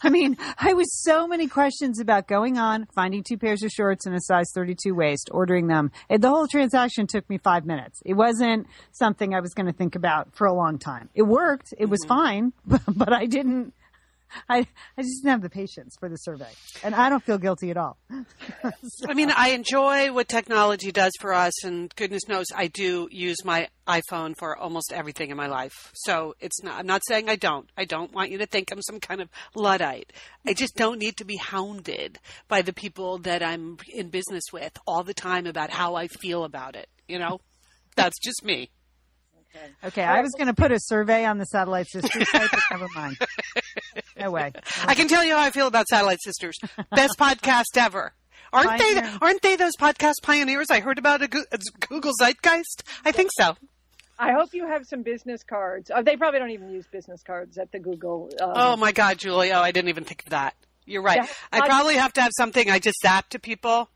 I 0.03 0.09
mean, 0.09 0.37
I 0.57 0.73
was 0.73 1.01
so 1.03 1.27
many 1.27 1.47
questions 1.47 1.99
about 1.99 2.27
going 2.27 2.57
on, 2.57 2.87
finding 2.95 3.23
two 3.23 3.37
pairs 3.37 3.63
of 3.63 3.69
shorts 3.71 4.05
in 4.07 4.13
a 4.13 4.21
size 4.21 4.47
32 4.53 4.93
waist, 4.95 5.29
ordering 5.31 5.67
them. 5.67 5.91
It, 6.09 6.21
the 6.21 6.29
whole 6.29 6.47
transaction 6.47 7.07
took 7.07 7.29
me 7.29 7.37
five 7.37 7.65
minutes. 7.65 8.01
It 8.05 8.13
wasn't 8.13 8.67
something 8.91 9.33
I 9.33 9.39
was 9.41 9.53
going 9.53 9.67
to 9.67 9.73
think 9.73 9.95
about 9.95 10.33
for 10.33 10.47
a 10.47 10.53
long 10.53 10.79
time. 10.79 11.09
It 11.13 11.23
worked. 11.23 11.73
It 11.77 11.85
was 11.85 11.99
mm-hmm. 12.01 12.15
fine, 12.15 12.53
but, 12.65 12.81
but 12.87 13.13
I 13.13 13.25
didn't, 13.25 13.73
I, 14.49 14.59
I 14.97 15.01
just 15.01 15.21
didn't 15.21 15.31
have 15.31 15.41
the 15.41 15.49
patience 15.49 15.95
for 15.99 16.09
the 16.09 16.17
survey. 16.17 16.49
And 16.83 16.95
I 16.95 17.09
don't 17.09 17.23
feel 17.23 17.37
guilty 17.37 17.71
at 17.71 17.77
all. 17.77 17.97
I 19.07 19.13
mean, 19.13 19.31
I 19.31 19.49
enjoy 19.49 20.11
what 20.13 20.27
technology 20.27 20.91
does 20.91 21.11
for 21.19 21.33
us, 21.33 21.63
and 21.63 21.93
goodness 21.95 22.27
knows 22.27 22.45
I 22.55 22.67
do 22.67 23.07
use 23.11 23.43
my 23.43 23.69
iPhone 23.87 24.35
for 24.37 24.55
almost 24.57 24.93
everything 24.93 25.31
in 25.31 25.37
my 25.37 25.47
life. 25.47 25.91
So 25.93 26.35
it's 26.39 26.63
not, 26.63 26.79
I'm 26.79 26.87
not 26.87 27.01
saying 27.07 27.29
I 27.29 27.35
don't. 27.35 27.69
I 27.77 27.85
don't 27.85 28.13
want 28.13 28.31
you 28.31 28.37
to 28.39 28.45
think 28.45 28.71
I'm 28.71 28.81
some 28.81 28.99
kind 28.99 29.21
of 29.21 29.29
Luddite. 29.55 30.13
I 30.45 30.53
just 30.53 30.75
don't 30.75 30.99
need 30.99 31.17
to 31.17 31.25
be 31.25 31.37
hounded 31.37 32.19
by 32.47 32.61
the 32.61 32.73
people 32.73 33.17
that 33.19 33.43
I'm 33.43 33.77
in 33.93 34.09
business 34.09 34.45
with 34.53 34.77
all 34.87 35.03
the 35.03 35.13
time 35.13 35.45
about 35.45 35.69
how 35.69 35.95
I 35.95 36.07
feel 36.07 36.43
about 36.43 36.75
it. 36.75 36.87
You 37.07 37.19
know? 37.19 37.39
That's 37.95 38.19
just 38.19 38.43
me. 38.45 38.69
Okay. 39.83 40.03
I 40.03 40.21
was 40.21 40.31
going 40.37 40.47
to 40.47 40.53
put 40.53 40.71
a 40.71 40.79
survey 40.79 41.25
on 41.25 41.37
the 41.37 41.45
Satellite 41.45 41.87
Sisters 41.87 42.29
site, 42.31 42.49
but 42.51 42.61
never 42.71 42.87
mind. 42.95 43.17
No 44.21 44.31
way. 44.31 44.51
I 44.85 44.95
can 44.95 45.07
tell 45.07 45.23
you 45.23 45.33
how 45.35 45.41
I 45.41 45.51
feel 45.51 45.67
about 45.67 45.87
Satellite 45.87 46.21
Sisters. 46.21 46.57
Best 46.95 47.17
podcast 47.17 47.77
ever. 47.77 48.13
Aren't 48.53 48.77
they? 48.79 49.01
Aren't 49.21 49.41
they 49.41 49.55
those 49.55 49.75
podcast 49.79 50.15
pioneers 50.23 50.67
I 50.69 50.81
heard 50.81 50.97
about 50.97 51.21
at 51.21 51.31
Google 51.87 52.11
Zeitgeist? 52.19 52.83
I 53.05 53.11
think 53.11 53.29
so. 53.37 53.55
I 54.19 54.33
hope 54.33 54.53
you 54.53 54.67
have 54.67 54.85
some 54.85 55.01
business 55.03 55.41
cards. 55.43 55.89
Uh, 55.89 56.01
they 56.03 56.15
probably 56.15 56.39
don't 56.39 56.51
even 56.51 56.69
use 56.69 56.85
business 56.91 57.23
cards 57.23 57.57
at 57.57 57.71
the 57.71 57.79
Google. 57.79 58.29
Um, 58.41 58.51
Oh 58.53 58.77
my 58.77 58.91
God, 58.91 59.17
Julie! 59.17 59.51
Oh, 59.51 59.61
I 59.61 59.71
didn't 59.71 59.89
even 59.89 60.03
think 60.03 60.23
of 60.23 60.29
that. 60.29 60.53
You're 60.85 61.01
right. 61.01 61.17
Yeah, 61.17 61.27
I 61.51 61.59
I- 61.61 61.67
probably 61.67 61.95
have 61.95 62.13
to 62.13 62.21
have 62.21 62.31
something 62.37 62.69
I 62.69 62.79
just 62.79 62.99
zap 63.01 63.29
to 63.29 63.39
people. 63.39 63.89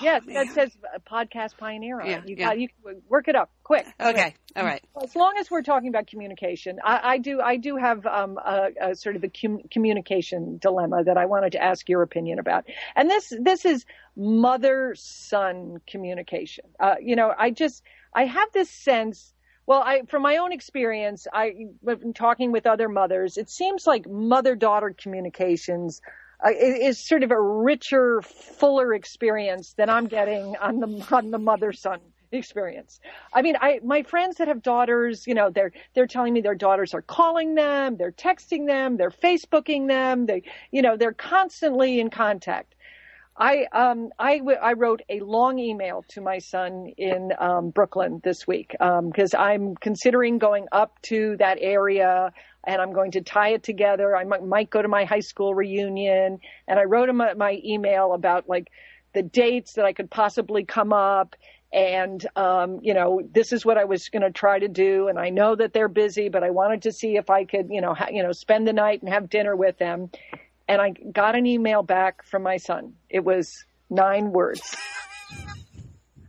Yes, 0.00 0.22
man. 0.26 0.34
that 0.46 0.54
says 0.54 0.76
uh, 0.94 0.98
podcast 1.00 1.56
pioneer 1.56 2.00
on 2.00 2.06
Yeah, 2.08 2.18
it. 2.18 2.28
You 2.28 2.36
yeah. 2.38 2.46
got 2.48 2.58
you 2.60 2.68
work 3.08 3.28
it 3.28 3.36
up 3.36 3.50
quick. 3.62 3.86
Okay. 4.00 4.34
All 4.56 4.64
right. 4.64 4.82
As 5.02 5.16
long 5.16 5.34
as 5.38 5.50
we're 5.50 5.62
talking 5.62 5.88
about 5.88 6.06
communication, 6.06 6.78
I, 6.84 7.00
I 7.14 7.18
do 7.18 7.40
I 7.40 7.56
do 7.56 7.76
have 7.76 8.04
um, 8.06 8.38
a, 8.38 8.68
a 8.80 8.94
sort 8.96 9.16
of 9.16 9.24
a 9.24 9.28
com- 9.28 9.62
communication 9.70 10.58
dilemma 10.58 11.04
that 11.04 11.16
I 11.16 11.26
wanted 11.26 11.52
to 11.52 11.62
ask 11.62 11.88
your 11.88 12.02
opinion 12.02 12.38
about, 12.38 12.64
and 12.94 13.08
this 13.10 13.32
this 13.40 13.64
is 13.64 13.84
mother 14.16 14.94
son 14.96 15.78
communication. 15.88 16.64
Uh, 16.78 16.96
you 17.00 17.16
know, 17.16 17.32
I 17.36 17.50
just 17.50 17.82
I 18.14 18.26
have 18.26 18.48
this 18.52 18.70
sense. 18.70 19.32
Well, 19.64 19.80
I 19.80 20.02
from 20.08 20.22
my 20.22 20.38
own 20.38 20.52
experience, 20.52 21.26
I 21.32 21.52
been 21.84 22.12
talking 22.14 22.50
with 22.52 22.66
other 22.66 22.88
mothers. 22.88 23.36
It 23.36 23.48
seems 23.48 23.86
like 23.86 24.08
mother 24.08 24.56
daughter 24.56 24.94
communications 24.96 26.00
uh, 26.44 26.50
is 26.50 26.98
sort 26.98 27.22
of 27.22 27.30
a 27.30 27.40
richer, 27.40 28.22
fuller 28.22 28.94
experience 28.94 29.74
than 29.74 29.88
I'm 29.88 30.06
getting 30.06 30.56
on 30.60 30.80
the 30.80 31.06
on 31.12 31.30
the 31.30 31.38
mother 31.38 31.72
son 31.72 32.00
experience. 32.32 32.98
I 33.32 33.42
mean, 33.42 33.56
I 33.60 33.80
my 33.84 34.02
friends 34.02 34.36
that 34.36 34.48
have 34.48 34.62
daughters, 34.62 35.26
you 35.26 35.34
know, 35.34 35.50
they're 35.50 35.72
they're 35.94 36.06
telling 36.06 36.32
me 36.32 36.40
their 36.40 36.54
daughters 36.54 36.94
are 36.94 37.02
calling 37.02 37.54
them, 37.54 37.96
they're 37.96 38.12
texting 38.12 38.66
them, 38.66 38.96
they're 38.96 39.10
Facebooking 39.10 39.88
them, 39.88 40.26
they 40.26 40.42
you 40.70 40.82
know, 40.82 40.96
they're 40.96 41.12
constantly 41.12 42.00
in 42.00 42.10
contact. 42.10 42.74
I 43.36 43.66
um 43.72 44.10
I, 44.18 44.38
w- 44.38 44.58
I 44.60 44.74
wrote 44.74 45.02
a 45.08 45.20
long 45.20 45.58
email 45.58 46.04
to 46.10 46.20
my 46.20 46.38
son 46.38 46.92
in 46.98 47.32
um, 47.38 47.70
Brooklyn 47.70 48.20
this 48.22 48.46
week 48.46 48.72
because 48.72 49.34
I'm 49.34 49.74
considering 49.76 50.38
going 50.38 50.66
up 50.70 51.00
to 51.02 51.36
that 51.38 51.58
area 51.60 52.32
and 52.64 52.80
I'm 52.80 52.92
going 52.92 53.12
to 53.12 53.20
tie 53.20 53.50
it 53.50 53.62
together. 53.62 54.16
I 54.16 54.24
might, 54.24 54.44
might 54.44 54.70
go 54.70 54.82
to 54.82 54.88
my 54.88 55.04
high 55.04 55.20
school 55.20 55.54
reunion, 55.54 56.40
and 56.68 56.78
I 56.78 56.84
wrote 56.84 57.08
him 57.08 57.20
a, 57.20 57.34
my 57.34 57.60
email 57.64 58.12
about 58.12 58.48
like 58.48 58.70
the 59.14 59.22
dates 59.22 59.74
that 59.74 59.84
I 59.84 59.92
could 59.92 60.10
possibly 60.10 60.64
come 60.64 60.92
up. 60.92 61.36
And, 61.72 62.24
um, 62.36 62.80
you 62.82 62.92
know, 62.92 63.22
this 63.32 63.52
is 63.52 63.64
what 63.64 63.78
I 63.78 63.84
was 63.84 64.10
going 64.10 64.22
to 64.22 64.30
try 64.30 64.58
to 64.58 64.68
do. 64.68 65.08
And 65.08 65.18
I 65.18 65.30
know 65.30 65.54
that 65.56 65.72
they're 65.72 65.88
busy, 65.88 66.28
but 66.28 66.42
I 66.44 66.50
wanted 66.50 66.82
to 66.82 66.92
see 66.92 67.16
if 67.16 67.30
I 67.30 67.44
could, 67.44 67.68
you 67.70 67.80
know, 67.80 67.94
ha- 67.94 68.10
you 68.10 68.22
know, 68.22 68.32
spend 68.32 68.68
the 68.68 68.74
night 68.74 69.00
and 69.00 69.10
have 69.10 69.30
dinner 69.30 69.56
with 69.56 69.78
them. 69.78 70.10
And 70.68 70.82
I 70.82 70.90
got 70.90 71.34
an 71.34 71.46
email 71.46 71.82
back 71.82 72.24
from 72.24 72.42
my 72.42 72.58
son. 72.58 72.94
It 73.08 73.24
was 73.24 73.64
nine 73.88 74.32
words. 74.32 74.76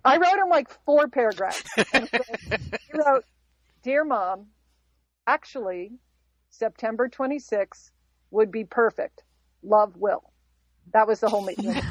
I 0.05 0.17
wrote 0.17 0.37
him 0.37 0.49
like 0.49 0.69
four 0.85 1.07
paragraphs. 1.07 1.63
he 1.75 2.93
wrote, 2.93 3.25
Dear 3.83 4.03
mom, 4.03 4.47
actually, 5.27 5.91
September 6.57 7.09
26th 7.09 7.89
would 8.31 8.51
be 8.51 8.63
perfect. 8.63 9.23
Love, 9.63 9.95
Will. 9.97 10.23
That 10.93 11.07
was 11.07 11.19
the 11.19 11.29
whole 11.29 11.43
meeting. 11.43 11.75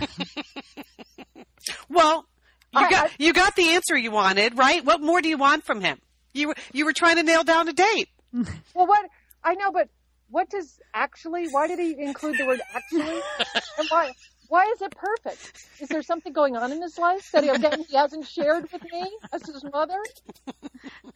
Well, 1.88 2.26
you 2.74 2.80
I- 2.80 2.90
got 2.90 3.04
I- 3.06 3.10
you 3.18 3.32
got 3.32 3.54
the 3.54 3.68
answer 3.70 3.96
you 3.96 4.10
wanted, 4.10 4.58
right? 4.58 4.84
What 4.84 5.00
more 5.00 5.20
do 5.20 5.28
you 5.28 5.36
want 5.38 5.62
from 5.64 5.80
him? 5.80 6.00
You 6.34 6.48
were 6.48 6.54
you 6.72 6.84
were 6.86 6.92
trying 6.92 7.16
to 7.16 7.22
nail 7.22 7.44
down 7.44 7.68
a 7.68 7.72
date. 7.72 8.08
well, 8.32 8.86
what 8.86 9.04
I 9.44 9.54
know, 9.54 9.70
but 9.70 9.88
what 10.28 10.50
does 10.50 10.80
actually? 10.94 11.48
Why 11.50 11.68
did 11.68 11.78
he 11.78 11.94
include 11.98 12.36
the 12.38 12.46
word 12.46 12.60
actually? 12.74 13.02
and 13.78 13.88
why? 13.90 14.12
Why 14.52 14.64
is 14.74 14.82
it 14.82 14.94
perfect? 14.94 15.64
Is 15.80 15.88
there 15.88 16.02
something 16.02 16.30
going 16.34 16.56
on 16.58 16.70
in 16.72 16.82
his 16.82 16.98
life 16.98 17.30
that 17.32 17.42
he, 17.42 17.48
that 17.56 17.80
he 17.88 17.96
hasn't 17.96 18.26
shared 18.26 18.70
with 18.70 18.82
me 18.92 19.10
as 19.32 19.40
his 19.46 19.64
mother? 19.72 19.96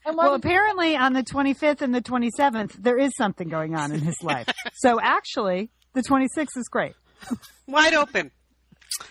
And 0.07 0.17
Well, 0.17 0.31
would- 0.33 0.43
apparently 0.43 0.97
on 0.97 1.13
the 1.13 1.23
25th 1.23 1.83
and 1.83 1.95
the 1.95 2.01
27th, 2.01 2.83
there 2.83 2.97
is 2.99 3.15
something 3.15 3.51
going 3.51 3.75
on 3.75 3.93
in 3.93 4.01
his 4.01 4.17
life. 4.23 4.49
So 4.77 4.99
actually, 4.99 5.69
the 5.93 6.01
26th 6.01 6.57
is 6.57 6.67
great. 6.71 6.95
Wide 7.67 7.93
open. 7.93 8.31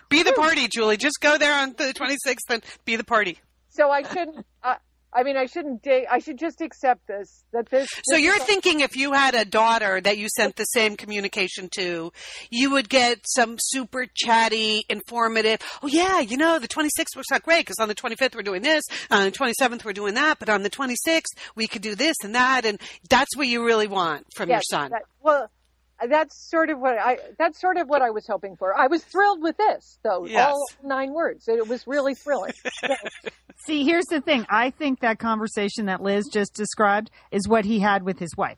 Be 0.10 0.24
the 0.24 0.34
party, 0.34 0.68
Julie. 0.70 0.98
Just 0.98 1.20
go 1.22 1.38
there 1.38 1.54
on 1.60 1.76
the 1.78 1.94
26th 1.94 2.50
and 2.50 2.64
be 2.84 2.96
the 2.96 3.04
party. 3.04 3.38
so 3.70 3.92
I 3.92 4.02
shouldn't. 4.02 4.44
Uh, 4.64 4.76
I 5.16 5.24
mean, 5.24 5.38
I 5.38 5.46
shouldn't 5.46 5.82
date. 5.82 6.08
I 6.12 6.20
should 6.20 6.38
just 6.38 6.60
accept 6.62 7.08
this. 7.08 7.46
That 7.54 7.70
this. 7.70 7.90
So 8.04 8.16
this 8.16 8.22
you're 8.22 8.38
thinking 8.40 8.82
if 8.82 8.98
you 8.98 9.14
had 9.14 9.34
a 9.34 9.46
daughter 9.46 10.02
that 10.02 10.18
you 10.18 10.28
sent 10.36 10.58
the 10.58 10.66
same 10.66 10.98
communication 10.98 11.70
to, 11.78 12.12
you 12.50 12.72
would 12.72 12.90
get 12.90 13.20
some 13.26 13.56
super 13.58 14.08
chatty, 14.14 14.84
informative. 14.90 15.60
Oh 15.82 15.88
yeah, 15.88 16.20
you 16.20 16.36
know 16.36 16.60
the 16.60 16.68
26th 16.68 17.16
works 17.16 17.32
out 17.32 17.44
great 17.44 17.62
because 17.66 17.80
on 17.80 17.88
the 17.88 17.96
25th 17.96 18.36
we're 18.36 18.42
doing 18.44 18.62
this, 18.62 18.84
on 19.10 19.24
the 19.24 19.32
27th 19.32 19.86
we're 19.86 19.94
doing 19.94 20.16
that, 20.16 20.38
but 20.40 20.50
on 20.50 20.64
the 20.64 20.70
26th 20.70 21.24
we 21.56 21.68
could 21.68 21.82
do 21.82 21.96
this 21.96 22.18
and 22.24 22.36
that, 22.36 22.66
and 22.66 22.80
that's 23.10 23.38
what 23.38 23.48
you 23.48 23.64
really 23.66 23.88
want 23.88 24.26
from 24.36 24.50
your 24.50 24.62
son. 24.70 24.92
that- 24.92 25.04
well, 25.22 25.50
that's 26.10 26.50
sort 26.50 26.70
of 26.70 26.80
what 26.80 26.98
I. 26.98 27.18
That's 27.38 27.60
sort 27.60 27.78
of 27.78 27.88
what 27.88 28.02
I 28.02 28.10
was 28.10 28.26
hoping 28.28 28.56
for. 28.58 28.78
I 28.78 28.88
was 28.88 29.04
thrilled 29.04 29.42
with 29.42 29.58
this, 29.58 29.98
though. 30.04 30.26
Yes. 30.26 30.50
All 30.52 30.66
nine 30.84 31.14
words. 31.14 31.48
It 31.48 31.68
was 31.68 31.86
really 31.88 32.16
thrilling. 32.16 32.54
See, 33.66 33.84
here's 33.84 34.06
the 34.06 34.22
thing. 34.22 34.46
I 34.50 34.70
think 34.70 35.00
that 35.00 35.20
conversation 35.20 35.86
that 35.86 36.02
Liz 36.02 36.26
just 36.32 36.54
described 36.54 37.10
is 37.32 37.48
what 37.48 37.66
he 37.66 37.80
had 37.80 38.04
with 38.04 38.20
his 38.20 38.36
wife. 38.38 38.58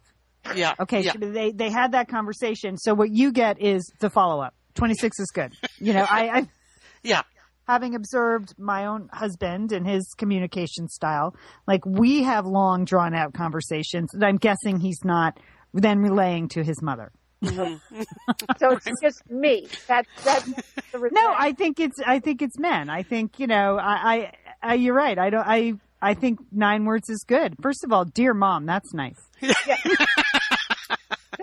yeah. 0.55 0.73
Okay, 0.79 1.01
Yeah. 1.01 1.13
so 1.13 1.19
they 1.19 1.51
they 1.51 1.69
had 1.69 1.91
that 1.93 2.07
conversation. 2.09 2.77
So 2.77 2.93
what 2.93 3.09
you 3.11 3.31
get 3.31 3.61
is 3.61 3.83
the 3.99 4.09
follow 4.09 4.41
up. 4.41 4.53
26 4.75 5.19
is 5.19 5.31
good. 5.33 5.53
You 5.79 5.93
know, 5.93 6.05
I, 6.09 6.29
I 6.29 6.47
yeah. 7.03 7.21
having 7.67 7.95
observed 7.95 8.53
my 8.59 8.85
own 8.85 9.09
husband 9.11 9.71
and 9.71 9.87
his 9.87 10.13
communication 10.17 10.87
style, 10.87 11.35
like 11.67 11.85
we 11.85 12.23
have 12.23 12.45
long 12.45 12.85
drawn 12.85 13.15
out 13.15 13.33
conversations 13.33 14.09
that 14.13 14.25
I'm 14.25 14.37
guessing 14.37 14.79
he's 14.79 15.03
not 15.03 15.39
then 15.73 15.99
relaying 15.99 16.49
to 16.49 16.63
his 16.63 16.81
mother. 16.81 17.11
Mm-hmm. 17.43 18.01
so 18.57 18.71
it's 18.85 19.01
just 19.01 19.29
me. 19.29 19.67
That's 19.87 20.07
that's 20.23 20.45
the 20.91 20.99
result. 20.99 21.13
No, 21.13 21.33
I 21.37 21.51
think 21.53 21.79
it's 21.79 21.97
I 22.05 22.19
think 22.19 22.41
it's 22.41 22.57
men. 22.57 22.89
I 22.89 23.03
think, 23.03 23.39
you 23.39 23.47
know, 23.47 23.77
I, 23.77 24.31
I, 24.63 24.71
I 24.71 24.73
you're 24.75 24.95
right. 24.95 25.17
I 25.17 25.29
don't 25.29 25.45
I 25.47 25.73
I 26.01 26.13
think 26.13 26.39
nine 26.51 26.85
words 26.85 27.09
is 27.09 27.23
good. 27.27 27.55
First 27.61 27.83
of 27.83 27.91
all, 27.93 28.05
dear 28.05 28.33
mom, 28.33 28.65
that's 28.65 28.93
nice. 28.93 29.19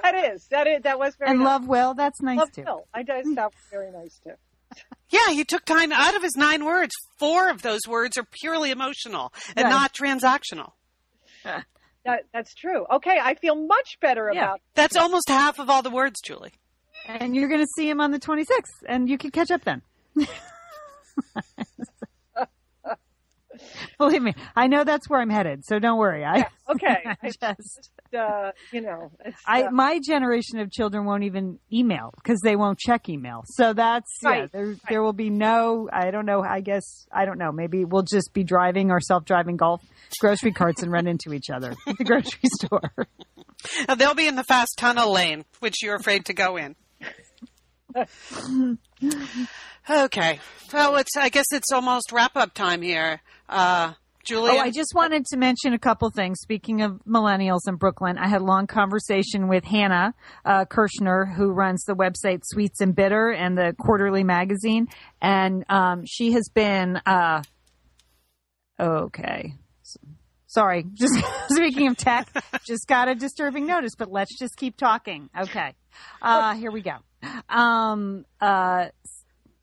that 0.03 0.15
is 0.33 0.47
that 0.51 0.67
is 0.67 0.83
that 0.83 0.99
was 0.99 1.15
very 1.17 1.31
And 1.31 1.41
nice. 1.41 1.47
love 1.47 1.69
will, 1.69 1.95
that's 1.95 2.21
nice 2.21 2.39
Love 2.39 2.53
too. 2.53 2.65
Bill. 2.65 2.87
I 2.93 3.03
just 3.03 3.25
hmm. 3.27 3.35
that 3.35 3.47
was 3.47 3.63
very 3.71 3.91
nice 3.91 4.21
too. 4.23 4.33
Yeah, 5.11 5.33
he 5.33 5.45
took 5.45 5.65
time 5.65 5.93
out 5.93 6.17
of 6.17 6.23
his 6.25 6.35
nine 6.37 6.65
words. 6.65 6.91
Four 7.19 7.49
of 7.49 7.63
those 7.63 7.83
words 7.87 8.19
are 8.19 8.25
purely 8.41 8.73
emotional 8.73 9.33
and 9.55 9.65
Right. 9.65 9.71
not 9.71 9.93
transactional. 9.95 10.73
That 12.05 12.25
that's 12.33 12.55
true. 12.55 12.85
Okay, 12.93 13.19
I 13.21 13.35
feel 13.35 13.55
much 13.55 13.99
better 14.01 14.31
Yeah. 14.33 14.43
about. 14.45 14.61
That's 14.75 14.97
almost 14.97 15.29
half 15.29 15.59
of 15.59 15.71
all 15.71 15.83
the 15.83 15.91
words, 15.91 16.21
Julie. 16.23 16.53
And 17.07 17.35
you're 17.35 17.49
going 17.49 17.61
to 17.61 17.67
see 17.77 17.89
him 17.89 18.01
on 18.01 18.11
the 18.13 18.19
26th 18.19 18.47
and 18.87 19.09
you 19.09 19.19
can 19.19 19.31
catch 19.31 19.51
up 19.51 19.63
then. 19.65 19.83
Believe 23.99 24.23
me, 24.23 24.35
I 24.55 24.67
know 24.67 24.85
that's 24.85 25.09
where 25.09 25.21
I'm 25.21 25.31
headed, 25.31 25.65
so 25.65 25.79
don't 25.79 25.99
worry. 25.99 26.25
I 26.25 26.47
Okay, 26.69 26.87
I 27.07 27.17
it's 27.23 27.37
just 27.37 27.91
uh, 28.17 28.53
you 28.73 28.81
know, 28.81 29.11
it's, 29.25 29.37
I 29.47 29.65
uh, 29.65 29.71
my 29.71 30.01
generation 30.05 30.61
of 30.61 30.71
children 30.71 31.05
won't 31.05 31.25
even 31.25 31.59
email 31.73 32.13
because 32.17 32.41
they 32.43 32.57
won't 32.57 32.79
check 32.79 33.09
email. 33.09 33.43
So 33.47 33.73
that's 33.73 34.11
yeah. 34.23 34.29
Right, 34.29 34.53
There 34.53 34.77
there 34.89 35.03
will 35.03 35.13
be 35.13 35.31
no. 35.31 35.89
I 35.93 36.11
don't 36.11 36.27
know. 36.27 36.43
I 36.43 36.61
guess 36.61 37.07
I 37.13 37.25
don't 37.25 37.39
know. 37.39 37.53
Maybe 37.53 37.85
we'll 37.85 38.03
just 38.03 38.33
be 38.33 38.45
driving 38.45 38.91
our 38.91 39.01
self 39.01 39.25
driving 39.25 39.57
golf 39.57 39.83
grocery 40.21 40.53
carts 40.53 40.83
and 40.83 40.93
run 40.93 41.07
into 41.07 41.33
each 41.33 41.51
other 41.51 41.75
at 41.87 41.99
the 41.99 42.05
grocery 42.05 42.49
store. 42.61 42.93
Uh, 43.89 43.95
They'll 43.95 44.15
be 44.15 44.27
in 44.27 44.37
the 44.37 44.45
fast 44.45 44.77
tunnel 44.79 45.13
lane, 45.13 45.45
which 45.61 45.83
you're 45.83 45.97
afraid 45.97 46.27
to 46.27 46.35
go 46.35 46.57
in. 46.57 46.77
Okay. 49.91 50.41
Well, 50.73 50.97
it's. 50.97 51.17
I 51.17 51.29
guess 51.29 51.47
it's 51.53 51.73
almost 51.73 52.13
wrap 52.13 52.37
up 52.37 52.55
time 52.55 52.83
here. 52.83 53.21
Uh, 53.49 53.93
Julie. 54.25 54.53
Oh, 54.53 54.59
I 54.59 54.71
just 54.71 54.95
wanted 54.95 55.27
to 55.27 55.37
mention 55.37 55.75
a 55.75 55.79
couple 55.79 56.11
things. 56.11 56.39
Speaking 56.41 56.83
of 56.83 57.01
millennials 57.07 57.69
in 57.69 57.77
Brooklyn, 57.77 58.17
I 58.19 58.27
had 58.29 58.41
a 58.41 58.45
long 58.45 58.67
conversation 58.67 59.49
with 59.49 59.65
Hannah 59.65 60.15
uh, 60.45 60.65
Kirshner, 60.65 61.35
who 61.35 61.51
runs 61.51 61.85
the 61.85 61.95
website 61.95 62.41
Sweets 62.45 62.81
and 62.81 62.95
Bitter 62.95 63.31
and 63.31 63.57
the 63.57 63.75
quarterly 63.79 64.25
magazine, 64.25 64.89
and 65.21 65.65
um, 65.69 66.05
she 66.07 66.33
has 66.33 66.49
been 66.53 66.97
uh, 67.07 67.43
okay. 68.81 69.55
Sorry, 70.47 70.85
just 70.95 71.15
speaking 71.51 71.89
of 71.89 71.97
tech, 71.97 72.29
just 72.67 72.87
got 72.87 73.09
a 73.09 73.15
disturbing 73.15 73.67
notice, 73.67 73.93
but 73.99 74.11
let's 74.11 74.39
just 74.39 74.57
keep 74.57 74.77
talking. 74.77 75.29
Okay, 75.39 75.75
uh, 76.23 76.55
here 76.55 76.71
we 76.71 76.81
go. 76.81 76.97
Um, 77.49 78.25
uh, 78.41 78.89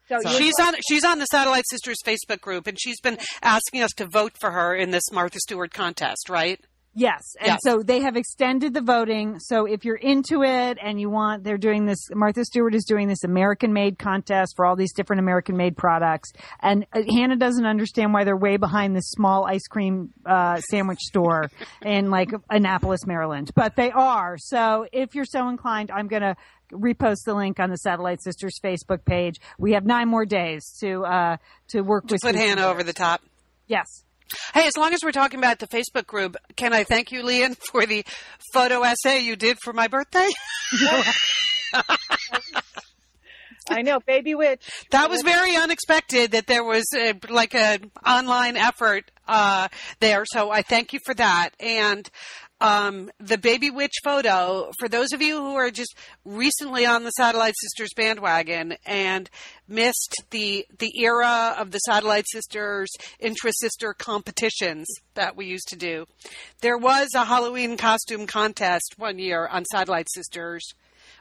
so 0.07 0.29
She's 0.37 0.59
on. 0.59 0.73
She's 0.89 1.05
on 1.05 1.19
the 1.19 1.25
Satellite 1.25 1.63
Sisters 1.69 1.97
Facebook 2.05 2.41
group, 2.41 2.67
and 2.67 2.77
she's 2.79 2.99
been 2.99 3.17
asking 3.41 3.81
us 3.81 3.91
to 3.91 4.05
vote 4.05 4.33
for 4.39 4.51
her 4.51 4.75
in 4.75 4.91
this 4.91 5.09
Martha 5.11 5.39
Stewart 5.39 5.73
contest, 5.73 6.29
right? 6.29 6.59
Yes. 6.93 7.35
And 7.39 7.47
Yes. 7.47 7.59
so 7.63 7.81
they 7.81 8.01
have 8.01 8.17
extended 8.17 8.73
the 8.73 8.81
voting. 8.81 9.39
So 9.39 9.65
if 9.65 9.85
you're 9.85 9.95
into 9.95 10.43
it 10.43 10.77
and 10.83 10.99
you 10.99 11.09
want, 11.09 11.43
they're 11.45 11.57
doing 11.57 11.85
this, 11.85 12.09
Martha 12.13 12.43
Stewart 12.43 12.75
is 12.75 12.83
doing 12.83 13.07
this 13.07 13.23
American 13.23 13.71
made 13.71 13.97
contest 13.97 14.57
for 14.57 14.65
all 14.65 14.75
these 14.75 14.91
different 14.91 15.21
American 15.21 15.55
made 15.55 15.77
products. 15.77 16.33
And 16.59 16.85
uh, 16.91 17.03
Hannah 17.09 17.37
doesn't 17.37 17.65
understand 17.65 18.13
why 18.13 18.25
they're 18.25 18.35
way 18.35 18.57
behind 18.57 18.93
this 18.93 19.09
small 19.09 19.45
ice 19.45 19.67
cream 19.67 20.09
uh, 20.25 20.59
sandwich 20.59 20.99
store 20.99 21.49
in 21.81 22.09
like 22.09 22.31
Annapolis, 22.49 23.05
Maryland. 23.07 23.51
But 23.55 23.77
they 23.77 23.91
are. 23.91 24.35
So 24.37 24.85
if 24.91 25.15
you're 25.15 25.23
so 25.23 25.47
inclined, 25.47 25.91
I'm 25.91 26.07
going 26.09 26.23
to 26.23 26.35
repost 26.73 27.23
the 27.25 27.33
link 27.33 27.59
on 27.61 27.69
the 27.69 27.77
Satellite 27.77 28.21
Sisters 28.21 28.59
Facebook 28.61 29.05
page. 29.05 29.35
We 29.57 29.73
have 29.73 29.85
nine 29.85 30.09
more 30.09 30.25
days 30.25 30.75
to 30.81 31.05
uh, 31.05 31.37
to 31.69 31.81
work 31.81 32.07
To 32.07 32.15
with. 32.15 32.21
put. 32.21 32.35
Hannah 32.35 32.65
over 32.67 32.83
the 32.83 32.93
top. 32.93 33.21
Yes. 33.67 34.03
Hey, 34.53 34.67
as 34.67 34.77
long 34.77 34.93
as 34.93 34.99
we're 35.03 35.11
talking 35.11 35.39
about 35.39 35.59
the 35.59 35.67
Facebook 35.67 36.07
group, 36.07 36.35
can 36.55 36.73
I 36.73 36.83
thank 36.83 37.11
you, 37.11 37.23
Leanne, 37.23 37.57
for 37.71 37.85
the 37.85 38.05
photo 38.53 38.83
essay 38.83 39.19
you 39.19 39.35
did 39.35 39.57
for 39.63 39.73
my 39.73 39.87
birthday? 39.87 40.29
I 43.69 43.81
know, 43.83 43.99
baby 43.99 44.35
witch. 44.35 44.69
That 44.91 45.09
was 45.09 45.21
very 45.21 45.55
unexpected 45.55 46.31
that 46.31 46.47
there 46.47 46.63
was 46.63 46.85
a, 46.95 47.13
like 47.29 47.53
a 47.53 47.79
online 48.05 48.57
effort 48.57 49.09
uh, 49.27 49.69
there. 49.99 50.25
So 50.25 50.51
I 50.51 50.61
thank 50.61 50.93
you 50.93 50.99
for 51.05 51.13
that. 51.13 51.51
And 51.59 52.09
um, 52.61 53.09
the 53.19 53.37
baby 53.37 53.69
witch 53.69 53.95
photo, 54.03 54.71
for 54.79 54.87
those 54.87 55.11
of 55.13 55.21
you 55.21 55.37
who 55.37 55.55
are 55.55 55.71
just 55.71 55.95
recently 56.23 56.85
on 56.85 57.03
the 57.03 57.09
Satellite 57.11 57.55
Sisters 57.59 57.89
bandwagon 57.95 58.75
and 58.85 59.29
missed 59.67 60.23
the 60.29 60.65
the 60.79 60.91
era 61.01 61.55
of 61.57 61.71
the 61.71 61.79
Satellite 61.79 62.25
Sisters 62.29 62.89
intra 63.19 63.51
sister 63.53 63.93
competitions 63.93 64.87
that 65.15 65.35
we 65.35 65.45
used 65.47 65.67
to 65.69 65.75
do, 65.75 66.05
there 66.61 66.77
was 66.77 67.09
a 67.15 67.25
Halloween 67.25 67.77
costume 67.77 68.27
contest 68.27 68.95
one 68.97 69.19
year 69.19 69.47
on 69.47 69.65
Satellite 69.65 70.07
Sisters. 70.11 70.63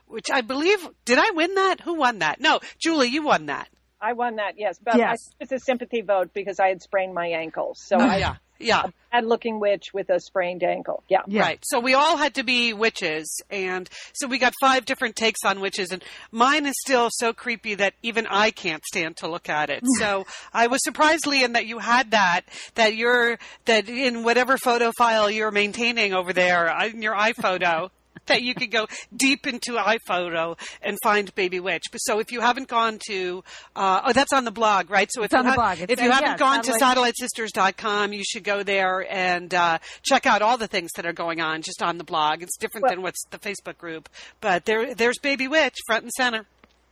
Which 0.07 0.27
I 0.31 0.41
believe, 0.41 0.89
did 1.05 1.19
I 1.19 1.31
win 1.31 1.55
that? 1.55 1.81
Who 1.83 1.95
won 1.95 2.19
that? 2.19 2.41
No, 2.41 2.59
Julie, 2.83 3.09
you 3.09 3.23
won 3.23 3.47
that. 3.47 3.69
I 4.01 4.13
won 4.15 4.37
that, 4.37 4.55
yes, 4.59 4.77
but 4.83 4.97
Yes. 4.97 5.19
I, 5.39 5.45
it's 5.45 5.53
a 5.53 5.59
sympathy 5.61 6.01
vote 6.01 6.31
because 6.35 6.59
I 6.59 6.69
had 6.69 6.83
sprained 6.83 7.15
my 7.15 7.29
ankle. 7.29 7.75
So 7.77 7.97
Oh, 7.97 8.01
I 8.01 8.17
yeah, 8.17 8.37
yeah. 8.61 8.85
bad-looking 9.13 9.61
witch 9.61 9.93
with 9.93 10.11
a 10.11 10.21
sprained 10.21 10.63
ankle. 10.63 11.03
Yeah. 11.09 11.23
Yeah. 11.27 11.43
Right. 11.43 11.61
So 11.65 11.81
we 11.81 11.95
all 11.95 12.17
had 12.17 12.35
to 12.35 12.43
be 12.43 12.73
witches. 12.73 13.43
And 13.51 13.89
so 14.13 14.27
we 14.27 14.39
got 14.39 14.53
five 14.61 14.85
different 14.85 15.17
takes 15.17 15.41
on 15.45 15.61
witches. 15.61 15.91
And 15.91 16.05
mine 16.31 16.67
is 16.67 16.75
still 16.81 17.09
so 17.11 17.33
creepy 17.33 17.75
that 17.77 17.95
even 18.03 18.27
I 18.27 18.51
can't 18.51 18.85
stand 18.85 19.17
to 19.19 19.29
look 19.29 19.49
at 19.49 19.71
it. 19.71 19.83
So 20.01 20.25
I 20.55 20.69
was 20.69 20.83
surprised, 20.83 21.25
Leanne, 21.25 21.53
that 21.55 21.67
you 21.67 21.79
had 21.79 22.13
that, 22.13 22.43
that 22.75 22.97
you're, 22.97 23.39
that 23.67 23.87
in 23.87 24.25
whatever 24.25 24.57
photo 24.57 24.93
file 24.97 25.31
you're 25.31 25.51
maintaining 25.51 26.15
over 26.15 26.33
there 26.33 26.71
uh, 26.71 26.87
in 26.87 27.03
your 27.03 27.15
iPhoto. 27.15 27.91
That 28.31 28.43
you 28.43 28.55
could 28.55 28.71
go 28.71 28.87
deep 29.15 29.47
into 29.47 29.73
iPhoto 29.73 30.57
and 30.83 30.97
find 31.03 31.35
Baby 31.35 31.61
Witch. 31.61 31.85
But 31.93 31.99
So 31.99 32.19
if 32.21 32.33
you 32.33 32.41
haven't 32.41 32.69
gone 32.69 32.99
to, 33.09 33.45
uh, 33.77 34.01
oh, 34.07 34.13
that's 34.13 34.33
on 34.33 34.45
the 34.45 34.51
blog, 34.51 34.89
right? 34.91 35.09
So 35.13 35.23
if 35.23 35.27
It's 35.27 35.35
on 35.35 35.45
you 35.45 35.51
the 35.51 35.55
blog. 35.57 35.79
It's- 35.81 35.99
if 35.99 36.03
you 36.05 36.11
uh, 36.11 36.15
haven't 36.15 36.31
yeah, 36.31 36.37
gone 36.39 36.63
to 36.63 36.73
satellite- 36.75 37.15
satellitesisters.com, 37.21 38.13
you 38.13 38.23
should 38.25 38.45
go 38.45 38.63
there 38.63 39.07
and 39.11 39.53
uh, 39.55 39.79
check 40.03 40.27
out 40.27 40.43
all 40.43 40.57
the 40.57 40.67
things 40.69 40.91
that 40.97 41.05
are 41.07 41.13
going 41.13 41.41
on 41.41 41.63
just 41.63 41.83
on 41.83 41.99
the 41.99 42.05
blog. 42.05 42.43
It's 42.43 42.57
different 42.57 42.85
Well- 42.85 42.93
than 42.93 43.03
what's 43.03 43.25
the 43.31 43.39
Facebook 43.39 43.79
group, 43.79 44.09
but 44.41 44.65
there, 44.65 44.95
there's 44.95 45.19
Baby 45.19 45.49
Witch 45.49 45.77
front 45.87 46.05
and 46.05 46.13
center. 46.13 46.47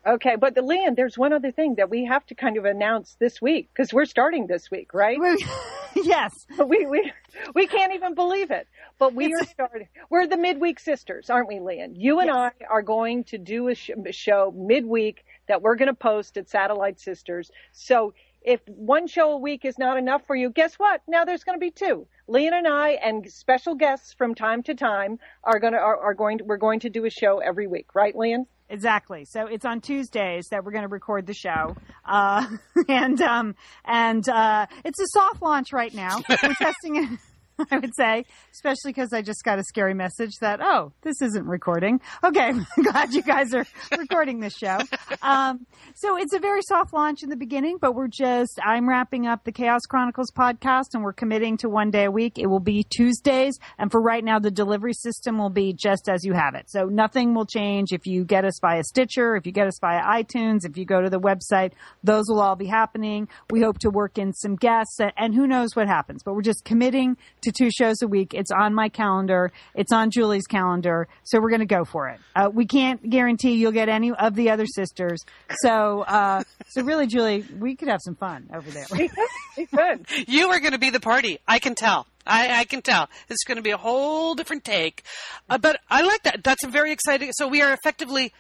Okay, 0.07 0.36
but 0.41 0.55
the 0.55 0.62
Leanne, 0.62 0.97
there's 0.97 1.18
one 1.18 1.32
other 1.32 1.51
thing 1.51 1.74
that 1.74 1.91
we 1.91 2.07
have 2.07 2.24
to 2.26 2.34
kind 2.34 2.57
of 2.57 2.64
announce 2.64 3.16
this 3.18 3.43
week 3.43 3.68
because 3.74 3.93
we're 3.93 4.07
starting 4.07 4.47
this 4.47 4.70
week, 4.70 4.95
right? 4.95 5.18
yes. 6.05 6.46
we 6.59 6.86
we 6.86 7.12
we 7.55 7.66
can't 7.66 7.94
even 7.94 8.14
believe 8.14 8.51
it. 8.51 8.66
But 8.99 9.14
we 9.14 9.34
are 9.34 9.44
starting. 9.51 9.88
We're 10.11 10.26
the 10.26 10.36
midweek 10.36 10.80
sisters, 10.80 11.30
aren't 11.30 11.49
we, 11.49 11.57
Leanne? 11.57 11.94
You 11.96 12.20
and 12.20 12.30
I 12.30 12.53
are 12.68 12.82
going 12.82 13.24
to 13.24 13.38
do 13.38 13.68
a 13.68 13.74
sh- 13.74 13.90
show 14.11 14.53
midweek 14.57 15.24
that 15.49 15.62
we're 15.62 15.76
going 15.76 15.88
to 15.88 15.94
post 15.94 16.36
at 16.36 16.49
Satellite 16.49 17.01
Sisters. 17.01 17.51
So 17.72 18.14
if 18.42 18.61
one 18.66 19.07
show 19.07 19.32
a 19.32 19.38
week 19.38 19.64
is 19.64 19.78
not 19.78 19.99
enough 19.99 20.22
for 20.26 20.36
you, 20.36 20.51
guess 20.51 20.74
what? 20.74 21.03
Now 21.09 21.24
there's 21.24 21.44
going 21.44 21.59
to 21.59 21.61
be 21.61 21.70
two. 21.70 22.07
Leanne 22.28 22.53
and 22.53 22.68
I 22.68 22.90
and 22.90 23.30
special 23.30 23.74
guests 23.74 24.12
from 24.12 24.34
time 24.34 24.62
to 24.64 24.74
time 24.74 25.18
are 25.42 25.59
going 25.59 25.72
to 25.72 25.78
are, 25.78 25.96
are 25.99 26.14
going 26.14 26.38
to 26.38 26.44
we're 26.44 26.57
going 26.57 26.80
to 26.80 26.90
do 26.90 27.05
a 27.05 27.11
show 27.11 27.38
every 27.38 27.66
week, 27.66 27.94
right, 27.94 28.14
Leanne? 28.14 28.46
Exactly. 28.70 29.24
So 29.24 29.46
it's 29.46 29.64
on 29.64 29.80
Tuesdays 29.80 30.48
that 30.50 30.64
we're 30.64 30.72
going 30.72 30.82
to 30.82 30.88
record 30.88 31.26
the 31.26 31.34
show, 31.34 31.74
uh, 32.04 32.46
and 32.88 33.20
um, 33.22 33.54
and 33.84 34.28
uh, 34.28 34.66
it's 34.84 35.00
a 35.00 35.06
soft 35.08 35.40
launch 35.40 35.72
right 35.72 35.92
now. 35.94 36.20
We're 36.28 36.54
testing 36.58 36.96
it. 36.96 37.18
I 37.70 37.78
would 37.78 37.94
say, 37.94 38.24
especially 38.52 38.90
because 38.92 39.12
I 39.12 39.22
just 39.22 39.42
got 39.44 39.59
a 39.59 39.64
scary 39.64 39.94
message 39.94 40.32
that 40.40 40.61
oh, 40.62 40.92
this 41.02 41.20
isn't 41.22 41.46
recording. 41.46 42.00
Okay, 42.22 42.40
I'm 42.50 42.66
glad 42.82 43.12
you 43.12 43.22
guys 43.22 43.52
are 43.54 43.66
recording 43.98 44.40
this 44.40 44.56
show. 44.56 44.78
Um, 45.22 45.66
so 45.94 46.16
it's 46.16 46.32
a 46.32 46.38
very 46.38 46.62
soft 46.62 46.92
launch 46.92 47.22
in 47.22 47.30
the 47.30 47.36
beginning, 47.36 47.78
but 47.80 47.94
we're 47.94 48.09
just 48.09 48.59
I'm 48.64 48.88
wrapping 48.88 49.26
up 49.26 49.44
the 49.44 49.52
Chaos 49.52 49.82
Chronicles 49.88 50.30
podcast, 50.30 50.94
and 50.94 51.02
we're 51.02 51.12
committing 51.12 51.56
to 51.59 51.68
one 51.68 51.90
day 51.90 52.04
a 52.04 52.11
week. 52.11 52.38
It 52.38 52.46
will 52.46 52.61
be 52.61 52.84
Tuesdays, 52.84 53.59
and 53.78 53.90
for 53.90 54.00
right 54.00 54.24
now, 54.24 54.38
the 54.38 54.50
delivery 54.50 54.94
system 54.94 55.38
will 55.38 55.50
be 55.50 55.72
just 55.72 56.09
as 56.09 56.24
you 56.24 56.32
have 56.34 56.54
it. 56.54 56.70
So 56.70 56.84
nothing 56.84 57.34
will 57.34 57.46
change 57.46 57.92
if 57.92 58.06
you 58.06 58.24
get 58.24 58.44
us 58.44 58.59
via 58.61 58.82
Stitcher, 58.84 59.36
if 59.36 59.46
you 59.46 59.52
get 59.52 59.66
us 59.66 59.78
via 59.80 60.00
iTunes, 60.02 60.64
if 60.64 60.76
you 60.76 60.84
go 60.84 61.00
to 61.00 61.11
the 61.11 61.20
website, 61.20 61.72
those 62.04 62.26
will 62.28 62.40
all 62.40 62.56
be 62.56 62.66
happening. 62.66 63.28
We 63.50 63.61
hope 63.62 63.78
to 63.80 63.90
work 63.90 64.18
in 64.18 64.32
some 64.32 64.56
guests, 64.56 65.00
and- 65.00 65.12
and 65.16 65.34
who 65.34 65.46
knows 65.46 65.74
what 65.74 65.88
happens. 65.88 66.22
But 66.22 66.34
we're 66.34 66.42
just 66.42 66.64
committing 66.64 67.16
to 67.42 67.47
two 67.53 67.70
shows 67.70 68.03
a 68.03 68.09
week. 68.09 68.34
It's 68.34 68.51
on 68.51 68.74
my 68.74 68.88
calendar. 68.88 69.53
It's 69.74 69.92
on 69.92 70.11
Julie's 70.11 70.46
calendar. 70.46 71.09
So 71.24 71.40
we're 71.40 71.51
going 71.51 71.61
to 71.61 71.66
go 71.66 71.84
for 71.84 72.09
it. 72.09 72.20
Uh, 72.34 72.51
we 72.53 72.66
can't 72.66 73.09
guarantee 73.09 73.53
you'll 73.53 73.72
get 73.72 73.88
any 73.88 74.12
of 74.12 74.34
the 74.34 74.51
other 74.51 74.66
sisters. 74.66 75.20
So, 75.62 76.03
uh, 76.03 76.42
so 76.68 76.82
really, 76.82 77.07
Julie, 77.07 77.44
we 77.59 77.76
could 77.76 77.88
have 77.88 78.01
some 78.03 78.14
fun 78.16 78.49
over 78.55 78.70
there. 78.70 78.86
We 78.92 79.09
could. 79.09 79.28
We 79.57 79.66
could. 79.66 80.07
You 80.28 80.49
are 80.51 80.61
going 80.61 80.72
to 80.72 80.78
be 80.78 80.90
the 80.90 81.01
party. 81.01 81.38
I 81.46 81.59
can 81.59 81.74
tell. 81.74 82.07
I, 82.26 82.61
I 82.61 82.64
can 82.64 82.82
tell. 82.82 83.09
It's 83.30 83.44
going 83.44 83.57
to 83.57 83.62
be 83.62 83.70
a 83.70 83.76
whole 83.78 84.34
different 84.34 84.64
take. 84.64 85.03
Uh, 85.49 85.59
but 85.59 85.80
I 85.88 86.03
like 86.03 86.22
that. 86.24 86.44
That's 86.44 86.62
a 86.64 86.68
very 86.68 86.92
exciting. 86.92 87.32
So 87.32 87.49
we 87.49 87.62
are 87.62 87.72
effectively 87.72 88.32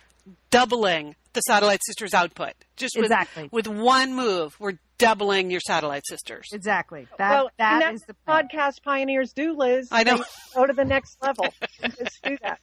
doubling 0.50 1.16
the 1.32 1.40
Satellite 1.40 1.80
Sisters 1.84 2.14
output. 2.14 2.52
Just 2.76 2.96
with, 2.96 3.06
Exactly. 3.06 3.48
with 3.52 3.66
one 3.68 4.14
move, 4.14 4.56
we're 4.60 4.78
doubling 4.98 5.50
your 5.50 5.60
Satellite 5.60 6.02
Sisters. 6.06 6.46
Exactly. 6.52 7.06
That, 7.18 7.30
well, 7.30 7.50
that 7.58 7.72
and 7.74 7.82
that's 7.82 7.94
is 7.96 8.02
the 8.06 8.16
what 8.24 8.50
plan. 8.50 8.64
podcast 8.64 8.82
pioneers 8.84 9.32
do, 9.32 9.54
Liz. 9.56 9.88
I 9.90 10.02
know. 10.04 10.18
They 10.18 10.24
go 10.54 10.66
to 10.66 10.72
the 10.72 10.84
next 10.84 11.16
level. 11.22 11.46
Just 11.82 12.18
do 12.22 12.36
that. 12.42 12.60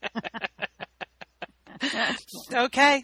Okay. 2.54 3.04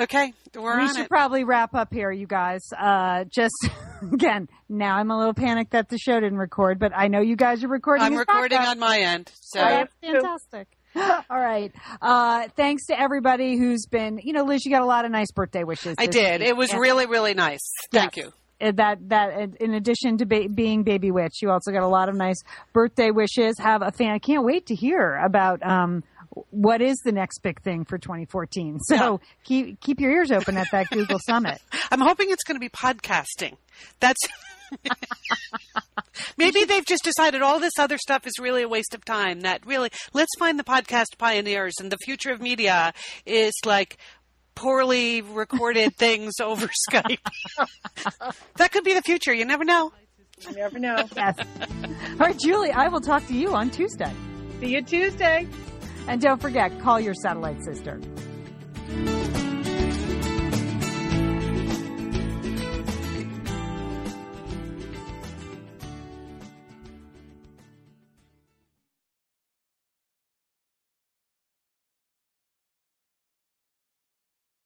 Okay. 0.00 0.32
We're 0.56 0.78
we 0.78 0.82
on 0.84 0.94
should 0.94 1.04
it. 1.04 1.08
probably 1.10 1.44
wrap 1.44 1.74
up 1.74 1.92
here, 1.92 2.10
you 2.10 2.26
guys. 2.26 2.62
Uh, 2.76 3.24
just 3.24 3.54
again, 4.12 4.48
now 4.68 4.96
I'm 4.96 5.10
a 5.10 5.18
little 5.18 5.34
panicked 5.34 5.72
that 5.72 5.90
the 5.90 5.98
show 5.98 6.18
didn't 6.18 6.38
record, 6.38 6.78
but 6.78 6.92
I 6.96 7.08
know 7.08 7.20
you 7.20 7.36
guys 7.36 7.62
are 7.64 7.68
recording. 7.68 8.04
I'm 8.06 8.16
recording 8.16 8.56
backup. 8.58 8.72
on 8.72 8.78
my 8.78 8.98
end. 9.00 9.30
So 9.40 9.60
I- 9.60 9.70
That's 9.70 9.94
fantastic. 10.00 10.68
All 10.96 11.38
right. 11.38 11.70
Uh, 12.00 12.48
thanks 12.56 12.86
to 12.86 12.98
everybody 12.98 13.58
who's 13.58 13.86
been, 13.86 14.18
you 14.22 14.32
know, 14.32 14.44
Liz, 14.44 14.64
you 14.64 14.70
got 14.70 14.82
a 14.82 14.86
lot 14.86 15.04
of 15.04 15.10
nice 15.10 15.30
birthday 15.32 15.64
wishes. 15.64 15.96
I 15.98 16.06
did. 16.06 16.40
week. 16.40 16.48
It 16.48 16.56
was 16.56 16.70
And- 16.70 16.80
really, 16.80 17.04
really 17.06 17.34
nice. 17.34 17.60
Thank 17.90 18.16
Yes. 18.16 18.26
you. 18.26 18.32
Uh, 18.62 18.72
that 18.72 19.08
that 19.08 19.56
in 19.60 19.74
addition 19.74 20.16
to 20.18 20.24
ba- 20.26 20.48
being 20.54 20.82
baby 20.82 21.10
witch 21.10 21.42
you 21.42 21.50
also 21.50 21.70
got 21.72 21.82
a 21.82 21.88
lot 21.88 22.08
of 22.08 22.14
nice 22.14 22.40
birthday 22.72 23.10
wishes 23.10 23.58
have 23.58 23.82
a 23.82 23.90
fan 23.90 24.10
i 24.12 24.18
can't 24.18 24.44
wait 24.44 24.66
to 24.66 24.74
hear 24.74 25.16
about 25.24 25.62
um 25.66 26.02
what 26.50 26.80
is 26.80 26.96
the 27.04 27.12
next 27.12 27.40
big 27.42 27.60
thing 27.62 27.84
for 27.84 27.98
2014 27.98 28.78
so 28.80 28.94
Yeah. 28.94 29.16
keep 29.44 29.80
keep 29.80 30.00
your 30.00 30.10
ears 30.12 30.30
open 30.30 30.56
at 30.56 30.66
that 30.72 30.88
google 30.90 31.18
summit 31.26 31.60
I'm 31.90 32.00
hoping 32.00 32.30
it's 32.30 32.42
going 32.44 32.56
to 32.56 32.60
be 32.60 32.70
podcasting. 32.70 33.56
That's 34.00 34.20
maybe 36.38 36.64
they've 36.64 36.84
just 36.86 37.04
decided 37.04 37.42
all 37.42 37.60
this 37.60 37.78
other 37.78 37.98
stuff 37.98 38.26
is 38.26 38.34
really 38.40 38.62
a 38.62 38.68
waste 38.68 38.94
of 38.94 39.04
time. 39.04 39.42
That 39.42 39.64
really, 39.66 39.90
let's 40.12 40.30
find 40.38 40.58
the 40.58 40.64
podcast 40.64 41.18
pioneers, 41.18 41.74
and 41.80 41.90
the 41.92 41.98
future 41.98 42.30
of 42.32 42.40
media 42.40 42.92
is 43.26 43.52
like 43.66 43.98
poorly 44.54 45.22
recorded 45.22 45.96
things 45.98 46.34
over 46.40 46.68
Skype. 46.90 47.18
that 48.56 48.72
could 48.72 48.84
be 48.84 48.94
the 48.94 49.02
future. 49.02 49.32
You 49.32 49.44
never 49.44 49.64
know. 49.64 49.92
You 50.46 50.52
never 50.52 50.78
know. 50.78 50.96
yes 51.16 51.36
all 51.38 52.16
right 52.18 52.36
julie 52.38 52.72
i 52.72 52.88
will 52.88 53.00
talk 53.00 53.24
to 53.28 53.32
you 53.34 53.54
on 53.54 53.70
tuesday 53.70 54.12
See 54.58 54.74
you 54.74 54.82
Tuesday. 54.82 55.46
and 56.08 56.20
don't 56.20 56.40
forget 56.42 56.76
call 56.80 56.98
your 56.98 57.14
satellite 57.14 57.62
sister 57.62 58.00